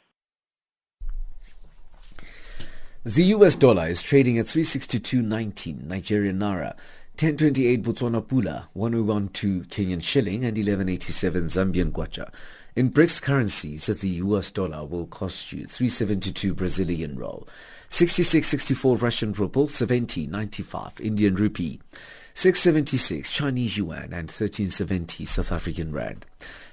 The 3.04 3.24
US 3.24 3.56
dollar 3.56 3.88
is 3.88 4.02
trading 4.02 4.38
at 4.38 4.48
362.19 4.48 5.86
Nigerian 5.86 6.40
naira, 6.40 6.76
1028 7.20 7.82
Botswana 7.82 8.22
pula, 8.22 8.66
1012 8.74 9.68
Kenyan 9.70 10.04
shilling 10.04 10.44
and 10.44 10.58
1187 10.58 11.46
Zambian 11.46 11.92
kwacha. 11.92 12.30
In 12.76 12.92
BRICS 12.92 13.22
currencies, 13.22 13.88
the 13.88 14.10
US 14.10 14.52
dollar 14.52 14.86
will 14.86 15.08
cost 15.08 15.52
you 15.52 15.66
372 15.66 16.54
Brazilian 16.54 17.18
real, 17.18 17.48
66.64 17.90 19.02
Russian 19.02 19.32
ruble, 19.34 19.68
70.95 19.68 21.00
Indian 21.00 21.36
rupee. 21.36 21.80
676 22.38 23.32
Chinese 23.32 23.78
yuan 23.78 24.14
and 24.14 24.30
1370 24.30 25.26
South 25.26 25.52
African 25.52 25.92
rand. 25.92 26.24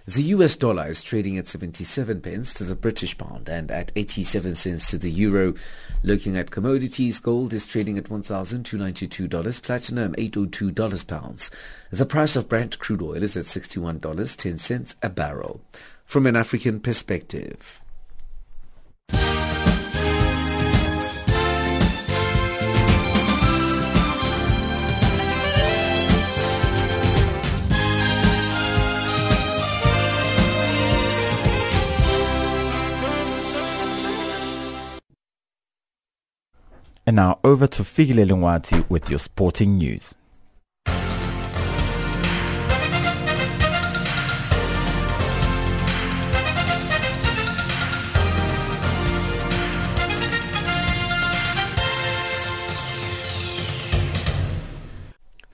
The 0.05 0.25
US 0.25 0.57
dollar 0.57 0.89
is 0.89 1.03
trading 1.03 1.39
at 1.39 1.47
77 1.47 2.21
pence 2.21 2.53
to 2.53 2.65
the 2.65 2.77
British 2.77 3.17
pound 3.17 3.49
and 3.49 3.71
at 3.71 3.91
87 3.97 4.57
cents 4.57 4.91
to 4.91 4.99
the 4.99 5.11
euro. 5.11 5.55
Looking 6.03 6.37
at 6.37 6.51
commodities, 6.51 7.19
gold 7.19 7.55
is 7.55 7.67
trading 7.67 7.97
at 7.97 8.11
$1,292, 8.11 9.63
platinum 9.63 10.13
$802 10.17 11.07
pounds. 11.07 11.51
The 11.91 12.05
price 12.05 12.37
of 12.37 12.47
Brent 12.47 12.79
crude 12.79 13.01
oil 13.01 13.23
is 13.23 13.35
at 13.35 13.47
$61.10 13.47 14.95
a 15.03 15.09
barrel. 15.09 15.63
From 16.05 16.27
an 16.27 16.37
African 16.37 16.79
perspective. 16.81 17.81
And 37.07 37.17
now 37.17 37.39
over 37.45 37.67
to 37.67 37.83
Figile 37.83 38.27
Lungwati 38.27 38.89
with 38.89 39.11
your 39.11 39.19
sporting 39.19 39.77
news. 39.77 40.15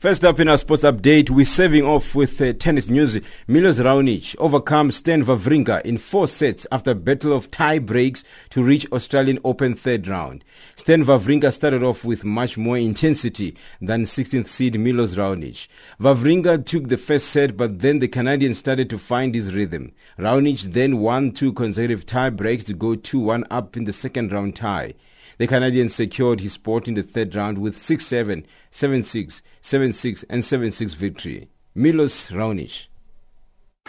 First 0.00 0.24
up 0.24 0.40
in 0.40 0.48
our 0.48 0.56
sports 0.56 0.82
update, 0.82 1.28
we're 1.28 1.44
serving 1.44 1.84
off 1.84 2.14
with 2.14 2.40
uh, 2.40 2.54
tennis 2.54 2.88
news. 2.88 3.20
Milos 3.46 3.78
Raonic 3.78 4.34
overcomes 4.38 4.96
Stan 4.96 5.26
Wawrinka 5.26 5.82
in 5.82 5.98
four 5.98 6.26
sets 6.26 6.66
after 6.72 6.92
a 6.92 6.94
battle 6.94 7.34
of 7.34 7.50
tie 7.50 7.78
breaks 7.78 8.24
to 8.48 8.62
reach 8.62 8.90
Australian 8.92 9.38
Open 9.44 9.74
third 9.74 10.08
round. 10.08 10.42
Stan 10.74 11.04
Wawrinka 11.04 11.52
started 11.52 11.82
off 11.82 12.02
with 12.02 12.24
much 12.24 12.56
more 12.56 12.78
intensity 12.78 13.54
than 13.82 14.06
16th 14.06 14.48
seed 14.48 14.80
Milos 14.80 15.16
Raonic. 15.16 15.68
Wawrinka 16.00 16.64
took 16.64 16.88
the 16.88 16.96
first 16.96 17.26
set, 17.26 17.58
but 17.58 17.80
then 17.80 17.98
the 17.98 18.08
Canadian 18.08 18.54
started 18.54 18.88
to 18.88 18.96
find 18.96 19.34
his 19.34 19.52
rhythm. 19.52 19.92
Raonic 20.18 20.62
then 20.72 21.00
won 21.00 21.30
two 21.30 21.52
consecutive 21.52 22.06
tie 22.06 22.30
breaks 22.30 22.64
to 22.64 22.72
go 22.72 22.96
2-1 22.96 23.44
up 23.50 23.76
in 23.76 23.84
the 23.84 23.92
second 23.92 24.32
round 24.32 24.56
tie. 24.56 24.94
The 25.40 25.46
Canadian 25.46 25.88
secured 25.88 26.40
his 26.40 26.52
spot 26.52 26.86
in 26.86 26.92
the 26.92 27.02
third 27.02 27.34
round 27.34 27.56
with 27.56 27.74
6-7, 27.74 28.44
7-6, 28.70 29.40
7-6 29.62 30.24
and 30.28 30.42
7-6 30.42 30.94
victory. 30.94 31.48
Milos 31.74 32.28
Raonic. 32.28 32.88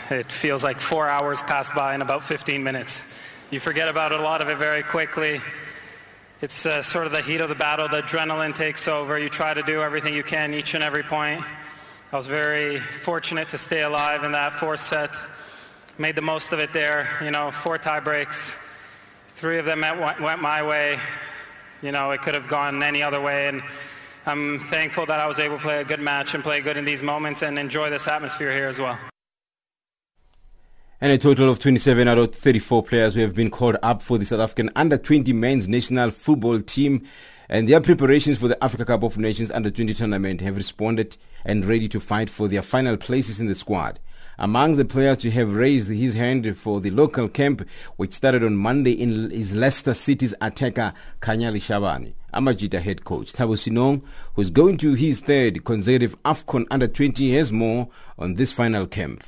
It 0.09 0.31
feels 0.31 0.63
like 0.63 0.79
four 0.79 1.09
hours 1.09 1.41
passed 1.41 1.75
by 1.75 1.93
in 1.93 2.01
about 2.01 2.23
15 2.23 2.63
minutes. 2.63 3.03
You 3.49 3.59
forget 3.59 3.89
about 3.89 4.13
a 4.13 4.21
lot 4.21 4.41
of 4.41 4.47
it 4.47 4.59
very 4.59 4.81
quickly. 4.81 5.41
It's 6.41 6.65
uh, 6.65 6.83
sort 6.83 7.05
of 7.05 7.11
the 7.11 7.21
heat 7.21 7.41
of 7.41 7.49
the 7.49 7.55
battle. 7.55 7.89
The 7.89 8.01
adrenaline 8.01 8.55
takes 8.55 8.87
over. 8.87 9.19
You 9.19 9.27
try 9.27 9.53
to 9.53 9.63
do 9.63 9.81
everything 9.81 10.13
you 10.13 10.23
can 10.23 10.53
each 10.53 10.73
and 10.73 10.81
every 10.81 11.03
point. 11.03 11.43
I 12.13 12.17
was 12.17 12.27
very 12.27 12.79
fortunate 12.79 13.49
to 13.49 13.57
stay 13.57 13.81
alive 13.81 14.23
in 14.23 14.31
that 14.31 14.53
fourth 14.53 14.79
set. 14.79 15.09
Made 15.97 16.15
the 16.15 16.21
most 16.21 16.53
of 16.53 16.59
it 16.59 16.71
there. 16.71 17.09
You 17.21 17.31
know, 17.31 17.51
four 17.51 17.77
tie 17.77 17.99
breaks. 17.99 18.55
Three 19.35 19.57
of 19.57 19.65
them 19.65 19.81
went 19.81 20.41
my 20.41 20.63
way. 20.63 20.97
You 21.81 21.91
know, 21.91 22.11
it 22.11 22.21
could 22.21 22.35
have 22.35 22.47
gone 22.47 22.83
any 22.83 23.01
other 23.01 23.19
way. 23.19 23.47
And 23.47 23.63
I'm 24.25 24.59
thankful 24.59 25.05
that 25.07 25.19
I 25.19 25.27
was 25.27 25.39
able 25.39 25.57
to 25.57 25.61
play 25.61 25.81
a 25.81 25.83
good 25.83 25.99
match 25.99 26.33
and 26.33 26.43
play 26.43 26.61
good 26.61 26.77
in 26.77 26.85
these 26.85 27.01
moments 27.01 27.41
and 27.41 27.57
enjoy 27.57 27.89
this 27.89 28.07
atmosphere 28.07 28.53
here 28.53 28.67
as 28.67 28.79
well. 28.79 28.97
And 31.03 31.11
a 31.11 31.17
total 31.17 31.49
of 31.49 31.57
27 31.57 32.07
out 32.07 32.19
of 32.19 32.35
34 32.35 32.83
players 32.83 33.15
who 33.15 33.21
have 33.21 33.33
been 33.33 33.49
called 33.49 33.77
up 33.81 34.03
for 34.03 34.19
the 34.19 34.25
South 34.25 34.39
African 34.39 34.69
under-20 34.75 35.33
men's 35.33 35.67
national 35.67 36.11
football 36.11 36.61
team 36.61 37.07
and 37.49 37.67
their 37.67 37.81
preparations 37.81 38.37
for 38.37 38.47
the 38.47 38.63
Africa 38.63 38.85
Cup 38.85 39.01
of 39.01 39.17
Nations 39.17 39.49
under-20 39.49 39.97
tournament 39.97 40.41
have 40.41 40.55
responded 40.55 41.17
and 41.43 41.65
ready 41.65 41.87
to 41.87 41.99
fight 41.99 42.29
for 42.29 42.47
their 42.47 42.61
final 42.61 42.97
places 42.97 43.39
in 43.39 43.47
the 43.47 43.55
squad. 43.55 43.99
Among 44.37 44.75
the 44.75 44.85
players 44.85 45.17
to 45.19 45.31
have 45.31 45.53
raised 45.53 45.89
his 45.89 46.13
hand 46.13 46.57
for 46.57 46.81
the 46.81 46.89
local 46.89 47.27
camp, 47.27 47.67
which 47.97 48.13
started 48.13 48.43
on 48.43 48.55
Monday 48.55 48.93
in 48.93 49.31
is 49.31 49.55
Leicester 49.55 49.93
City's 49.93 50.33
attacker 50.41 50.93
Kanyali 51.21 51.61
Shabani. 51.61 52.13
Amajita 52.33 52.81
head 52.81 53.03
coach 53.03 53.33
Thabo 53.33 53.55
Senong, 53.55 54.01
who's 54.35 54.49
going 54.49 54.77
to 54.77 54.93
his 54.93 55.19
third 55.19 55.65
consecutive 55.65 56.15
AFCON 56.23 56.65
under 56.71 56.87
20 56.87 57.35
has 57.35 57.51
more 57.51 57.89
on 58.17 58.35
this 58.35 58.51
final 58.51 58.87
camp. 58.87 59.23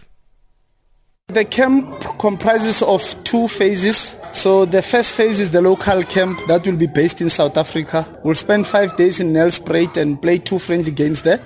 The 1.29 1.45
camp 1.45 2.01
comprises 2.19 2.81
of 2.81 3.01
two 3.23 3.47
phases. 3.47 4.17
So 4.33 4.65
the 4.65 4.81
first 4.81 5.13
phase 5.13 5.39
is 5.39 5.51
the 5.51 5.61
local 5.61 6.03
camp 6.03 6.39
that 6.47 6.65
will 6.65 6.75
be 6.75 6.87
based 6.87 7.21
in 7.21 7.29
South 7.29 7.57
Africa. 7.57 8.07
We'll 8.23 8.35
spend 8.35 8.67
five 8.67 8.95
days 8.97 9.19
in 9.19 9.33
Nelspruit 9.33 9.97
and 9.97 10.21
play 10.21 10.37
two 10.37 10.59
friendly 10.59 10.91
games 10.91 11.21
there. 11.21 11.41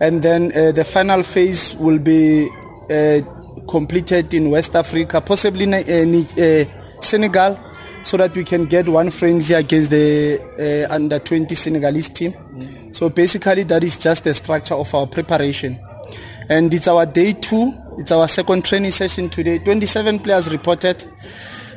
And 0.00 0.22
then 0.22 0.50
uh, 0.56 0.72
the 0.72 0.84
final 0.84 1.22
phase 1.22 1.76
will 1.76 1.98
be 1.98 2.48
completed 3.68 4.32
in 4.34 4.50
West 4.50 4.74
Africa, 4.74 5.20
possibly 5.20 5.66
uh, 5.72 5.78
uh, 5.78 6.64
Senegal, 7.00 7.58
so 8.04 8.16
that 8.16 8.34
we 8.34 8.44
can 8.44 8.66
get 8.66 8.88
one 8.88 9.10
friendly 9.10 9.54
against 9.54 9.90
the 9.90 10.86
under 10.90 11.18
20 11.18 11.54
Senegalese 11.54 12.08
team. 12.08 12.32
Mm. 12.32 12.94
So 12.94 13.08
basically, 13.08 13.62
that 13.64 13.84
is 13.84 13.96
just 13.96 14.24
the 14.24 14.34
structure 14.34 14.74
of 14.74 14.92
our 14.94 15.06
preparation. 15.06 15.78
And 16.48 16.72
it's 16.74 16.88
our 16.88 17.06
day 17.06 17.32
two. 17.32 17.72
It's 17.98 18.10
our 18.10 18.28
second 18.28 18.64
training 18.64 18.90
session 18.90 19.30
today. 19.30 19.58
27 19.58 20.18
players 20.18 20.50
reported 20.50 21.04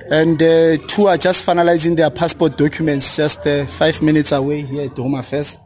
and 0.10 0.42
uh, 0.42 0.78
two 0.88 1.08
are 1.08 1.18
just 1.18 1.46
finalizing 1.46 1.96
their 1.96 2.12
passport 2.12 2.58
documents 2.58 3.16
just 3.16 3.46
uh, 3.48 3.66
five 3.66 4.02
minutes 4.02 4.32
away 4.32 4.62
here 4.62 4.90
at 4.90 4.98
Home 4.98 5.16
Affairs. 5.16 5.58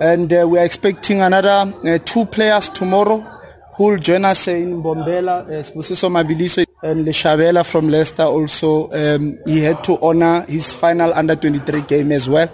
And 0.00 0.32
uh, 0.32 0.46
we 0.48 0.58
are 0.58 0.64
expecting 0.64 1.20
another 1.20 1.98
two 2.04 2.24
players 2.26 2.68
tomorrow 2.68 3.35
who 3.76 3.84
will 3.84 3.98
join 3.98 4.24
us 4.24 4.48
in 4.48 4.82
Mbombela, 4.82 5.46
uh, 5.46 5.62
Spusiso 5.62 6.08
Mabiliso 6.10 6.64
and 6.82 7.04
Leshabela 7.06 7.64
from 7.64 7.88
Leicester 7.88 8.22
also. 8.22 8.90
Um, 8.90 9.38
he 9.46 9.60
had 9.60 9.84
to 9.84 9.98
honor 10.00 10.44
his 10.48 10.72
final 10.72 11.12
under 11.12 11.36
23 11.36 11.82
game 11.82 12.12
as 12.12 12.28
well. 12.28 12.50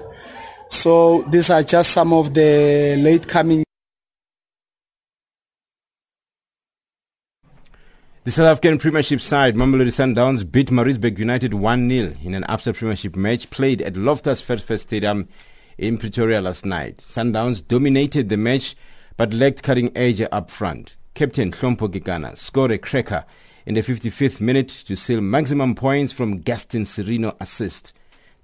So 0.71 1.23
these 1.31 1.51
are 1.51 1.63
just 1.63 1.93
some 1.93 2.13
of 2.13 2.35
the 2.35 2.97
late 2.99 3.29
coming. 3.29 3.63
The 8.25 8.31
South 8.31 8.47
African 8.47 8.79
Premiership 8.79 9.21
side, 9.21 9.57
Mamelodi 9.57 9.89
Sundowns, 9.89 10.51
beat 10.51 10.71
Maritzburg 10.71 11.19
United 11.19 11.53
1-0 11.53 12.25
in 12.25 12.35
an 12.35 12.45
upset 12.45 12.77
Premiership 12.77 13.17
match 13.17 13.51
played 13.51 13.83
at 13.83 13.97
Loftus 13.97 14.41
Versfeld 14.41 14.79
Stadium 14.79 15.29
in 15.77 15.99
Pretoria 15.99 16.41
last 16.41 16.65
night. 16.65 16.99
Sundowns 16.99 17.67
dominated 17.67 18.29
the 18.29 18.37
match 18.37 18.77
but 19.17 19.33
lacked 19.33 19.63
cutting 19.63 19.91
edge 19.97 20.23
up 20.33 20.51
front. 20.51 20.97
Captain 21.15 21.53
Hlompo 21.53 21.89
Kekana 21.89 22.35
scored 22.39 22.71
a 22.71 22.79
cracker 22.79 23.27
in 23.67 23.75
the 23.75 23.83
55th 23.83 24.41
minute 24.41 24.69
to 24.69 24.97
seal 24.97 25.21
maximum 25.21 25.75
points 25.75 26.11
from 26.11 26.39
Gaston 26.39 26.85
Sirino 26.85 27.37
assist. 27.39 27.93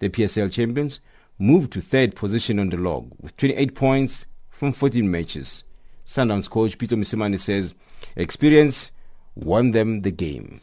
The 0.01 0.11
PSL 0.11 0.53
champions 0.53 1.01
moved 1.39 1.73
to 1.73 1.81
third 1.81 2.14
position 2.14 2.59
on 2.59 2.69
the 2.69 2.77
log 2.77 3.11
with 3.21 3.35
28 3.39 3.75
points 3.75 4.27
from 4.51 4.73
14 4.73 5.11
matches. 5.11 5.64
Sundowns 6.05 6.51
coach 6.51 6.77
Pitso 6.77 6.99
Mosimane 6.99 7.39
says 7.39 7.75
experience 8.16 8.91
won 9.35 9.71
them 9.71 10.01
the 10.01 10.11
game. 10.11 10.61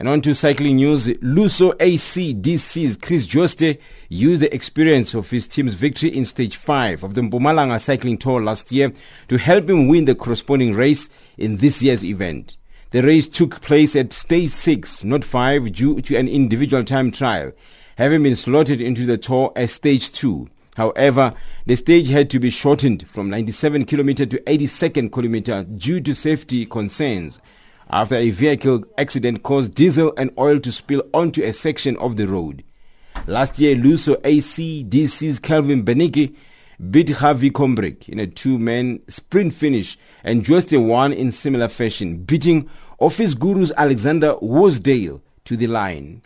And 0.00 0.08
on 0.08 0.20
to 0.20 0.32
cycling 0.32 0.76
news. 0.76 1.08
Luso 1.08 1.74
ACDC's 1.78 2.96
Chris 2.98 3.26
Joste 3.26 3.80
used 4.08 4.40
the 4.40 4.54
experience 4.54 5.12
of 5.12 5.28
his 5.28 5.48
team's 5.48 5.74
victory 5.74 6.16
in 6.16 6.24
stage 6.24 6.54
5 6.54 7.02
of 7.02 7.14
the 7.14 7.20
Mpumalanga 7.22 7.80
cycling 7.80 8.16
tour 8.16 8.40
last 8.40 8.70
year 8.70 8.92
to 9.26 9.38
help 9.38 9.68
him 9.68 9.88
win 9.88 10.04
the 10.04 10.14
corresponding 10.14 10.74
race 10.74 11.08
in 11.36 11.56
this 11.56 11.82
year's 11.82 12.04
event. 12.04 12.56
The 12.90 13.02
race 13.02 13.28
took 13.28 13.60
place 13.60 13.96
at 13.96 14.12
stage 14.12 14.50
6, 14.50 15.02
not 15.02 15.24
5, 15.24 15.72
due 15.72 16.00
to 16.00 16.14
an 16.14 16.28
individual 16.28 16.84
time 16.84 17.10
trial, 17.10 17.50
having 17.96 18.22
been 18.22 18.36
slotted 18.36 18.80
into 18.80 19.04
the 19.04 19.18
tour 19.18 19.52
as 19.56 19.72
stage 19.72 20.12
2. 20.12 20.48
However, 20.76 21.34
the 21.66 21.74
stage 21.74 22.08
had 22.08 22.30
to 22.30 22.38
be 22.38 22.50
shortened 22.50 23.08
from 23.08 23.30
97 23.30 23.84
km 23.84 24.30
to 24.30 24.38
82nd 24.38 25.10
km 25.10 25.76
due 25.76 26.00
to 26.00 26.14
safety 26.14 26.66
concerns 26.66 27.40
after 27.90 28.14
a 28.14 28.30
vehicle 28.30 28.84
accident 28.96 29.42
caused 29.42 29.74
diesel 29.74 30.12
and 30.16 30.30
oil 30.38 30.60
to 30.60 30.72
spill 30.72 31.02
onto 31.14 31.42
a 31.42 31.52
section 31.52 31.96
of 31.98 32.16
the 32.16 32.26
road. 32.26 32.62
Last 33.26 33.58
year, 33.58 33.74
Luso 33.74 34.16
ACDC's 34.22 35.38
Calvin 35.38 35.84
Benike 35.84 36.34
beat 36.90 37.08
Javi 37.08 37.50
Combrek 37.50 38.08
in 38.08 38.18
a 38.18 38.26
two-man 38.26 39.00
sprint 39.08 39.54
finish 39.54 39.98
and 40.22 40.44
Joste 40.44 40.84
won 40.86 41.12
in 41.12 41.32
similar 41.32 41.68
fashion, 41.68 42.18
beating 42.18 42.68
Office 42.98 43.34
Guru's 43.34 43.72
Alexander 43.76 44.34
Woosdale 44.34 45.20
to 45.44 45.56
the 45.56 45.66
line. 45.66 46.22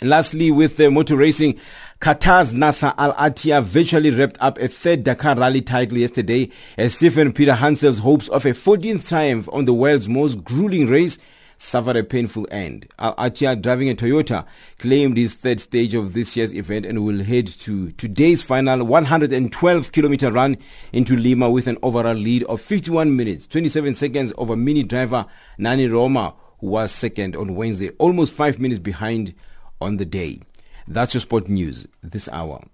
And 0.00 0.10
lastly, 0.10 0.50
with 0.50 0.76
the 0.76 0.90
motor 0.90 1.16
racing, 1.16 1.58
Qatar's 2.00 2.52
Nasser 2.54 2.94
Al 2.96 3.12
Attiyah 3.14 3.60
virtually 3.60 4.12
wrapped 4.12 4.36
up 4.38 4.56
a 4.58 4.68
third 4.68 5.02
Dakar 5.02 5.34
Rally 5.34 5.60
title 5.60 5.98
yesterday 5.98 6.48
as 6.76 6.94
Stéphane 6.94 7.32
Peterhansel's 7.32 7.98
hopes 7.98 8.28
of 8.28 8.46
a 8.46 8.50
14th 8.50 9.08
triumph 9.08 9.48
on 9.52 9.64
the 9.64 9.74
world's 9.74 10.08
most 10.08 10.44
grueling 10.44 10.86
race 10.86 11.18
suffered 11.56 11.96
a 11.96 12.04
painful 12.04 12.46
end. 12.52 12.86
Al 13.00 13.16
Attiyah, 13.16 13.60
driving 13.60 13.90
a 13.90 13.96
Toyota, 13.96 14.46
claimed 14.78 15.16
his 15.16 15.34
third 15.34 15.58
stage 15.58 15.92
of 15.92 16.12
this 16.12 16.36
year's 16.36 16.54
event 16.54 16.86
and 16.86 17.04
will 17.04 17.24
head 17.24 17.48
to 17.48 17.90
today's 17.92 18.44
final 18.44 18.84
112 18.84 19.90
kilometer 19.90 20.30
run 20.30 20.56
into 20.92 21.16
Lima 21.16 21.50
with 21.50 21.66
an 21.66 21.78
overall 21.82 22.14
lead 22.14 22.44
of 22.44 22.60
51 22.60 23.16
minutes, 23.16 23.48
27 23.48 23.94
seconds 23.94 24.32
over 24.38 24.54
mini 24.54 24.84
driver 24.84 25.26
Nani 25.58 25.88
Roma, 25.88 26.32
who 26.60 26.68
was 26.68 26.92
second 26.92 27.34
on 27.34 27.56
Wednesday, 27.56 27.90
almost 27.98 28.32
five 28.34 28.60
minutes 28.60 28.78
behind 28.78 29.34
on 29.80 29.96
the 29.96 30.06
day. 30.06 30.42
That's 30.90 31.12
your 31.12 31.20
sport 31.20 31.50
news 31.50 31.86
this 32.02 32.30
hour. 32.32 32.64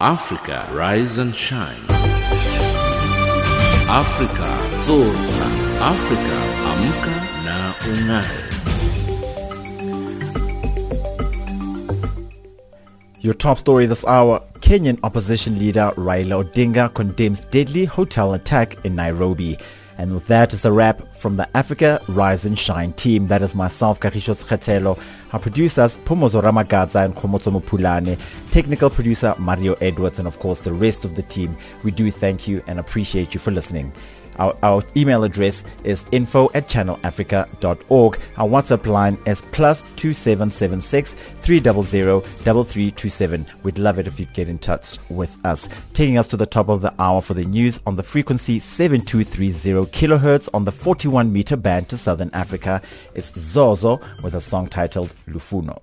Africa, 0.00 0.68
rise 0.72 1.18
and 1.18 1.32
shine. 1.32 1.76
Africa, 3.88 4.50
zorka. 4.82 5.46
Africa, 5.78 6.36
amka 6.66 7.14
na 7.44 7.74
ungae. 7.86 8.59
Your 13.22 13.34
top 13.34 13.58
story 13.58 13.84
this 13.84 14.02
hour 14.06 14.40
Kenyan 14.60 14.98
opposition 15.02 15.58
leader 15.58 15.92
Raila 15.96 16.42
Odinga 16.42 16.94
condemns 16.94 17.40
deadly 17.40 17.84
hotel 17.84 18.32
attack 18.32 18.82
in 18.86 18.96
Nairobi. 18.96 19.58
And 19.98 20.14
with 20.14 20.26
that 20.28 20.54
is 20.54 20.64
a 20.64 20.72
wrap 20.72 21.02
from 21.16 21.36
the 21.36 21.46
Africa 21.54 22.00
Rise 22.08 22.46
and 22.46 22.58
Shine 22.58 22.94
team. 22.94 23.26
That 23.26 23.42
is 23.42 23.54
myself, 23.54 24.00
Karishos 24.00 24.42
Khetelo, 24.46 24.98
our 25.34 25.38
producers, 25.38 25.96
Pomozo 25.96 26.42
Ramagaza 26.42 27.04
and 27.04 27.14
Khomotso 27.14 27.52
Mupulane, 27.52 28.18
technical 28.52 28.88
producer 28.88 29.34
Mario 29.36 29.74
Edwards, 29.82 30.18
and 30.18 30.26
of 30.26 30.38
course 30.38 30.60
the 30.60 30.72
rest 30.72 31.04
of 31.04 31.14
the 31.14 31.22
team. 31.22 31.54
We 31.82 31.90
do 31.90 32.10
thank 32.10 32.48
you 32.48 32.62
and 32.66 32.80
appreciate 32.80 33.34
you 33.34 33.40
for 33.40 33.50
listening. 33.50 33.92
Our, 34.38 34.56
our, 34.62 34.82
email 34.96 35.24
address 35.24 35.64
is 35.84 36.04
info 36.12 36.50
at 36.54 36.68
channelafrica.org. 36.68 38.20
Our 38.36 38.48
WhatsApp 38.48 38.86
line 38.86 39.18
is 39.26 39.42
plus 39.52 39.82
2776 39.96 41.14
300 41.38 42.22
3327. 42.22 43.46
We'd 43.62 43.78
love 43.78 43.98
it 43.98 44.06
if 44.06 44.18
you'd 44.18 44.32
get 44.32 44.48
in 44.48 44.58
touch 44.58 44.98
with 45.08 45.36
us. 45.44 45.68
Taking 45.94 46.18
us 46.18 46.26
to 46.28 46.36
the 46.36 46.46
top 46.46 46.68
of 46.68 46.80
the 46.80 46.94
hour 46.98 47.20
for 47.20 47.34
the 47.34 47.44
news 47.44 47.80
on 47.86 47.96
the 47.96 48.02
frequency 48.02 48.60
7230 48.60 49.90
kilohertz 49.90 50.48
on 50.54 50.64
the 50.64 50.72
41 50.72 51.32
meter 51.32 51.56
band 51.56 51.88
to 51.88 51.96
Southern 51.96 52.30
Africa. 52.32 52.80
It's 53.14 53.32
Zozo 53.38 54.00
with 54.22 54.34
a 54.34 54.40
song 54.40 54.68
titled 54.68 55.12
Lufuno. 55.28 55.80